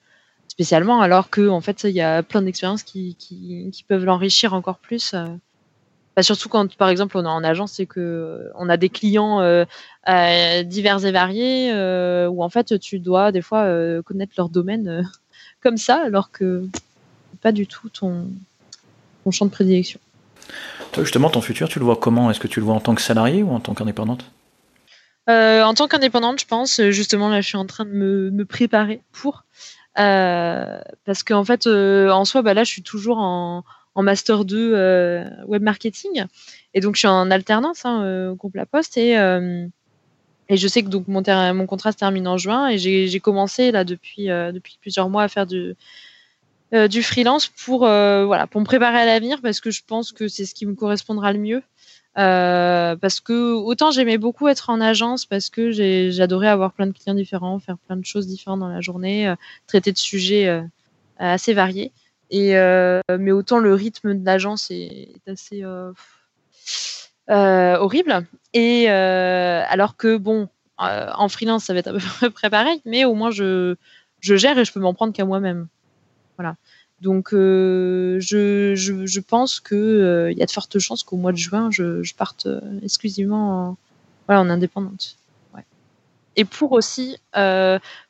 spécialement, 0.48 1.02
alors 1.02 1.30
que 1.30 1.48
en 1.48 1.62
fait, 1.62 1.84
il 1.84 1.92
y 1.92 2.02
a 2.02 2.24
plein 2.24 2.42
d'expériences 2.42 2.82
qui, 2.82 3.16
qui, 3.16 3.70
qui, 3.72 3.84
peuvent 3.84 4.04
l'enrichir 4.04 4.56
encore 4.56 4.80
plus. 4.80 5.14
Bah, 6.16 6.24
surtout 6.24 6.50
quand, 6.50 6.76
par 6.76 6.90
exemple, 6.90 7.18
on 7.18 7.26
est 7.26 7.28
en 7.28 7.44
agence, 7.44 7.74
c'est 7.74 7.86
que 7.86 8.50
on 8.56 8.70
a 8.70 8.78
des 8.78 8.90
clients 8.90 9.42
divers 10.64 11.06
et 11.06 11.12
variés, 11.12 11.72
où 12.28 12.44
en 12.44 12.50
fait, 12.50 12.80
tu 12.80 13.00
dois 13.00 13.32
des 13.32 13.42
fois 13.42 13.68
connaître 14.04 14.34
leur 14.38 14.50
domaine 14.50 15.10
comme 15.62 15.78
ça, 15.78 16.02
alors 16.06 16.32
que 16.32 16.66
pas 17.42 17.52
du 17.52 17.68
tout 17.68 17.90
ton, 17.90 18.28
ton 19.24 19.32
champ 19.32 19.46
de 19.46 19.52
prédilection. 19.52 20.00
Toi, 20.92 21.04
justement, 21.04 21.30
ton 21.30 21.42
futur, 21.42 21.68
tu 21.68 21.80
le 21.80 21.86
vois 21.86 21.98
comment? 21.98 22.32
Est-ce 22.32 22.40
que 22.40 22.48
tu 22.48 22.60
le 22.60 22.66
vois 22.66 22.76
en 22.76 22.80
tant 22.80 22.96
que 22.96 23.02
salarié 23.02 23.44
ou 23.44 23.52
en 23.52 23.60
tant 23.60 23.74
qu'indépendante? 23.74 24.26
Euh, 25.30 25.64
En 25.64 25.74
tant 25.74 25.88
qu'indépendante, 25.88 26.40
je 26.40 26.46
pense. 26.46 26.82
Justement, 26.90 27.30
là, 27.30 27.42
je 27.42 27.48
suis 27.48 27.58
en 27.58 27.66
train 27.66 27.86
de 27.86 27.92
me, 28.32 28.46
préparer 28.46 29.02
pour. 29.12 29.44
Euh, 29.98 30.80
parce 31.06 31.24
qu'en 31.24 31.44
fait, 31.44 31.68
euh, 31.68 32.10
en 32.10 32.26
soi, 32.26 32.42
bah, 32.42 32.54
là, 32.54 32.64
je 32.64 32.72
suis 32.72 32.84
toujours 32.84 33.18
en, 33.18 33.64
Master 34.04 34.46
2 34.46 35.24
Web 35.48 35.62
Marketing. 35.62 36.26
Et 36.74 36.82
donc, 36.82 36.96
je 36.96 37.00
suis 37.00 37.08
en 37.08 37.32
alternance 37.32 37.86
hein, 37.86 38.30
au 38.32 38.36
groupe 38.36 38.56
La 38.56 38.66
Poste. 38.66 38.98
Et, 38.98 39.12
et 40.50 40.58
je 40.58 40.68
sais 40.68 40.84
que 40.84 40.90
donc, 40.90 41.08
mon, 41.08 41.24
contrat 41.66 41.92
se 41.92 41.98
termine 41.98 42.28
en 42.28 42.38
juin. 42.38 42.68
Et 42.68 42.78
j'ai 42.78 43.20
commencé, 43.20 43.72
là, 43.72 43.84
depuis, 43.84 44.28
depuis 44.28 44.78
plusieurs 44.82 45.10
mois, 45.10 45.24
à 45.24 45.28
faire 45.28 45.46
du 45.46 45.76
euh, 46.74 46.90
freelance 47.02 47.48
pour 47.48 47.86
euh, 47.86 48.26
voilà 48.26 48.48
pour 48.48 48.60
me 48.60 48.66
préparer 48.66 48.98
à 48.98 49.06
l'avenir 49.06 49.40
parce 49.42 49.62
que 49.62 49.70
je 49.72 49.82
pense 49.86 50.12
que 50.12 50.28
c'est 50.28 50.46
ce 50.46 50.56
qui 50.56 50.66
me 50.66 50.74
correspondra 50.74 51.32
le 51.32 51.40
mieux. 51.40 51.64
Euh, 52.18 52.96
parce 52.96 53.20
que 53.20 53.54
autant 53.54 53.92
j'aimais 53.92 54.18
beaucoup 54.18 54.48
être 54.48 54.70
en 54.70 54.82
agence 54.82 55.26
parce 55.26 55.50
que 55.50 55.72
j'adorais 56.12 56.48
avoir 56.48 56.74
plein 56.74 56.88
de 56.88 56.94
clients 56.94 57.14
différents, 57.14 57.60
faire 57.60 57.78
plein 57.78 57.98
de 57.98 58.06
choses 58.06 58.26
différentes 58.26 58.62
dans 58.62 58.70
la 58.70 58.82
journée, 58.82 59.34
traiter 59.68 59.92
de 59.92 59.98
sujets 59.98 60.64
assez 61.18 61.54
variés. 61.54 61.92
Et 62.32 62.54
mais 63.10 63.32
autant 63.32 63.60
le 63.60 63.74
rythme 63.74 64.16
de 64.16 64.26
l'agence 64.26 64.72
est, 64.72 65.10
assez 65.28 65.64
horrible. 67.28 68.28
Et 68.54 68.90
alors 68.90 69.98
que 69.98 70.18
bon, 70.18 70.50
en 70.78 71.30
freelance 71.30 71.66
ça 71.66 71.74
va 71.74 71.80
être 71.80 71.88
à 71.88 71.94
peu 71.94 72.30
près 72.30 72.50
pareil, 72.50 72.82
mais 72.86 73.06
au 73.06 73.14
moins 73.14 73.32
je 73.32 73.76
je 74.20 74.36
gère 74.36 74.58
et 74.58 74.66
je 74.66 74.74
peux 74.74 74.80
m'en 74.80 74.94
prendre 74.94 75.14
qu'à 75.14 75.26
moi-même. 75.26 75.68
Voilà. 76.38 76.56
Donc, 77.02 77.34
euh, 77.34 78.20
je, 78.20 78.74
je, 78.76 79.20
pense 79.20 79.60
qu'il 79.60 79.78
euh, 79.78 80.32
y 80.32 80.42
a 80.42 80.46
de 80.46 80.52
fortes 80.52 80.80
chances 80.80 81.04
qu'au 81.04 81.18
mois 81.18 81.32
de 81.32 81.38
juin, 81.38 81.70
je, 81.72 82.14
parte 82.16 82.46
euh, 82.46 82.62
exclusivement 82.82 83.70
en, 83.70 83.78
voilà, 84.28 84.42
en 84.42 84.50
indépendante. 84.50 85.18
Ouais. 85.54 85.66
Et 86.36 86.46
pour 86.46 86.72
aussi, 86.72 87.18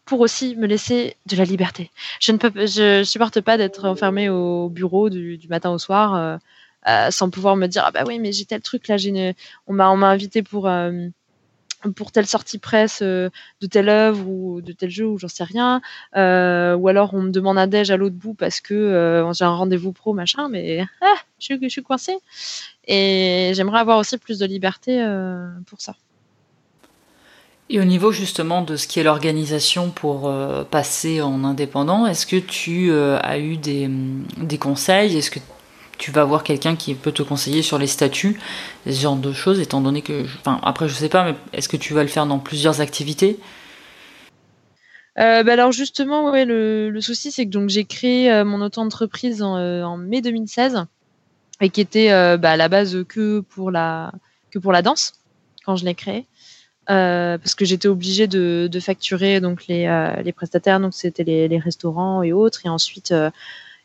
pour 0.05 0.19
aussi 0.19 0.55
me 0.55 0.67
laisser 0.67 1.17
de 1.25 1.35
la 1.35 1.45
liberté. 1.45 1.91
Je 2.19 2.31
ne 2.31 2.37
peux, 2.37 2.51
je, 2.65 3.03
supporte 3.03 3.41
pas 3.41 3.57
d'être 3.57 3.85
enfermée 3.85 4.29
au 4.29 4.69
bureau 4.69 5.09
du, 5.09 5.39
matin 5.49 5.71
au 5.71 5.77
soir 5.77 6.39
sans 7.09 7.29
pouvoir 7.31 7.55
me 7.55 7.67
dire 7.67 7.83
ah 7.85 7.91
bah 7.91 8.03
oui 8.05 8.19
mais 8.19 8.31
j'ai 8.31 8.45
tel 8.45 8.61
truc 8.61 8.87
là, 8.87 8.97
on 9.67 9.73
m'a 9.73 9.87
invité 9.87 10.43
pour 10.43 10.69
pour 11.93 12.11
telle 12.11 12.25
sortie 12.25 12.57
presse 12.57 12.99
euh, 13.01 13.29
de 13.61 13.67
telle 13.67 13.89
œuvre 13.89 14.27
ou 14.27 14.61
de 14.61 14.71
tel 14.71 14.89
jeu 14.89 15.05
ou 15.05 15.17
j'en 15.17 15.27
sais 15.27 15.43
rien. 15.43 15.81
Euh, 16.15 16.75
ou 16.75 16.87
alors 16.87 17.13
on 17.13 17.21
me 17.21 17.31
demande 17.31 17.57
un 17.57 17.67
déj 17.67 17.91
à 17.91 17.97
l'autre 17.97 18.15
bout 18.15 18.33
parce 18.33 18.61
que 18.61 18.73
euh, 18.73 19.31
j'ai 19.33 19.45
un 19.45 19.55
rendez-vous 19.55 19.91
pro 19.91 20.13
machin 20.13 20.49
mais 20.49 20.85
ah, 21.01 21.15
je, 21.39 21.55
je 21.61 21.67
suis 21.67 21.83
coincée. 21.83 22.17
Et 22.87 23.51
j'aimerais 23.55 23.79
avoir 23.79 23.97
aussi 23.97 24.17
plus 24.17 24.39
de 24.39 24.45
liberté 24.45 25.03
pour 25.65 25.81
ça 25.81 25.95
et 27.69 27.79
au 27.79 27.83
niveau 27.83 28.11
justement 28.11 28.61
de 28.61 28.75
ce 28.75 28.87
qui 28.87 28.99
est 28.99 29.03
l'organisation 29.03 29.89
pour 29.89 30.31
passer 30.69 31.21
en 31.21 31.43
indépendant, 31.43 32.05
est-ce 32.05 32.25
que 32.27 32.35
tu 32.35 32.93
as 32.93 33.39
eu 33.39 33.57
des, 33.57 33.89
des 34.37 34.57
conseils? 34.57 35.17
Est-ce 35.17 35.31
que 35.31 35.39
tu 35.97 36.11
vas 36.11 36.23
voir 36.23 36.43
quelqu'un 36.43 36.75
qui 36.75 36.93
peut 36.93 37.11
te 37.11 37.23
conseiller 37.23 37.61
sur 37.61 37.77
les 37.77 37.87
statuts, 37.87 38.39
ce 38.85 38.91
genre 38.91 39.15
de 39.15 39.31
choses, 39.33 39.59
étant 39.59 39.81
donné 39.81 40.01
que. 40.01 40.25
Enfin, 40.39 40.59
après, 40.63 40.87
je 40.87 40.93
sais 40.93 41.09
pas, 41.09 41.23
mais 41.23 41.35
est-ce 41.53 41.69
que 41.69 41.77
tu 41.77 41.93
vas 41.93 42.03
le 42.03 42.09
faire 42.09 42.25
dans 42.25 42.39
plusieurs 42.39 42.81
activités? 42.81 43.39
Euh, 45.17 45.43
bah 45.43 45.53
alors 45.53 45.71
justement, 45.71 46.29
ouais, 46.29 46.43
le, 46.43 46.99
souci 46.99 47.31
c'est 47.31 47.45
que 47.45 47.51
donc 47.51 47.69
j'ai 47.69 47.85
créé 47.85 48.29
euh, 48.29 48.43
mon 48.43 48.61
auto-entreprise 48.61 49.41
en, 49.41 49.55
euh, 49.55 49.81
en, 49.83 49.95
mai 49.95 50.21
2016 50.21 50.85
et 51.61 51.69
qui 51.69 51.79
était 51.79 52.09
bah, 52.37 52.51
à 52.51 52.57
la 52.57 52.67
base 52.67 53.05
que 53.07 53.39
pour 53.39 53.71
la 53.71 54.11
que 54.51 54.59
pour 54.59 54.73
la 54.73 54.81
danse 54.81 55.13
quand 55.65 55.77
je 55.77 55.85
l'ai 55.85 55.95
créée 55.95 56.25
parce 56.87 57.55
que 57.55 57.65
j'étais 57.65 57.87
obligée 57.87 58.27
de, 58.27 58.79
facturer 58.79 59.39
donc 59.39 59.67
les, 59.67 59.85
les 60.23 60.33
prestataires 60.33 60.79
donc 60.79 60.93
c'était 60.93 61.23
les, 61.23 61.59
restaurants 61.59 62.23
et 62.23 62.33
autres 62.33 62.65
et 62.65 62.69
ensuite 62.69 63.13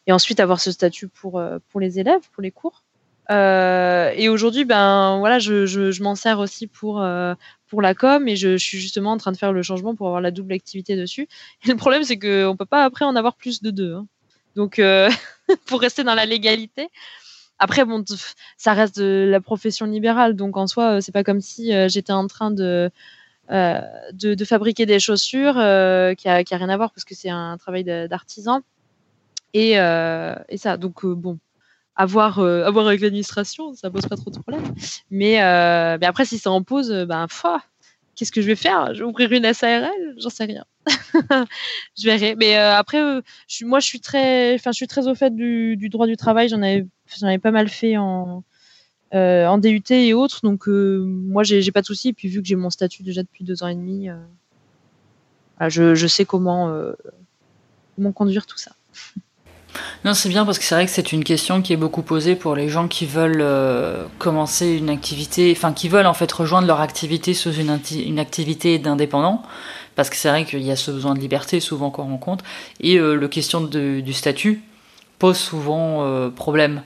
et 0.07 0.13
ensuite 0.13 0.41
avoir 0.41 0.61
ce 0.61 0.73
statut 0.73 1.09
pour, 1.09 1.39
euh, 1.39 1.59
pour 1.71 1.81
les 1.81 1.99
élèves, 1.99 2.23
pour 2.33 2.43
les 2.43 2.51
cours. 2.51 2.83
Euh, 3.31 4.11
et 4.17 4.29
aujourd'hui, 4.29 4.65
ben 4.65 5.19
voilà, 5.19 5.39
je, 5.39 5.67
je, 5.67 6.03
m'en 6.03 6.17
sers 6.17 6.41
aussi 6.41 6.67
pour 6.67 7.01
euh, 7.01 7.35
pour 7.69 7.81
la 7.81 7.95
com 7.95 8.27
et 8.27 8.35
je, 8.35 8.57
suis 8.57 8.81
justement 8.81 9.13
en 9.13 9.19
train 9.19 9.31
de 9.31 9.37
faire 9.37 9.53
le 9.53 9.63
changement 9.63 9.95
pour 9.95 10.09
avoir 10.09 10.21
la 10.21 10.33
double 10.33 10.53
activité 10.53 10.97
dessus. 10.97 11.29
Et 11.65 11.69
le 11.69 11.77
problème, 11.77 12.03
c'est 12.03 12.19
qu'on 12.19 12.57
peut 12.57 12.67
pas 12.67 12.83
après 12.83 13.05
en 13.05 13.15
avoir 13.15 13.37
plus 13.37 13.63
de 13.63 13.71
deux. 13.71 13.95
Hein. 13.95 14.07
Donc, 14.57 14.81
pour 15.67 15.81
rester 15.81 16.03
dans 16.03 16.17
la 16.17 16.27
légalité. 16.27 16.89
Après, 17.61 17.85
bon, 17.85 18.03
ça 18.57 18.73
reste 18.73 18.99
de 18.99 19.29
la 19.31 19.41
profession 19.41 19.87
libérale, 19.87 20.35
donc 20.35 20.57
en 20.57 20.67
soi, 20.67 21.01
c'est 21.01 21.13
pas 21.13 21.23
comme 21.23 21.41
si 21.41 21.73
j'étais 21.89 22.13
en 22.13 22.27
train 22.27 22.51
de, 22.51 22.91
de, 23.51 24.35
de 24.35 24.45
fabriquer 24.45 24.87
des 24.87 24.99
chaussures 24.99 25.55
qui 25.55 26.29
a, 26.29 26.43
qui 26.43 26.55
a 26.55 26.57
rien 26.57 26.71
à 26.71 26.77
voir 26.77 26.91
parce 26.91 27.05
que 27.05 27.15
c'est 27.15 27.31
un 27.31 27.57
travail 27.59 27.85
d'artisan. 27.85 28.63
Et, 29.53 29.79
euh, 29.79 30.35
et 30.49 30.57
ça, 30.57 30.77
donc 30.77 31.05
euh, 31.05 31.15
bon, 31.15 31.39
avoir, 31.97 32.39
euh, 32.39 32.65
avoir 32.65 32.87
avec 32.87 33.01
l'administration, 33.01 33.75
ça 33.75 33.91
pose 33.91 34.07
pas 34.07 34.17
trop 34.17 34.31
de 34.31 34.39
problèmes. 34.39 34.75
Mais, 35.11 35.37
mais 35.99 36.07
après, 36.07 36.25
si 36.25 36.39
ça 36.39 36.51
en 36.51 36.63
pose, 36.63 36.91
ben, 37.09 37.27
qu'est-ce 38.15 38.33
que 38.33 38.43
je 38.43 38.47
vais 38.47 38.57
faire? 38.57 38.95
Je 38.95 39.01
vais 39.01 39.09
ouvrir 39.09 39.33
une 39.33 39.53
SARL 39.53 39.91
J'en 40.19 40.31
sais 40.31 40.45
rien. 40.45 40.65
je 41.99 42.05
verrai. 42.05 42.35
Mais 42.37 42.57
après, 42.57 42.99
je 43.49 43.55
suis, 43.55 43.65
moi, 43.65 43.81
je 43.81 43.87
suis 43.87 44.01
très, 44.01 44.55
enfin, 44.55 44.73
je 44.73 44.77
suis 44.77 44.87
très 44.87 45.09
au 45.09 45.15
fait 45.15 45.35
du, 45.35 45.77
droit 45.91 46.07
du 46.07 46.17
travail. 46.17 46.49
J'en 46.49 46.63
avais, 46.63 46.87
j'en 47.19 47.27
avais 47.27 47.39
pas 47.39 47.51
mal 47.51 47.69
fait 47.69 47.97
en, 47.97 48.45
en 49.13 49.59
DUT 49.59 49.83
et 49.91 50.15
autres. 50.15 50.41
Donc, 50.43 50.67
moi, 50.67 51.43
j'ai, 51.43 51.63
j'ai 51.63 51.73
pas 51.73 51.81
de 51.81 51.87
soucis. 51.87 52.09
Et 52.09 52.13
puis, 52.13 52.29
vu 52.29 52.41
que 52.43 52.49
j'ai 52.49 52.57
mon 52.57 52.71
statut 52.71 53.03
déjà 53.03 53.23
depuis 53.23 53.45
deux 53.45 53.63
ans 53.63 53.69
et 53.69 53.75
demi, 53.75 54.09
je, 55.69 55.95
je, 55.95 56.07
sais 56.07 56.25
comment, 56.25 56.73
comment 57.97 58.13
conduire 58.13 58.47
tout 58.47 58.59
ça. 58.59 58.73
Non, 60.05 60.15
c'est 60.15 60.29
bien 60.29 60.45
parce 60.45 60.59
que 60.59 60.65
c'est 60.65 60.75
vrai 60.75 60.87
que 60.87 60.91
c'est 60.91 61.13
une 61.13 61.25
question 61.25 61.63
qui 61.63 61.73
est 61.73 61.77
beaucoup 61.77 62.03
posée 62.03 62.35
pour 62.35 62.55
les 62.55 62.69
gens 62.69 62.89
qui 62.89 63.07
veulent 63.07 63.43
euh, 63.43 64.07
commencer 64.19 64.69
une 64.69 64.89
activité, 64.89 65.53
enfin 65.57 65.73
qui 65.73 65.89
veulent 65.89 66.07
en 66.07 66.15
fait 66.15 66.31
rejoindre 66.33 66.67
leur 66.67 66.81
activité 66.81 67.35
sous 67.35 67.53
une, 67.53 67.79
une 67.95 68.19
activité 68.19 68.79
d'indépendant, 68.79 69.43
parce 69.97 70.11
que 70.11 70.17
c'est 70.17 70.29
vrai 70.29 70.45
qu'il 70.45 70.63
y 70.63 70.71
a 70.71 70.77
ce 70.77 70.91
besoin 70.91 71.15
de 71.15 71.21
liberté 71.21 71.61
souvent 71.61 71.91
qu'on 71.91 72.05
rencontre, 72.05 72.45
et 72.81 72.97
euh, 72.99 73.15
le 73.15 73.29
question 73.29 73.61
de, 73.61 74.01
du 74.01 74.13
statut 74.13 74.63
pose 75.19 75.37
souvent 75.37 76.05
euh, 76.05 76.31
problème. 76.31 76.83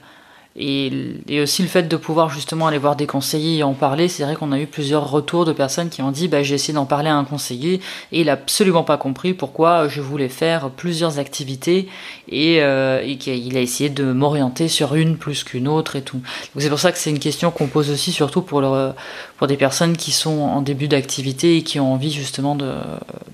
Et, 0.57 1.41
aussi 1.41 1.63
le 1.63 1.67
fait 1.67 1.83
de 1.83 1.97
pouvoir 1.97 2.29
justement 2.29 2.67
aller 2.67 2.77
voir 2.77 2.95
des 2.95 3.07
conseillers 3.07 3.57
et 3.57 3.63
en 3.63 3.73
parler, 3.73 4.07
c'est 4.07 4.23
vrai 4.23 4.35
qu'on 4.35 4.53
a 4.53 4.59
eu 4.59 4.67
plusieurs 4.67 5.11
retours 5.11 5.43
de 5.43 5.51
personnes 5.51 5.89
qui 5.89 6.01
ont 6.01 6.11
dit 6.11 6.29
bah, 6.29 6.43
j'ai 6.43 6.55
essayé 6.55 6.73
d'en 6.73 6.85
parler 6.85 7.09
à 7.09 7.15
un 7.15 7.25
conseiller 7.25 7.81
et 8.13 8.21
il 8.21 8.29
a 8.29 8.33
absolument 8.33 8.83
pas 8.83 8.95
compris 8.97 9.33
pourquoi 9.33 9.89
je 9.89 9.99
voulais 9.99 10.29
faire 10.29 10.69
plusieurs 10.69 11.19
activités 11.19 11.89
et, 12.29 12.61
euh, 12.61 13.01
et 13.03 13.17
qu'il 13.17 13.57
a 13.57 13.59
essayé 13.59 13.89
de 13.89 14.05
m'orienter 14.13 14.69
sur 14.69 14.95
une 14.95 15.17
plus 15.17 15.43
qu'une 15.43 15.67
autre 15.67 15.97
et 15.97 16.01
tout. 16.01 16.19
Donc 16.19 16.61
c'est 16.61 16.69
pour 16.69 16.79
ça 16.79 16.93
que 16.93 16.97
c'est 16.97 17.09
une 17.09 17.19
question 17.19 17.51
qu'on 17.51 17.67
pose 17.67 17.89
aussi 17.91 18.13
surtout 18.13 18.41
pour, 18.41 18.61
le, 18.61 18.93
pour 19.37 19.47
des 19.47 19.57
personnes 19.57 19.97
qui 19.97 20.13
sont 20.13 20.39
en 20.39 20.61
début 20.61 20.87
d'activité 20.87 21.57
et 21.57 21.63
qui 21.63 21.81
ont 21.81 21.91
envie 21.91 22.11
justement 22.11 22.55
de, 22.55 22.71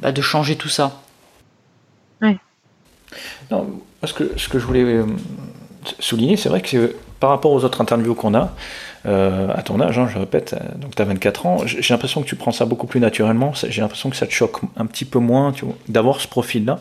bah, 0.02 0.12
de 0.12 0.22
changer 0.22 0.56
tout 0.56 0.70
ça. 0.70 1.04
Ouais. 2.20 2.38
Non, 3.52 3.68
ce 4.04 4.14
que, 4.14 4.32
ce 4.38 4.50
que 4.50 4.58
je 4.58 4.66
voulais 4.66 4.84
euh, 4.84 5.06
souligner, 6.00 6.36
c'est 6.36 6.50
vrai 6.50 6.62
que 6.62 6.96
par 7.22 7.30
rapport 7.30 7.52
aux 7.52 7.64
autres 7.64 7.80
interviews 7.80 8.16
qu'on 8.16 8.34
a, 8.34 8.52
euh, 9.06 9.48
à 9.54 9.62
ton 9.62 9.80
âge, 9.80 9.98
hein, 9.98 10.10
je 10.12 10.20
répète, 10.20 10.54
euh, 10.54 10.78
donc 10.78 10.96
tu 10.96 11.02
as 11.02 11.06
24 11.06 11.46
ans, 11.46 11.58
j'ai 11.66 11.94
l'impression 11.94 12.22
que 12.22 12.28
tu 12.28 12.36
prends 12.36 12.52
ça 12.52 12.66
beaucoup 12.66 12.88
plus 12.88 13.00
naturellement, 13.00 13.54
j'ai 13.54 13.80
l'impression 13.80 14.10
que 14.10 14.16
ça 14.16 14.26
te 14.26 14.34
choque 14.34 14.58
un 14.76 14.88
petit 14.88 15.06
peu 15.06 15.20
moins 15.20 15.54
d'avoir 15.88 16.20
ce 16.20 16.28
profil-là, 16.28 16.80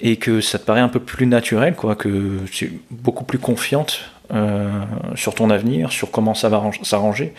et 0.00 0.16
que 0.16 0.40
ça 0.40 0.58
te 0.58 0.64
paraît 0.64 0.80
un 0.80 0.88
peu 0.88 1.00
plus 1.00 1.26
naturel, 1.26 1.74
quoi, 1.74 1.94
que 1.94 2.38
tu 2.50 2.64
es 2.64 2.72
beaucoup 2.90 3.24
plus 3.24 3.38
confiante 3.38 4.00
euh, 4.32 4.70
sur 5.14 5.34
ton 5.34 5.50
avenir, 5.50 5.92
sur 5.92 6.10
comment 6.10 6.34
ça 6.34 6.48
va 6.48 6.62
s'arranger. 6.82 7.34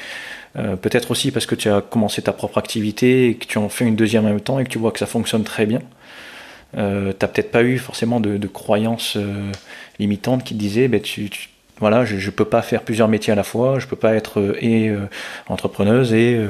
Peut-être 0.53 1.11
aussi 1.11 1.31
parce 1.31 1.45
que 1.45 1.55
tu 1.55 1.69
as 1.69 1.79
commencé 1.79 2.21
ta 2.21 2.33
propre 2.33 2.57
activité 2.57 3.29
et 3.29 3.35
que 3.35 3.45
tu 3.45 3.57
en 3.57 3.69
fais 3.69 3.85
une 3.85 3.95
deuxième 3.95 4.25
en 4.25 4.29
même 4.29 4.41
temps 4.41 4.59
et 4.59 4.65
que 4.65 4.69
tu 4.69 4.79
vois 4.79 4.91
que 4.91 4.99
ça 4.99 5.05
fonctionne 5.05 5.45
très 5.45 5.65
bien. 5.65 5.79
Euh, 6.77 7.13
t'as 7.13 7.29
peut-être 7.29 7.51
pas 7.51 7.63
eu 7.63 7.77
forcément 7.77 8.19
de, 8.19 8.47
croyances 8.47 9.17
limitantes 9.97 10.43
qui 10.43 10.53
te 10.53 10.59
disaient 10.59 10.89
ben, 10.89 10.99
tu 10.99 11.29
voilà, 11.81 12.05
je 12.05 12.15
ne 12.15 12.31
peux 12.31 12.45
pas 12.45 12.61
faire 12.61 12.83
plusieurs 12.83 13.07
métiers 13.07 13.33
à 13.33 13.35
la 13.35 13.43
fois, 13.43 13.79
je 13.79 13.85
ne 13.85 13.89
peux 13.89 13.95
pas 13.95 14.13
être 14.13 14.39
euh, 14.39 14.55
et 14.61 14.87
euh, 14.87 15.09
entrepreneuse 15.49 16.13
et, 16.13 16.35
euh, 16.35 16.47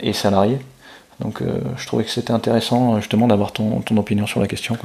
et 0.00 0.12
salariée. 0.12 0.58
Donc 1.18 1.42
je 1.78 1.86
trouvais 1.86 2.04
que 2.04 2.10
c'était 2.10 2.32
intéressant 2.32 3.00
justement 3.00 3.26
d'avoir 3.26 3.50
ton, 3.50 3.80
ton, 3.80 3.96
opinion 3.96 4.26
sur 4.26 4.38
la 4.38 4.46
question. 4.46 4.76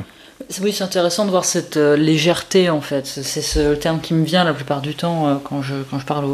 Oui, 0.62 0.72
c'est 0.72 0.86
intéressant 0.86 1.26
de 1.26 1.30
voir 1.30 1.44
cette 1.44 1.76
légèreté 1.76 2.70
en 2.70 2.80
fait. 2.80 3.06
C'est 3.06 3.42
ce 3.42 3.76
terme 3.76 4.00
qui 4.00 4.14
me 4.14 4.24
vient 4.24 4.46
la 4.46 4.54
plupart 4.54 4.80
du 4.80 4.96
temps 4.96 5.42
quand, 5.44 5.62
je, 5.62 5.76
quand 5.92 6.00
je 6.00 6.06
parle 6.06 6.30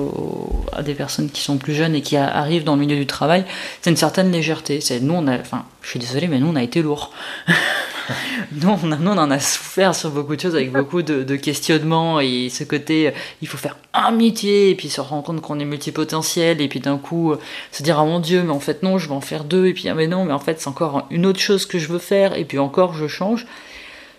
à 0.72 0.84
des 0.84 0.94
personnes 0.94 1.32
qui 1.32 1.42
sont 1.42 1.58
plus 1.58 1.74
jeunes 1.74 1.96
et 1.96 2.02
qui 2.02 2.16
arrivent 2.16 2.64
dans 2.64 2.76
le 2.76 2.82
milieu 2.82 2.96
du 2.96 3.08
travail. 3.08 3.44
C'est 3.82 3.90
une 3.90 3.98
certaine 3.98 4.32
légèreté. 4.32 4.82
C'est 4.82 5.00
nous 5.00 5.16
enfin, 5.16 5.66
je 5.82 5.90
suis 5.90 6.00
désolée, 6.00 6.28
mais 6.28 6.38
nous 6.38 6.50
on 6.50 6.56
a 6.56 6.62
été 6.62 6.84
lourds. 6.84 7.12
nous, 8.52 8.70
on, 8.70 8.92
on 8.92 9.18
en 9.18 9.32
a 9.32 9.40
souffert 9.40 9.96
sur 9.96 10.12
beaucoup 10.12 10.36
de 10.36 10.42
choses, 10.42 10.56
avec 10.56 10.72
beaucoup 10.72 11.02
de, 11.02 11.36
questionnements 11.36 12.20
et 12.20 12.50
ce 12.50 12.64
côté, 12.64 13.08
euh, 13.08 13.12
il 13.42 13.48
faut 13.48 13.58
faire 13.58 13.78
un 13.94 14.12
métier 14.12 14.70
et 14.72 14.76
puis 14.76 14.90
se 14.90 15.02
rendre 15.02 15.24
compte 15.24 15.42
qu'on 15.42 15.60
est 15.60 15.66
multipotentiel 15.66 16.62
et 16.62 16.68
puis 16.68 16.80
d'un 16.80 16.98
coup 16.98 17.32
euh, 17.32 17.40
se 17.72 17.84
dire 17.84 18.00
ah 18.00 18.06
mon 18.06 18.20
dieu, 18.20 18.44
mais 18.44 18.52
en 18.52 18.60
fait 18.60 18.84
non, 18.84 18.98
je 18.98 19.08
vais 19.08 19.16
en 19.16 19.22
faire 19.22 19.44
deux 19.44 19.68
et 19.68 19.74
puis 19.74 19.90
ah 19.90 19.94
mais 19.94 20.08
non, 20.08 20.26
mais 20.26 20.34
en 20.34 20.40
fait 20.40 20.60
c'est 20.60 20.68
encore 20.68 21.08
une 21.12 21.26
autre 21.26 21.40
chose 21.40 21.66
que 21.66 21.80
je 21.80 21.88
veux 21.88 22.00
faire 22.00 22.38
et 22.38 22.46
puis 22.46 22.60
encore 22.60 22.94
je 22.94 23.08
change. 23.08 23.46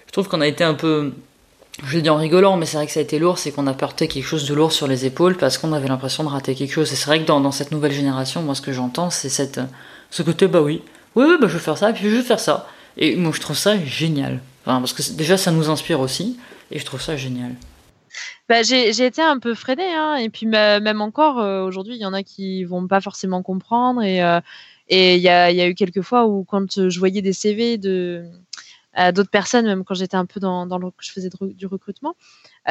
Je 0.07 0.12
trouve 0.12 0.28
qu'on 0.28 0.41
a 0.41 0.47
été 0.47 0.64
un 0.64 0.74
peu 0.74 1.12
je 1.84 1.97
le 1.97 2.03
dis 2.03 2.11
en 2.11 2.16
rigolant, 2.16 2.57
mais 2.57 2.66
c'est 2.66 2.76
vrai 2.76 2.86
que 2.86 2.93
ça 2.93 3.01
a 3.01 3.03
été 3.03 3.18
lourd, 3.18 3.39
c'est 3.39 3.53
qu'on 3.53 3.66
a 3.66 3.74
porté 3.74 4.09
quelque 4.09 4.24
chose 4.24 4.49
de 4.49 4.55
lourd 4.55 4.72
sur 4.72 4.89
les 4.89 5.07
épaules 5.07 5.36
parce 5.36 5.59
qu'on 5.59 5.72
avait 5.72 5.89
l'impression 5.89 6.24
de 6.24 6.28
rater 6.28 6.55
quelque 6.55 6.72
chose. 6.72 6.93
Et 6.93 6.97
c'est 6.97 7.07
vrai 7.07 7.20
que 7.20 7.26
dans, 7.26 7.53
cette 7.53 7.70
nouvelle 7.70 7.93
génération, 7.93 8.43
moi 8.43 8.55
ce 8.55 8.62
que 8.62 8.72
j'entends, 8.72 9.11
c'est 9.11 9.28
cette, 9.28 9.61
ce 10.11 10.22
côté, 10.22 10.49
bah 10.49 10.61
oui, 10.61 10.82
oui, 11.14 11.36
bah, 11.41 11.47
je 11.47 11.55
vais 11.55 11.59
faire 11.61 11.78
ça, 11.78 11.93
puis 11.93 12.11
je 12.11 12.16
vais 12.16 12.22
faire 12.22 12.41
ça. 12.41 12.66
Et 12.99 13.16
moi, 13.16 13.32
je 13.34 13.40
trouve 13.40 13.57
ça 13.57 13.82
génial. 13.84 14.40
parce 14.64 14.92
que 14.92 15.12
déjà, 15.12 15.36
ça 15.36 15.53
nous 15.53 15.70
inspire 15.70 16.01
aussi. 16.01 16.38
Et 16.70 16.78
je 16.78 16.84
trouve 16.84 17.01
ça 17.01 17.16
génial. 17.16 17.55
Bah, 18.49 18.62
j'ai 18.62 18.88
été 18.88 19.22
un 19.22 19.38
peu 19.38 19.55
freinée. 19.55 19.94
Hein, 19.94 20.16
et 20.16 20.28
puis, 20.28 20.46
même 20.46 21.01
encore, 21.01 21.38
euh, 21.38 21.64
aujourd'hui, 21.64 21.94
il 21.94 22.01
y 22.01 22.07
en 22.07 22.12
a 22.12 22.22
qui 22.22 22.64
vont 22.64 22.86
pas 22.86 23.01
forcément 23.01 23.42
comprendre. 23.42 24.03
Et 24.03 24.22
euh, 24.22 24.40
il 24.90 25.20
y, 25.20 25.28
a, 25.28 25.68
eu 25.68 25.74
quelques 25.74 26.03
fois 26.03 26.26
où, 26.26 26.44
quand 26.44 26.88
je 26.88 26.99
voyais 26.99 27.22
des 27.22 27.32
CV 27.32 27.78
de 27.78 28.24
d'autres 29.14 29.30
personnes, 29.30 29.64
même 29.64 29.84
quand 29.84 29.94
j'étais 29.94 30.16
un 30.16 30.26
peu 30.26 30.40
dans 30.40 30.66
le, 30.66 30.88
je 30.99 31.12
faisais 31.12 31.30
du 31.40 31.66
recrutement, 31.66 32.16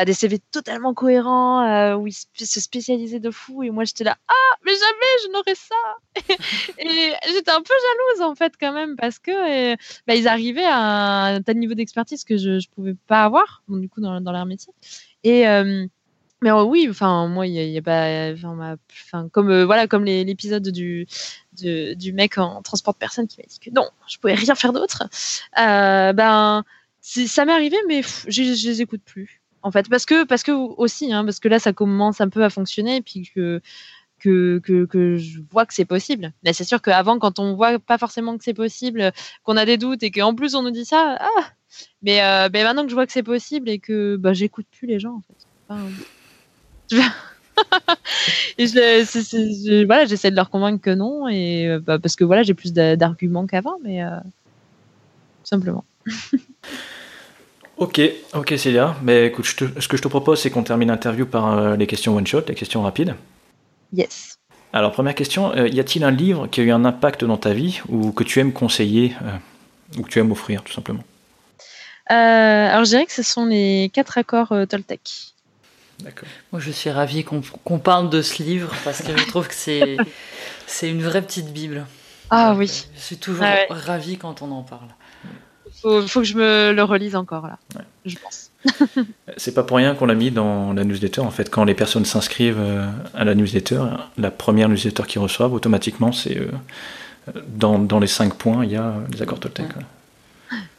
des 0.06 0.14
CV 0.14 0.40
totalement 0.52 0.94
cohérents, 0.94 1.64
euh, 1.64 1.96
où 1.96 2.08
ils 2.08 2.14
se 2.14 2.60
spécialisaient 2.60 3.20
de 3.20 3.32
fou. 3.32 3.64
Et 3.64 3.72
moi, 3.72 3.84
j'étais 3.84 4.04
là, 4.04 4.16
ah, 4.28 4.56
mais 4.64 4.72
jamais 4.72 5.24
je 5.24 5.32
n'aurais 5.32 5.56
ça. 5.56 5.76
et 6.78 7.14
j'étais 7.34 7.52
un 7.52 7.62
peu 7.62 7.74
jalouse, 7.74 8.30
en 8.30 8.36
fait, 8.36 8.54
quand 8.60 8.74
même, 8.74 8.96
parce 8.96 9.18
que 9.18 9.76
bah, 10.06 10.16
ils 10.16 10.28
arrivaient 10.28 10.66
à 10.66 11.24
un 11.26 11.42
tel 11.42 11.58
niveau 11.58 11.74
d'expertise 11.74 12.24
que 12.24 12.38
je 12.38 12.52
ne 12.52 12.76
pouvais 12.76 12.96
pas 13.08 13.24
avoir, 13.24 13.64
du 13.68 13.90
coup, 13.90 14.02
dans, 14.02 14.20
leur 14.20 14.46
métier. 14.46 14.74
Et. 15.24 15.48
Euh, 15.48 15.86
mais 16.40 16.52
oui, 16.52 16.86
enfin 16.88 17.28
moi 17.28 17.48
il 17.48 17.54
y, 17.54 17.78
a 17.80 17.82
pas, 17.82 18.34
enfin 18.34 19.28
comme 19.30 19.50
euh, 19.50 19.66
voilà 19.66 19.88
comme 19.88 20.06
l'épisode 20.06 20.68
du, 20.70 21.08
du 21.52 22.14
mec 22.14 22.38
en 22.38 22.62
transport 22.62 22.94
de 22.94 23.00
personnes 23.00 23.28
qui 23.28 23.40
m'a 23.40 23.48
dit 23.48 23.58
que 23.58 23.72
non, 23.72 23.90
je 24.08 24.20
pouvais 24.20 24.36
rien 24.36 24.54
faire 24.54 24.72
d'autre. 24.72 25.10
ben 25.56 26.64
ça 27.02 27.46
m'est 27.46 27.52
arrivé, 27.52 27.78
mais 27.88 28.04
je, 28.04 28.44
je 28.44 28.68
les 28.70 28.82
écoute 28.84 29.02
plus 29.04 29.42
en 29.68 29.72
fait, 29.72 29.90
parce 29.90 30.06
que 30.06 30.24
parce 30.24 30.44
que 30.44 30.52
aussi, 30.52 31.12
hein, 31.12 31.26
parce 31.26 31.40
que 31.40 31.50
là, 31.50 31.60
ça 31.60 31.74
commence 31.74 32.22
un 32.22 32.30
peu 32.30 32.44
à 32.44 32.50
fonctionner, 32.50 32.98
et 32.98 33.02
puis 33.02 33.30
que 33.36 33.62
que, 34.20 34.60
que, 34.60 35.18
je 35.18 35.40
vois 35.52 35.66
que 35.66 35.74
c'est 35.74 35.86
possible. 35.86 36.34
Mais 36.44 36.54
c'est 36.54 36.64
sûr 36.64 36.82
qu'avant, 36.82 37.20
quand 37.20 37.40
on 37.40 37.56
voit 37.56 37.80
pas 37.80 37.98
forcément 37.98 38.38
que 38.38 38.44
c'est 38.44 38.54
possible, 38.54 39.12
qu'on 39.44 39.58
a 39.58 39.66
des 39.66 39.78
doutes 39.78 40.04
et 40.04 40.12
qu'en 40.12 40.34
plus 40.34 40.56
on 40.56 40.64
nous 40.64 40.72
dit 40.72 40.86
ça, 40.86 41.18
ah 41.20 41.52
mais, 42.02 42.24
euh, 42.24 42.50
ben 42.50 42.64
maintenant 42.64 42.84
que 42.84 42.90
je 42.90 42.96
vois 42.96 43.06
que 43.06 43.12
c'est 43.12 43.24
possible 43.24 43.70
et 43.70 43.80
que 43.80 44.16
bah, 44.16 44.34
j'écoute 44.34 44.66
plus 44.72 44.88
les 44.88 45.00
gens, 45.00 45.16
en 45.16 45.22
fait. 45.22 45.36
voilà, 49.86 50.06
j'essaie 50.06 50.32
de 50.32 50.36
leur 50.36 50.50
convaincre 50.50 50.82
que 50.82 50.92
non, 50.92 51.28
et 51.28 51.68
euh, 51.68 51.80
bah, 51.80 52.00
parce 52.00 52.16
que 52.16 52.24
voilà, 52.24 52.44
j'ai 52.44 52.54
plus 52.54 52.74
d'arguments 52.74 53.48
qu'avant, 53.48 53.78
mais 53.84 54.04
euh, 54.04 54.18
simplement. 55.44 55.84
Ok, 57.78 58.02
ok 58.34 58.54
Célia. 58.58 58.96
Mais 59.04 59.28
écoute, 59.28 59.46
ce 59.46 59.88
que 59.88 59.98
je 59.98 60.02
te 60.02 60.08
propose, 60.08 60.42
c'est 60.42 60.50
qu'on 60.50 60.64
termine 60.64 60.90
l'interview 60.90 61.26
par 61.26 61.58
euh, 61.58 61.76
les 61.76 61.86
questions 61.86 62.16
one-shot, 62.16 62.42
les 62.48 62.56
questions 62.56 62.82
rapides. 62.82 63.16
Yes. 63.94 64.40
Alors, 64.74 64.92
première 64.92 65.16
question, 65.16 65.52
euh, 65.56 65.68
y 65.68 65.80
a-t-il 65.80 66.04
un 66.04 66.12
livre 66.12 66.48
qui 66.48 66.62
a 66.62 66.64
eu 66.64 66.72
un 66.72 66.86
impact 66.86 67.24
dans 67.24 67.38
ta 67.38 67.54
vie 67.54 67.82
ou 67.88 68.12
que 68.12 68.24
tu 68.24 68.40
aimes 68.40 68.52
conseiller 68.52 69.16
euh, 69.22 69.98
ou 69.98 70.02
que 70.02 70.10
tu 70.10 70.20
aimes 70.20 70.32
offrir, 70.32 70.64
tout 70.64 70.74
simplement? 70.74 71.04
Alors, 72.10 72.86
je 72.86 72.90
dirais 72.90 73.06
que 73.06 73.14
ce 73.14 73.24
sont 73.24 73.46
les 73.46 73.92
quatre 73.94 74.18
accords 74.18 74.54
Toltec. 74.70 75.02
D'accord. 76.00 76.30
Moi, 76.52 76.62
je 76.62 76.72
suis 76.72 76.90
ravie 76.90 77.26
qu'on 77.26 77.80
parle 77.80 78.10
de 78.10 78.22
ce 78.22 78.42
livre 78.42 78.74
parce 78.86 79.02
que 79.02 79.18
je 79.18 79.26
trouve 79.28 79.48
que 79.48 79.54
c'est 79.54 79.98
une 80.90 81.04
vraie 81.04 81.22
petite 81.22 81.52
Bible. 81.52 81.86
Ah 82.30 82.56
oui. 82.56 82.86
Je 82.96 83.02
suis 83.02 83.18
toujours 83.18 83.46
ah 83.46 83.66
ravie 83.70 84.18
quand 84.18 84.42
on 84.42 84.52
en 84.52 84.64
parle. 84.64 84.88
Il 85.86 86.08
faut 86.08 86.22
que 86.22 86.26
je 86.26 86.36
me 86.36 86.74
le 86.74 86.84
relise 86.84 87.16
encore 87.16 87.48
là, 87.48 87.58
je 88.06 88.16
pense. 88.18 88.48
C'est 89.38 89.54
pas 89.54 89.64
pour 89.64 89.78
rien 89.78 89.96
qu'on 89.96 90.06
l'a 90.06 90.16
mis 90.16 90.32
dans 90.32 90.74
la 90.74 90.84
newsletter. 90.84 91.22
En 91.22 91.32
fait, 91.32 91.50
quand 91.50 91.64
les 91.64 91.74
personnes 91.74 92.06
s'inscrivent 92.06 92.60
euh, 92.60 92.88
à 93.14 93.24
la 93.24 93.36
newsletter, 93.36 93.82
la 94.18 94.32
première 94.32 94.70
newsletter 94.70 95.04
qu'ils 95.04 95.22
reçoivent, 95.22 95.54
automatiquement, 95.54 96.12
c'est 96.12 96.38
euh, 96.38 96.52
dans, 97.48 97.80
dans, 97.80 98.00
les 98.00 98.08
cinq 98.08 98.36
points, 98.36 98.66
il 98.66 98.72
y 98.72 98.76
a 98.76 98.96
les 99.12 99.22
accords 99.22 99.40
Toltec. 99.40 99.68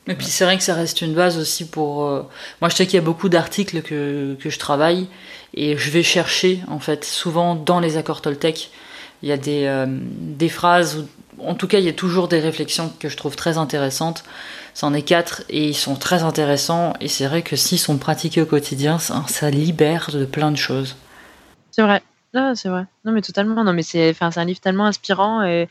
Et 0.07 0.15
puis 0.15 0.27
c'est 0.27 0.45
vrai 0.45 0.57
que 0.57 0.63
ça 0.63 0.75
reste 0.75 1.03
une 1.03 1.15
base 1.15 1.39
aussi 1.39 1.67
pour. 1.67 2.07
Euh, 2.07 2.23
moi, 2.61 2.71
je 2.71 2.77
sais 2.77 2.87
qu'il 2.87 2.95
y 2.95 3.03
a 3.03 3.05
beaucoup 3.05 3.29
d'articles 3.29 3.83
que, 3.83 4.35
que, 4.41 4.49
je 4.49 4.59
travaille 4.59 5.07
et 5.55 5.77
je 5.77 5.91
vais 5.91 6.03
chercher 6.03 6.61
en 6.69 6.79
fait 6.79 7.05
souvent 7.05 7.55
dans 7.55 7.79
les 7.79 7.99
accords 7.99 8.23
Toltec. 8.23 8.71
Il 9.23 9.29
y 9.29 9.33
a 9.33 9.37
des, 9.37 9.85
des 9.89 10.49
phrases, 10.49 11.05
en 11.41 11.55
tout 11.55 11.67
cas, 11.69 11.79
il 11.79 11.85
y 11.85 11.89
a 11.89 11.93
toujours 11.93 12.29
des 12.29 12.41
réflexions 12.41 12.93
que 12.99 13.09
je 13.09 13.17
trouve 13.17 13.37
très 13.37 13.59
intéressantes 13.59 14.25
C'en 14.79 14.95
est 14.95 15.03
quatre 15.03 15.43
et 15.49 15.71
ils 15.71 15.75
sont 15.75 15.97
très 15.97 16.23
intéressants. 16.23 16.93
Et 17.01 17.09
c'est 17.09 17.27
vrai 17.27 17.43
que 17.43 17.57
s'ils 17.57 17.81
sont 17.81 17.99
pratiqués 17.99 18.43
au 18.43 18.47
quotidien, 18.47 19.01
ça, 19.01 19.51
libère 19.51 20.11
de 20.13 20.25
plein 20.25 20.53
de 20.53 20.57
choses. 20.57 20.95
C'est 21.73 21.83
vrai. 21.83 22.01
Ah, 22.33 22.53
c'est 22.55 22.69
vrai. 22.69 22.85
Non, 23.05 23.11
mais 23.11 23.21
totalement. 23.21 23.65
Non, 23.65 23.73
mais 23.73 23.83
c'est, 23.83 24.15
un 24.21 24.45
livre 24.45 24.61
tellement 24.61 24.87
inspirant 24.87 25.43
et 25.43 25.69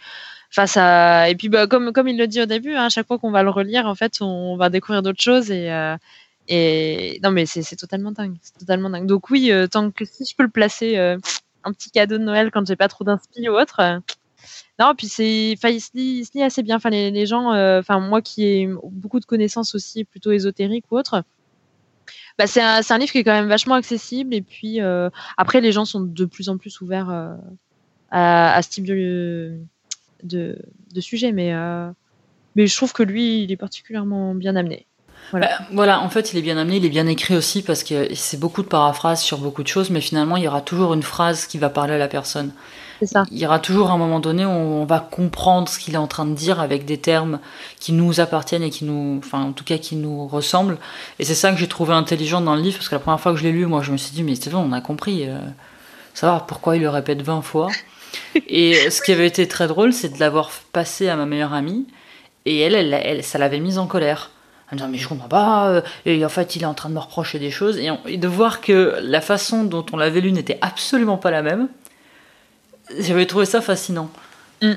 face 0.52 0.76
à. 0.76 1.30
Et 1.30 1.36
puis, 1.36 1.48
bah, 1.48 1.68
comme, 1.68 1.94
comme 1.94 2.10
il 2.10 2.18
le 2.18 2.28
dit 2.28 2.42
au 2.42 2.46
début, 2.46 2.76
hein, 2.76 2.88
à 2.88 2.90
chaque 2.90 3.08
fois 3.08 3.18
qu'on 3.18 3.32
va 3.32 3.44
le 3.44 3.50
relire, 3.50 3.86
en 3.86 3.96
fait, 3.96 4.18
on 4.20 4.58
va 4.58 4.70
découvrir 4.70 5.02
d'autres 5.02 5.24
choses 5.24 5.52
et. 5.52 5.72
Euh, 5.72 5.96
non, 7.24 7.32
mais 7.32 7.46
c'est, 7.46 7.78
totalement 7.78 8.12
dingue. 8.12 8.36
C'est 8.42 8.58
totalement 8.60 8.90
dingue. 8.90 9.06
Donc 9.06 9.30
oui, 9.30 9.54
euh, 9.54 9.68
tant 9.68 9.90
que 9.90 10.04
si 10.04 10.26
je 10.26 10.36
peux 10.36 10.44
le 10.44 10.50
placer, 10.50 10.98
euh, 10.98 11.18
un 11.64 11.72
petit 11.72 11.92
cadeau 11.92 12.18
de 12.18 12.24
Noël 12.24 12.52
quand 12.52 12.68
j'ai 12.68 12.76
pas 12.76 12.90
trop 12.90 13.06
d'inspi 13.06 13.48
ou 13.48 13.54
autre, 13.54 14.02
non, 14.80 14.94
puis 14.96 15.08
c'est, 15.08 15.56
enfin, 15.58 15.70
il 15.70 15.82
se 15.82 15.90
lit, 15.96 16.44
assez 16.44 16.62
bien. 16.62 16.76
Enfin, 16.76 16.90
les, 16.90 17.26
gens, 17.26 17.54
euh, 17.54 17.80
enfin, 17.80 18.00
moi 18.00 18.22
qui 18.22 18.44
ai 18.46 18.70
beaucoup 18.84 19.20
de 19.20 19.26
connaissances 19.26 19.74
aussi 19.74 20.04
plutôt 20.04 20.32
ésotériques 20.32 20.86
ou 20.92 20.98
autres, 20.98 21.24
bah, 22.38 22.46
c'est 22.46 22.62
un, 22.62 22.98
livre 23.00 23.12
qui 23.12 23.18
est 23.18 23.24
quand 23.24 23.34
même 23.34 23.50
vachement 23.50 23.76
accessible. 23.76 24.36
Et 24.36 24.42
puis 24.42 24.82
euh, 24.82 25.10
après, 25.36 25.62
les 25.62 25.72
gens 25.72 25.86
sont 25.86 26.02
de 26.02 26.26
plus 26.26 26.50
en 26.50 26.58
plus 26.58 26.80
ouverts 26.82 27.10
euh, 27.10 27.36
à, 28.12 28.62
ce 28.62 28.70
type 28.70 28.86
de, 28.86 29.58
de, 30.24 30.58
de 30.94 31.02
sujet, 31.02 31.32
mais 31.32 31.54
mais 32.56 32.66
je 32.66 32.76
trouve 32.76 32.92
que 32.92 33.04
lui, 33.04 33.44
il 33.44 33.52
est 33.52 33.58
particulièrement 33.58 34.34
bien 34.34 34.56
amené. 34.56 34.88
Voilà. 35.32 35.48
Bah, 35.48 35.66
voilà. 35.74 36.02
en 36.02 36.10
fait, 36.10 36.34
il 36.34 36.40
est 36.40 36.42
bien 36.42 36.58
amené, 36.58 36.78
il 36.78 36.86
est 36.86 36.90
bien 36.90 37.06
écrit 37.06 37.36
aussi 37.36 37.62
parce 37.62 37.84
que 37.84 38.14
c'est 38.16 38.40
beaucoup 38.40 38.64
de 38.64 38.68
paraphrases 38.68 39.22
sur 39.22 39.38
beaucoup 39.38 39.62
de 39.62 39.68
choses, 39.68 39.90
mais 39.90 40.02
finalement, 40.02 40.38
il 40.38 40.44
y 40.44 40.48
aura 40.48 40.62
toujours 40.62 40.94
une 40.94 41.04
phrase 41.04 41.46
qui 41.46 41.58
va 41.58 41.70
parler 41.70 41.94
à 41.94 41.98
la 41.98 42.08
personne. 42.08 42.52
Ça. 43.06 43.26
Il 43.32 43.38
y 43.38 43.46
aura 43.46 43.60
toujours 43.60 43.92
un 43.92 43.98
moment 43.98 44.20
donné 44.20 44.46
où 44.46 44.50
on 44.50 44.86
va 44.86 45.00
comprendre 45.00 45.70
ce 45.70 45.78
qu'il 45.80 45.94
est 45.94 45.98
en 45.98 46.08
train 46.08 46.26
de 46.26 46.34
dire 46.34 46.60
avec 46.60 46.86
des 46.86 46.98
termes 46.98 47.40
qui 47.80 47.94
nous 47.94 48.20
appartiennent 48.20 48.64
et 48.64 48.70
qui 48.70 48.86
nous, 48.86 49.20
enfin, 49.24 49.42
en 49.42 49.52
tout 49.52 49.64
cas, 49.64 49.78
qui 49.78 49.96
nous 49.96 50.28
ressemblent. 50.28 50.78
Et 51.20 51.26
c'est 51.26 51.36
ça 51.36 51.52
que 51.52 51.58
j'ai 51.58 51.68
trouvé 51.68 51.94
intelligent 51.94 52.42
dans 52.42 52.56
le 52.56 52.62
livre 52.62 52.78
parce 52.78 52.90
que 52.90 52.96
la 52.96 53.00
première 53.00 53.20
fois 53.20 53.34
que 53.34 53.38
je 53.38 53.44
l'ai 53.44 53.52
lu, 53.52 53.66
moi, 53.66 53.82
je 53.82 53.92
me 53.92 53.98
suis 53.98 54.12
dit, 54.14 54.24
mais 54.24 54.36
c'est 54.36 54.50
bon, 54.50 54.60
on 54.60 54.72
a 54.72 54.82
compris. 54.82 55.28
Euh, 55.28 55.38
savoir 56.14 56.48
pourquoi 56.48 56.76
il 56.76 56.82
le 56.82 56.90
répète 56.90 57.22
20 57.22 57.42
fois? 57.42 57.70
et 58.48 58.90
ce 58.90 59.02
qui 59.02 59.12
avait 59.12 59.28
été 59.28 59.48
très 59.48 59.68
drôle, 59.68 59.94
c'est 59.94 60.10
de 60.10 60.20
l'avoir 60.20 60.50
passé 60.74 61.10
à 61.10 61.16
ma 61.16 61.26
meilleure 61.26 61.54
amie. 61.54 61.86
Et 62.46 62.60
elle, 62.60 62.76
elle, 62.76 63.24
ça 63.24 63.38
l'avait 63.38 63.60
mise 63.60 63.78
en 63.78 63.88
colère. 63.88 64.32
Elle 64.70 64.76
me 64.76 64.80
disait, 64.80 64.92
mais 64.92 64.98
je 64.98 65.08
comprends 65.08 65.28
pas, 65.28 65.70
euh, 65.70 65.82
et 66.06 66.26
en 66.26 66.30
fait, 66.30 66.56
il 66.56 66.64
est 66.64 66.66
en 66.66 66.74
train 66.74 66.90
de 66.90 66.94
me 66.94 67.00
reprocher 67.00 67.40
des 67.40 67.52
choses. 67.52 67.78
Et, 67.78 68.18
de 68.18 68.28
voir 68.28 68.62
que 68.62 68.98
la 69.02 69.22
façon 69.22 69.64
dont 69.64 69.86
on 69.94 69.98
l'avait 69.98 70.22
lu 70.22 70.32
n'était 70.32 70.58
absolument 70.62 71.18
pas 71.18 71.32
la 71.32 71.42
même, 71.42 71.70
j'avais 72.98 73.26
trouvé 73.26 73.46
ça 73.46 73.62
fascinant. 73.62 74.10
Mm. 74.62 74.74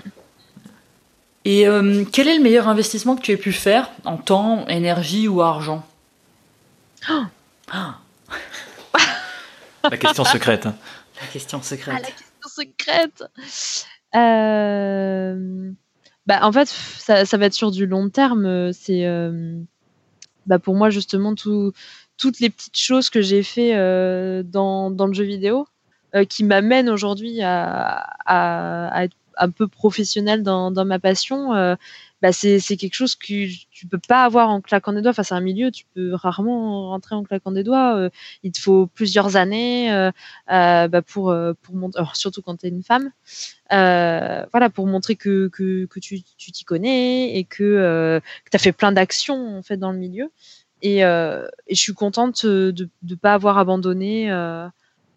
Et 1.44 1.66
euh, 1.66 2.04
quel 2.12 2.28
est 2.28 2.36
le 2.36 2.42
meilleur 2.42 2.68
investissement 2.68 3.16
que 3.16 3.22
tu 3.22 3.32
aies 3.32 3.36
pu 3.36 3.52
faire 3.52 3.90
en 4.04 4.16
temps, 4.16 4.66
énergie 4.68 5.26
ou 5.28 5.40
argent? 5.40 5.86
Oh. 7.08 7.22
La 9.84 9.96
question 9.96 10.24
secrète. 10.24 10.66
Hein. 10.66 10.76
La 11.20 11.26
question 11.28 11.62
secrète. 11.62 11.94
Ah, 11.96 12.00
la 12.00 12.10
question 12.10 12.48
secrète. 12.48 13.24
Euh, 14.14 15.70
bah, 16.26 16.40
en 16.42 16.52
fait, 16.52 16.68
ça, 16.68 17.24
ça, 17.24 17.36
va 17.38 17.46
être 17.46 17.54
sur 17.54 17.70
du 17.70 17.86
long 17.86 18.10
terme. 18.10 18.72
C'est 18.72 19.06
bah, 20.50 20.58
pour 20.58 20.74
moi 20.74 20.90
justement 20.90 21.34
toutes 21.34 22.40
les 22.40 22.50
petites 22.50 22.76
choses 22.76 23.08
que 23.10 23.22
j'ai 23.22 23.42
fait 23.42 23.76
euh, 23.76 24.42
dans, 24.42 24.90
dans, 24.90 25.06
le 25.06 25.12
jeu 25.12 25.24
vidéo 25.24 25.66
euh, 26.14 26.24
qui 26.24 26.44
m'amènent 26.44 26.88
aujourd'hui 26.90 27.40
à, 27.42 28.04
à, 28.26 29.04
être 29.04 29.16
un 29.36 29.50
peu 29.50 29.68
professionnel 29.68 30.42
dans, 30.42 30.70
dans 30.70 30.84
ma 30.84 30.98
passion. 30.98 31.54
Euh, 31.54 31.74
bah 32.22 32.32
c'est 32.32 32.60
quelque 32.76 32.94
chose 32.94 33.14
que 33.14 33.48
tu 33.70 33.86
peux 33.86 33.98
pas 33.98 34.24
avoir 34.24 34.50
en 34.50 34.60
claquant 34.60 34.92
des 34.92 35.00
doigts. 35.00 35.12
Enfin, 35.12 35.22
c'est 35.22 35.34
un 35.34 35.40
milieu, 35.40 35.70
tu 35.70 35.86
peux 35.94 36.12
rarement 36.12 36.90
rentrer 36.90 37.14
en 37.14 37.22
claquant 37.22 37.50
des 37.50 37.64
doigts. 37.64 38.10
il 38.42 38.52
te 38.52 38.60
faut 38.60 38.86
plusieurs 38.86 39.36
années 39.36 39.90
euh, 39.90 40.10
bah 40.46 41.00
pour 41.00 41.34
pour 41.62 41.74
montrer, 41.74 42.02
surtout 42.12 42.42
quand 42.42 42.56
tu 42.56 42.66
es 42.66 42.68
une 42.68 42.82
femme. 42.82 43.10
Euh, 43.72 44.44
voilà, 44.52 44.68
pour 44.68 44.86
montrer 44.86 45.16
que 45.16 45.48
que, 45.48 45.86
que 45.86 45.98
tu 45.98 46.20
t'y 46.20 46.64
connais 46.64 47.38
et 47.38 47.44
que, 47.44 48.20
que 48.44 48.50
tu 48.50 48.56
as 48.56 48.60
fait 48.60 48.72
plein 48.72 48.92
d'actions 48.92 49.56
en 49.56 49.62
fait 49.62 49.78
dans 49.78 49.92
le 49.92 49.98
milieu. 49.98 50.30
Et, 50.82 50.98
et 50.98 51.04
je 51.74 51.80
suis 51.80 51.94
contente 51.94 52.44
de 52.44 52.88
ne 53.02 53.14
pas 53.14 53.32
avoir 53.32 53.56
abandonné 53.56 54.30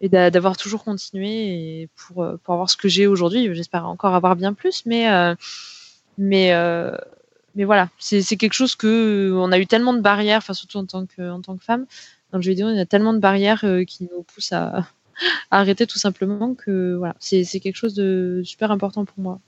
et 0.00 0.08
d'avoir 0.08 0.56
toujours 0.56 0.84
continué 0.84 1.82
et 1.82 1.88
pour, 1.96 2.26
pour 2.42 2.54
avoir 2.54 2.68
ce 2.68 2.76
que 2.76 2.88
j'ai 2.88 3.06
aujourd'hui. 3.06 3.54
J'espère 3.54 3.86
encore 3.86 4.14
avoir 4.14 4.36
bien 4.36 4.52
plus, 4.52 4.84
mais 4.86 5.06
mais, 6.18 6.52
euh, 6.52 6.96
mais 7.54 7.64
voilà, 7.64 7.88
c'est 7.98 8.22
quelque 8.36 8.52
chose 8.52 8.74
que 8.74 9.32
on 9.34 9.52
a 9.52 9.58
eu 9.58 9.66
tellement 9.66 9.94
de 9.94 10.00
barrières, 10.00 10.38
enfin 10.38 10.54
surtout 10.54 10.78
en 10.78 10.86
tant 10.86 11.06
que, 11.06 11.30
en 11.30 11.40
tant 11.40 11.56
que 11.56 11.64
femme, 11.64 11.86
dans 12.32 12.38
le 12.38 12.42
jeu 12.42 12.50
vidéo, 12.50 12.70
y 12.70 12.80
a 12.80 12.86
tellement 12.86 13.14
de 13.14 13.18
barrières 13.18 13.64
euh, 13.64 13.84
qui 13.84 14.08
nous 14.12 14.22
poussent 14.22 14.52
à, 14.52 14.86
arrêter 15.50 15.86
tout 15.86 15.98
simplement 15.98 16.54
que 16.54 16.94
voilà, 16.94 17.14
c'est 17.20 17.44
quelque 17.60 17.76
chose 17.76 17.94
de 17.94 18.42
super 18.44 18.70
important 18.70 19.04
pour 19.04 19.18
moi. 19.18 19.40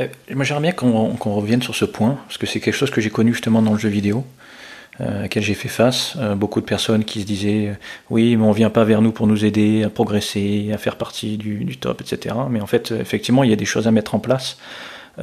Euh, 0.00 0.06
moi 0.30 0.44
j'aimerais 0.44 0.62
bien 0.62 0.72
qu'on 0.72 1.34
revienne 1.34 1.62
sur 1.62 1.74
ce 1.74 1.84
point, 1.84 2.14
parce 2.26 2.38
que 2.38 2.46
c'est 2.46 2.60
quelque 2.60 2.76
chose 2.76 2.90
que 2.90 3.00
j'ai 3.00 3.10
connu 3.10 3.32
justement 3.32 3.62
dans 3.62 3.72
le 3.72 3.78
jeu 3.78 3.88
vidéo, 3.88 4.24
à 5.00 5.22
laquelle 5.22 5.42
j'ai 5.42 5.54
fait 5.54 5.68
face. 5.68 6.16
beaucoup 6.36 6.60
de 6.60 6.66
personnes 6.66 7.04
qui 7.04 7.20
se 7.20 7.26
disaient 7.26 7.76
oui, 8.10 8.36
mais 8.36 8.44
on 8.44 8.52
vient 8.52 8.70
pas 8.70 8.84
vers 8.84 9.02
nous 9.02 9.12
pour 9.12 9.26
nous 9.26 9.44
aider 9.44 9.84
à 9.84 9.90
progresser, 9.90 10.70
à 10.72 10.78
faire 10.78 10.96
partie 10.96 11.36
du, 11.36 11.76
top, 11.76 12.00
etc. 12.00 12.34
Mais 12.50 12.60
en 12.60 12.66
fait, 12.66 12.90
effectivement, 12.90 13.44
il 13.44 13.50
y 13.50 13.52
a 13.52 13.56
des 13.56 13.64
choses 13.64 13.86
à 13.86 13.90
mettre 13.90 14.14
en 14.14 14.18
place 14.18 14.58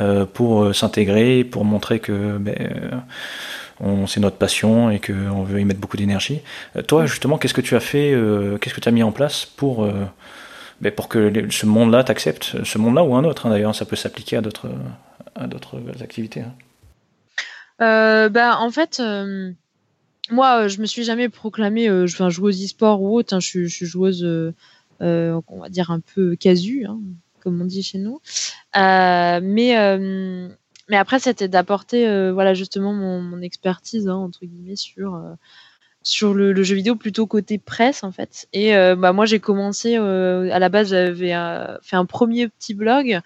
euh, 0.01 0.25
pour 0.25 0.63
euh, 0.63 0.73
s'intégrer, 0.73 1.45
pour 1.45 1.63
montrer 1.63 1.99
que 1.99 2.37
ben, 2.37 2.55
euh, 3.81 4.05
c'est 4.07 4.19
notre 4.19 4.35
passion 4.35 4.89
et 4.89 4.99
qu'on 4.99 5.43
veut 5.43 5.61
y 5.61 5.65
mettre 5.65 5.79
beaucoup 5.79 5.95
d'énergie. 5.95 6.41
toi, 6.87 7.05
justement, 7.05 7.37
qu'est-ce 7.37 7.53
que 7.53 7.61
tu 7.61 7.77
as 7.77 7.79
fait, 7.79 8.13
qu'est-ce 8.59 8.73
que 8.73 8.81
tu 8.81 8.89
as 8.89 8.91
mis 8.91 9.03
en 9.03 9.11
place 9.11 9.45
pour, 9.45 9.87
ben, 10.81 10.91
pour 10.91 11.09
que 11.09 11.49
ce 11.49 11.65
monde-là 11.65 12.03
t'accepte, 12.03 12.63
ce 12.63 12.77
monde-là 12.77 13.03
ou 13.03 13.15
un 13.15 13.25
autre, 13.25 13.45
hein, 13.45 13.49
d'ailleurs, 13.49 13.75
ça 13.75 13.83
peut 13.83 13.97
s'appliquer 13.97 14.37
à 14.37 14.41
d'autres, 14.41 14.69
à 15.35 15.47
d'autres 15.47 15.77
activités. 16.01 16.43
Ben, 17.79 18.55
en 18.57 18.71
fait, 18.71 19.01
moi, 20.31 20.67
je 20.67 20.79
me 20.81 20.85
suis 20.85 21.03
jamais 21.03 21.29
proclamée 21.29 21.87
euh, 21.89 22.07
joueuse 22.07 22.63
e-sport 22.63 23.01
ou 23.01 23.17
autre. 23.17 23.33
Hein, 23.33 23.39
je, 23.39 23.67
suis 23.67 23.85
joueuse, 23.85 24.23
on 24.99 25.59
va 25.59 25.69
dire, 25.69 25.91
un 25.91 25.99
peu 25.99 26.35
casu, 26.35 26.85
hein, 26.85 26.99
comme 27.45 27.61
on 27.61 27.65
dit 27.65 27.83
chez 27.83 27.99
nous. 27.99 28.19
Euh, 28.75 29.39
mais 29.41 29.77
euh, 29.77 30.49
après, 30.91 31.19
c'était 31.19 31.47
d'apporter, 31.47 32.07
euh, 32.07 32.33
voilà, 32.33 32.53
justement 32.53 32.91
mon, 32.91 33.41
expertise 33.41 34.07
hein, 34.07 34.15
entre 34.15 34.45
guillemets 34.45 34.75
sur 34.75 36.33
le, 36.33 36.63
jeu 36.63 36.75
vidéo 36.75 36.95
plutôt 36.95 37.27
côté 37.27 37.59
presse 37.59 38.03
en 38.03 38.11
fait. 38.11 38.47
Et 38.51 38.73
bah 38.95 39.13
moi, 39.13 39.25
j'ai 39.25 39.39
commencé 39.39 39.95
à 39.95 40.59
la 40.59 40.69
base, 40.69 40.89
j'avais 40.89 41.33
fait 41.81 41.95
un 41.95 42.05
premier 42.05 42.47
petit 42.47 42.73
blog. 42.73 43.19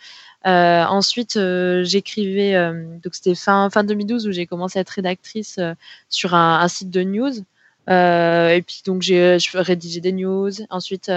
Ensuite, 0.46 1.40
j'écrivais, 1.84 2.54
donc 3.04 3.16
c'était 3.16 3.36
fin 3.36 3.70
fin 3.70 3.84
2012 3.84 4.28
où 4.28 4.32
j'ai 4.32 4.46
commencé 4.46 4.80
à 4.80 4.82
être 4.82 4.90
rédactrice 4.90 5.60
sur 6.10 6.34
un, 6.36 6.68
site 6.68 6.90
de 6.90 7.04
news. 7.04 7.34
et 7.88 8.64
puis 8.66 8.82
donc 8.86 9.02
j'ai 9.02 9.38
rédigeais 9.54 10.02
des 10.02 10.12
news. 10.14 10.52
Ensuite, 10.70 11.12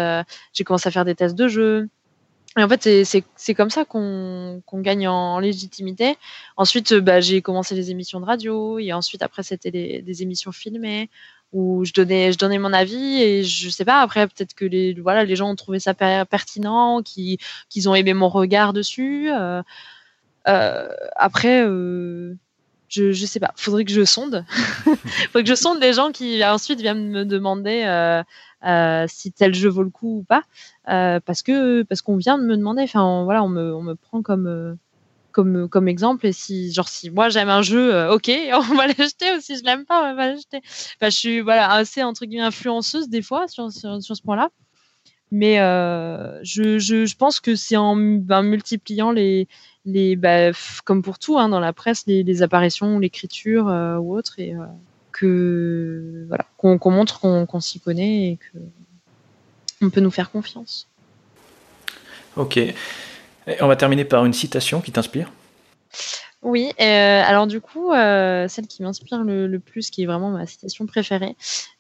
j'ai 0.53 0.64
commencé 0.64 0.89
à 0.89 0.91
faire 0.91 1.05
des 1.05 1.14
tests 1.14 1.37
de 1.37 1.49
jeux. 1.49 1.89
Et 2.59 2.62
en 2.62 2.68
fait, 2.68 3.05
c'est 3.05 3.55
comme 3.55 3.70
ça 3.70 3.85
qu'on 3.85 4.62
gagne 4.75 5.09
en, 5.09 5.39
légitimité. 5.39 6.16
Ensuite, 6.57 6.93
bah, 6.95 7.20
j'ai 7.20 7.41
commencé 7.41 7.75
les 7.75 7.91
émissions 7.91 8.20
de 8.20 8.27
radio, 8.27 8.79
et 8.79 8.93
ensuite, 8.93 9.23
après, 9.23 9.43
c'était 9.43 9.70
des 9.70 10.23
émissions 10.23 10.53
filmées 10.53 11.09
où 11.53 11.84
je 11.84 11.92
donnais, 11.92 12.32
je 12.32 12.38
donnais 12.38 12.59
mon 12.59 12.72
avis, 12.72 13.22
et 13.22 13.44
je 13.44 13.68
sais 13.68 13.84
pas, 13.84 14.00
après, 14.00 14.26
peut-être 14.26 14.55
que 14.55 14.64
les, 14.64 14.94
voilà, 14.94 15.24
les 15.24 15.36
gens 15.36 15.50
ont 15.50 15.57
trouvé 15.57 15.78
ça 15.78 15.94
pertinent, 15.94 17.03
qu'ils 17.03 17.88
ont 17.88 17.94
aimé 17.94 18.14
mon 18.14 18.28
regard 18.28 18.72
dessus. 18.72 19.30
Euh, 19.30 19.62
euh, 20.48 20.88
après, 21.16 21.62
euh, 21.64 22.34
je, 22.88 23.12
je 23.12 23.26
sais 23.26 23.40
pas, 23.40 23.53
faudrait 23.57 23.84
que 23.84 23.92
je 23.92 24.05
sonde. 24.05 24.44
faudrait 25.30 25.44
que 25.44 25.48
je 25.48 25.55
sonde 25.55 25.80
les 25.80 25.92
gens 25.92 26.11
qui 26.11 26.42
ensuite 26.44 26.80
viennent 26.80 27.09
me 27.09 27.24
demander 27.24 27.84
si 29.09 29.32
tel 29.32 29.55
jeu 29.55 29.68
vaut 29.68 29.82
le 29.82 29.90
coup 29.90 30.20
ou 30.20 30.22
pas, 30.22 30.44
parce 30.86 31.42
que 31.42 31.82
parce 31.82 32.00
qu'on 32.00 32.16
vient 32.16 32.38
de 32.38 32.44
me 32.44 32.57
demander. 32.57 32.82
Enfin, 32.82 33.24
voilà, 33.24 33.42
on 33.44 33.48
me, 33.48 33.74
on 33.74 33.82
me 33.82 33.94
prend 33.94 34.22
comme 34.22 34.78
comme 35.33 35.68
comme 35.68 35.89
exemple 35.89 36.26
et 36.26 36.33
si 36.33 36.72
genre 36.72 36.89
si 36.89 37.11
moi 37.11 37.28
j'aime 37.28 37.49
un 37.49 37.62
jeu 37.62 37.95
euh, 37.95 38.14
ok 38.14 38.30
on 38.55 38.74
va 38.74 38.87
l'acheter 38.87 39.35
ou 39.37 39.41
si 39.41 39.57
je 39.59 39.64
l'aime 39.64 39.85
pas 39.85 40.12
on 40.12 40.14
va 40.14 40.28
l'acheter 40.28 40.61
enfin, 40.64 41.11
je 41.11 41.16
suis 41.16 41.41
voilà 41.41 41.70
assez 41.72 42.03
entre 42.03 42.24
guillemets 42.26 42.45
influenceuse 42.45 43.09
des 43.09 43.22
fois 43.22 43.49
sur, 43.49 43.72
sur, 43.72 44.01
ce 44.01 44.22
point 44.22 44.37
là 44.37 44.51
mais 45.30 45.61
euh, 45.61 46.39
je, 46.43 46.78
je, 46.78 47.16
pense 47.16 47.41
que 47.41 47.57
c'est 47.57 47.76
en 47.76 47.97
ben, 47.97 48.43
multipliant 48.43 49.12
les 49.12 49.49
les 49.85 50.14
bah, 50.14 50.53
comme 50.85 51.03
pour 51.03 51.18
tout 51.18 51.39
hein, 51.39 51.49
dans 51.49 51.61
la 51.61 51.72
presse 51.72 52.05
les, 52.07 52.22
les 52.22 52.43
apparitions 52.43 52.99
l'écriture 52.99 53.68
euh, 53.68 53.97
ou 53.97 54.14
autre 54.16 54.39
et 54.39 54.55
que 55.11 56.24
voilà 56.28 56.47
qu'on 56.57 56.78
montre 56.91 57.20
qu'on 57.20 57.61
s'y 57.61 57.80
connaît 57.80 58.33
et 58.33 58.37
que 58.37 58.59
on 59.83 59.91
peut 59.91 60.01
nous 60.01 60.11
faire 60.11 60.30
confiance. 60.30 60.89
Ok. 62.37 62.59
On 63.61 63.66
va 63.66 63.76
terminer 63.76 64.05
par 64.05 64.24
une 64.24 64.32
citation 64.32 64.80
qui 64.80 64.93
t'inspire. 64.93 65.30
Oui, 66.43 66.72
euh, 66.80 67.22
alors 67.24 67.47
du 67.47 67.61
coup, 67.61 67.93
euh, 67.93 68.49
celle 68.49 68.66
qui 68.66 68.82
m'inspire 68.82 69.22
le, 69.22 69.59
plus, 69.59 69.90
qui 69.90 70.03
est 70.03 70.07
vraiment 70.07 70.30
ma 70.30 70.45
citation 70.45 70.86
préférée, 70.86 71.36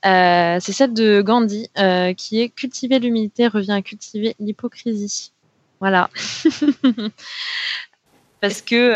euh, 0.06 0.58
c'est 0.60 0.72
celle 0.72 0.94
de 0.94 1.20
Gandhi, 1.20 1.68
qui 2.16 2.40
est 2.40 2.48
Cultiver 2.48 3.00
l'humilité 3.00 3.48
revient 3.48 3.72
à 3.72 3.82
cultiver 3.82 4.36
l'hypocrisie. 4.38 5.32
Voilà. 5.80 6.10
Parce 8.40 8.62
que 8.62 8.94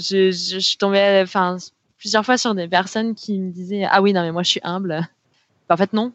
je, 0.00 0.32
je, 0.32 0.58
suis 0.58 0.78
tombée, 0.78 1.20
enfin, 1.22 1.58
plusieurs 1.98 2.24
fois 2.24 2.36
sur 2.36 2.54
des 2.56 2.66
personnes 2.66 3.14
qui 3.14 3.38
me 3.38 3.52
disaient 3.52 3.86
ah 3.88 4.02
oui 4.02 4.12
non 4.12 4.22
mais 4.22 4.32
moi 4.32 4.42
je 4.42 4.50
suis 4.50 4.60
humble. 4.64 5.08
en 5.68 5.76
fait 5.76 5.92
non. 5.92 6.12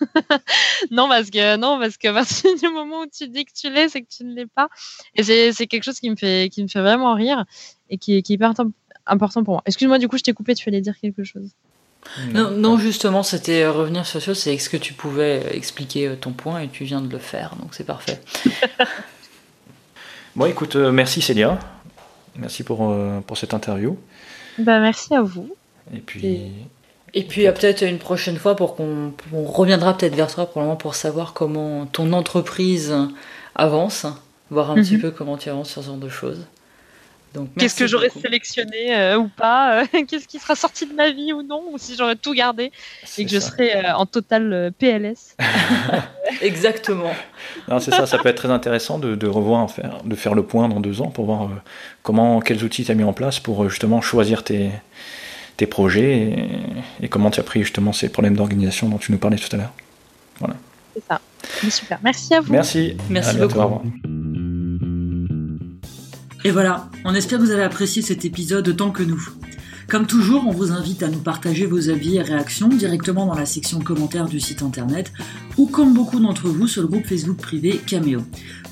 non 0.90 1.08
parce 1.08 1.30
que 1.30 1.56
non 1.56 1.78
parce 1.78 1.96
que 1.96 2.08
à 2.08 2.12
partir 2.12 2.50
du 2.62 2.68
moment 2.68 3.00
où 3.00 3.06
tu 3.06 3.28
dis 3.28 3.44
que 3.44 3.52
tu 3.52 3.70
l'es 3.70 3.88
c'est 3.88 4.02
que 4.02 4.08
tu 4.08 4.24
ne 4.24 4.34
l'es 4.34 4.46
pas 4.46 4.68
et 5.14 5.22
c'est 5.52 5.66
quelque 5.66 5.84
chose 5.84 6.00
qui 6.00 6.10
me 6.10 6.16
fait 6.16 6.48
qui 6.50 6.62
me 6.62 6.68
fait 6.68 6.80
vraiment 6.80 7.14
rire 7.14 7.44
et 7.90 7.98
qui, 7.98 8.14
est 8.14 8.30
hyper 8.30 8.52
important 9.06 9.44
pour 9.44 9.54
moi. 9.54 9.62
Excuse-moi 9.66 9.98
du 9.98 10.08
coup 10.08 10.16
je 10.16 10.22
t'ai 10.22 10.32
coupé 10.32 10.54
tu 10.54 10.68
allais 10.68 10.80
dire 10.80 10.98
quelque 10.98 11.24
chose. 11.24 11.50
Non, 12.32 12.50
non, 12.50 12.78
justement, 12.78 13.22
c'était 13.22 13.66
revenir 13.66 14.04
sur 14.06 14.20
ça, 14.20 14.34
c'est 14.34 14.54
est-ce 14.54 14.68
que 14.68 14.76
tu 14.76 14.92
pouvais 14.92 15.56
expliquer 15.56 16.08
euh, 16.08 16.16
ton 16.16 16.32
point 16.32 16.60
et 16.60 16.68
tu 16.68 16.84
viens 16.84 17.00
de 17.00 17.10
le 17.10 17.18
faire, 17.18 17.54
donc 17.56 17.74
c'est 17.74 17.84
parfait. 17.84 18.20
bon, 20.36 20.46
écoute, 20.46 20.76
euh, 20.76 20.90
merci 20.90 21.22
Célia, 21.22 21.58
merci 22.36 22.64
pour, 22.64 22.90
euh, 22.90 23.20
pour 23.20 23.38
cette 23.38 23.54
interview. 23.54 23.96
Bah, 24.58 24.80
merci 24.80 25.14
à 25.14 25.22
vous. 25.22 25.54
Et 25.94 26.00
puis. 26.00 26.26
Et 26.26 26.52
puis 27.24 27.44
peut-être 27.44 27.82
une 27.82 27.98
prochaine 27.98 28.38
fois 28.38 28.56
pour 28.56 28.74
qu'on 28.74 29.12
reviendra 29.32 29.96
peut-être 29.96 30.14
vers 30.14 30.32
toi 30.32 30.46
pour, 30.46 30.78
pour 30.78 30.94
savoir 30.94 31.34
comment 31.34 31.86
ton 31.86 32.12
entreprise 32.12 32.94
avance, 33.54 34.06
voir 34.50 34.70
un 34.70 34.76
petit 34.76 34.94
mhm. 34.94 35.02
peu 35.02 35.10
comment 35.10 35.36
tu 35.36 35.48
avances 35.50 35.70
sur 35.70 35.82
ce 35.82 35.88
genre 35.88 35.96
de 35.96 36.08
choses. 36.08 36.46
Qu'est-ce 37.58 37.76
que 37.76 37.86
j'aurais 37.86 38.10
sélectionné 38.10 38.94
euh, 38.94 39.18
ou 39.18 39.28
pas 39.28 39.82
euh, 39.82 39.86
Qu'est-ce 40.08 40.28
qui 40.28 40.38
sera 40.38 40.54
sorti 40.54 40.86
de 40.86 40.92
ma 40.92 41.10
vie 41.10 41.32
ou 41.32 41.42
non 41.42 41.62
Ou 41.72 41.78
si 41.78 41.96
j'aurais 41.96 42.16
tout 42.16 42.34
gardé 42.34 42.72
et 43.18 43.24
que 43.24 43.30
je 43.30 43.38
serais 43.38 43.76
euh, 43.76 43.94
en 43.94 44.06
total 44.06 44.72
PLS 44.78 45.36
Exactement. 46.42 47.12
c'est 47.80 47.90
ça, 47.90 48.06
ça 48.06 48.18
peut 48.18 48.28
être 48.28 48.36
très 48.36 48.50
intéressant 48.50 48.98
de, 48.98 49.26
revoir, 49.26 49.70
faire, 49.70 50.02
de 50.04 50.14
faire 50.14 50.34
le 50.34 50.44
point 50.44 50.68
dans 50.68 50.80
deux 50.80 51.00
ans 51.00 51.08
pour 51.08 51.26
voir 51.26 51.48
comment, 52.02 52.40
quels 52.40 52.62
outils 52.64 52.84
tu 52.84 52.90
as 52.90 52.94
mis 52.94 53.04
en 53.04 53.12
place 53.12 53.40
pour 53.40 53.68
justement 53.68 54.00
choisir 54.00 54.44
tes, 54.44 54.70
tes 55.56 55.66
projets 55.66 56.48
et, 57.00 57.08
comment 57.08 57.30
tu 57.30 57.40
as 57.40 57.42
pris 57.42 57.62
justement 57.62 57.92
ces 57.92 58.08
problèmes 58.08 58.36
d'organisation 58.36 58.88
dont 58.88 58.98
tu 58.98 59.12
nous 59.12 59.18
parlais 59.18 59.36
tout 59.36 59.54
à 59.54 59.58
l'heure. 59.58 59.72
Voilà. 60.38 60.56
C'est 60.94 61.04
ça. 61.08 61.20
Super. 61.70 61.98
Merci 62.02 62.34
à 62.34 62.40
vous. 62.40 62.52
Merci. 62.52 62.96
Merci 63.10 63.36
beaucoup. 63.36 63.82
Et 66.44 66.50
voilà, 66.50 66.88
on 67.04 67.14
espère 67.14 67.38
que 67.38 67.44
vous 67.44 67.52
avez 67.52 67.62
apprécié 67.62 68.02
cet 68.02 68.24
épisode 68.24 68.66
autant 68.66 68.90
que 68.90 69.02
nous. 69.02 69.28
Comme 69.88 70.06
toujours, 70.06 70.46
on 70.46 70.52
vous 70.52 70.72
invite 70.72 71.02
à 71.02 71.08
nous 71.08 71.18
partager 71.18 71.66
vos 71.66 71.90
avis 71.90 72.16
et 72.16 72.22
réactions 72.22 72.68
directement 72.68 73.26
dans 73.26 73.34
la 73.34 73.46
section 73.46 73.80
commentaires 73.80 74.26
du 74.26 74.40
site 74.40 74.62
internet 74.62 75.12
ou 75.58 75.66
comme 75.66 75.92
beaucoup 75.92 76.18
d'entre 76.18 76.48
vous 76.48 76.66
sur 76.66 76.82
le 76.82 76.88
groupe 76.88 77.06
Facebook 77.06 77.36
privé 77.36 77.80
Cameo, 77.86 78.20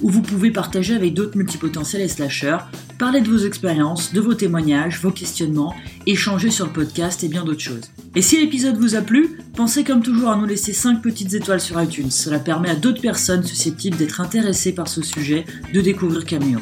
où 0.01 0.09
vous 0.09 0.23
pouvez 0.23 0.51
partager 0.51 0.95
avec 0.95 1.15
d'autres 1.15 1.37
multipotentiels 1.37 2.03
et 2.03 2.09
slashers, 2.09 2.59
parler 2.99 3.21
de 3.21 3.29
vos 3.29 3.39
expériences, 3.39 4.13
de 4.13 4.21
vos 4.21 4.35
témoignages, 4.35 5.01
vos 5.01 5.11
questionnements, 5.11 5.75
échanger 6.07 6.51
sur 6.51 6.67
le 6.67 6.73
podcast 6.73 7.23
et 7.25 7.29
bien 7.29 7.45
d'autres 7.45 7.61
choses. 7.61 7.91
Et 8.15 8.23
si 8.23 8.41
l'épisode 8.41 8.79
vous 8.79 8.95
a 8.95 9.03
plu, 9.03 9.39
pensez 9.55 9.85
comme 9.85 10.03
toujours 10.03 10.31
à 10.31 10.37
nous 10.37 10.47
laisser 10.47 10.73
5 10.73 11.03
petites 11.03 11.35
étoiles 11.35 11.61
sur 11.61 11.81
iTunes. 11.83 12.11
Cela 12.11 12.39
permet 12.39 12.71
à 12.71 12.77
d'autres 12.77 13.03
personnes 13.03 13.45
susceptibles 13.45 13.97
d'être 13.97 14.21
intéressées 14.21 14.73
par 14.73 14.89
ce 14.89 15.03
sujet 15.03 15.45
de 15.73 15.81
découvrir 15.81 16.25
Cameo. 16.25 16.61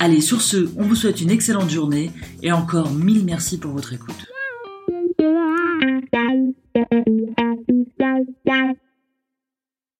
Allez, 0.00 0.20
sur 0.20 0.40
ce, 0.40 0.68
on 0.76 0.82
vous 0.82 0.94
souhaite 0.94 1.20
une 1.20 1.30
excellente 1.30 1.70
journée 1.70 2.10
et 2.42 2.52
encore 2.52 2.92
mille 2.92 3.24
merci 3.24 3.58
pour 3.58 3.72
votre 3.72 3.92
écoute. 3.92 4.26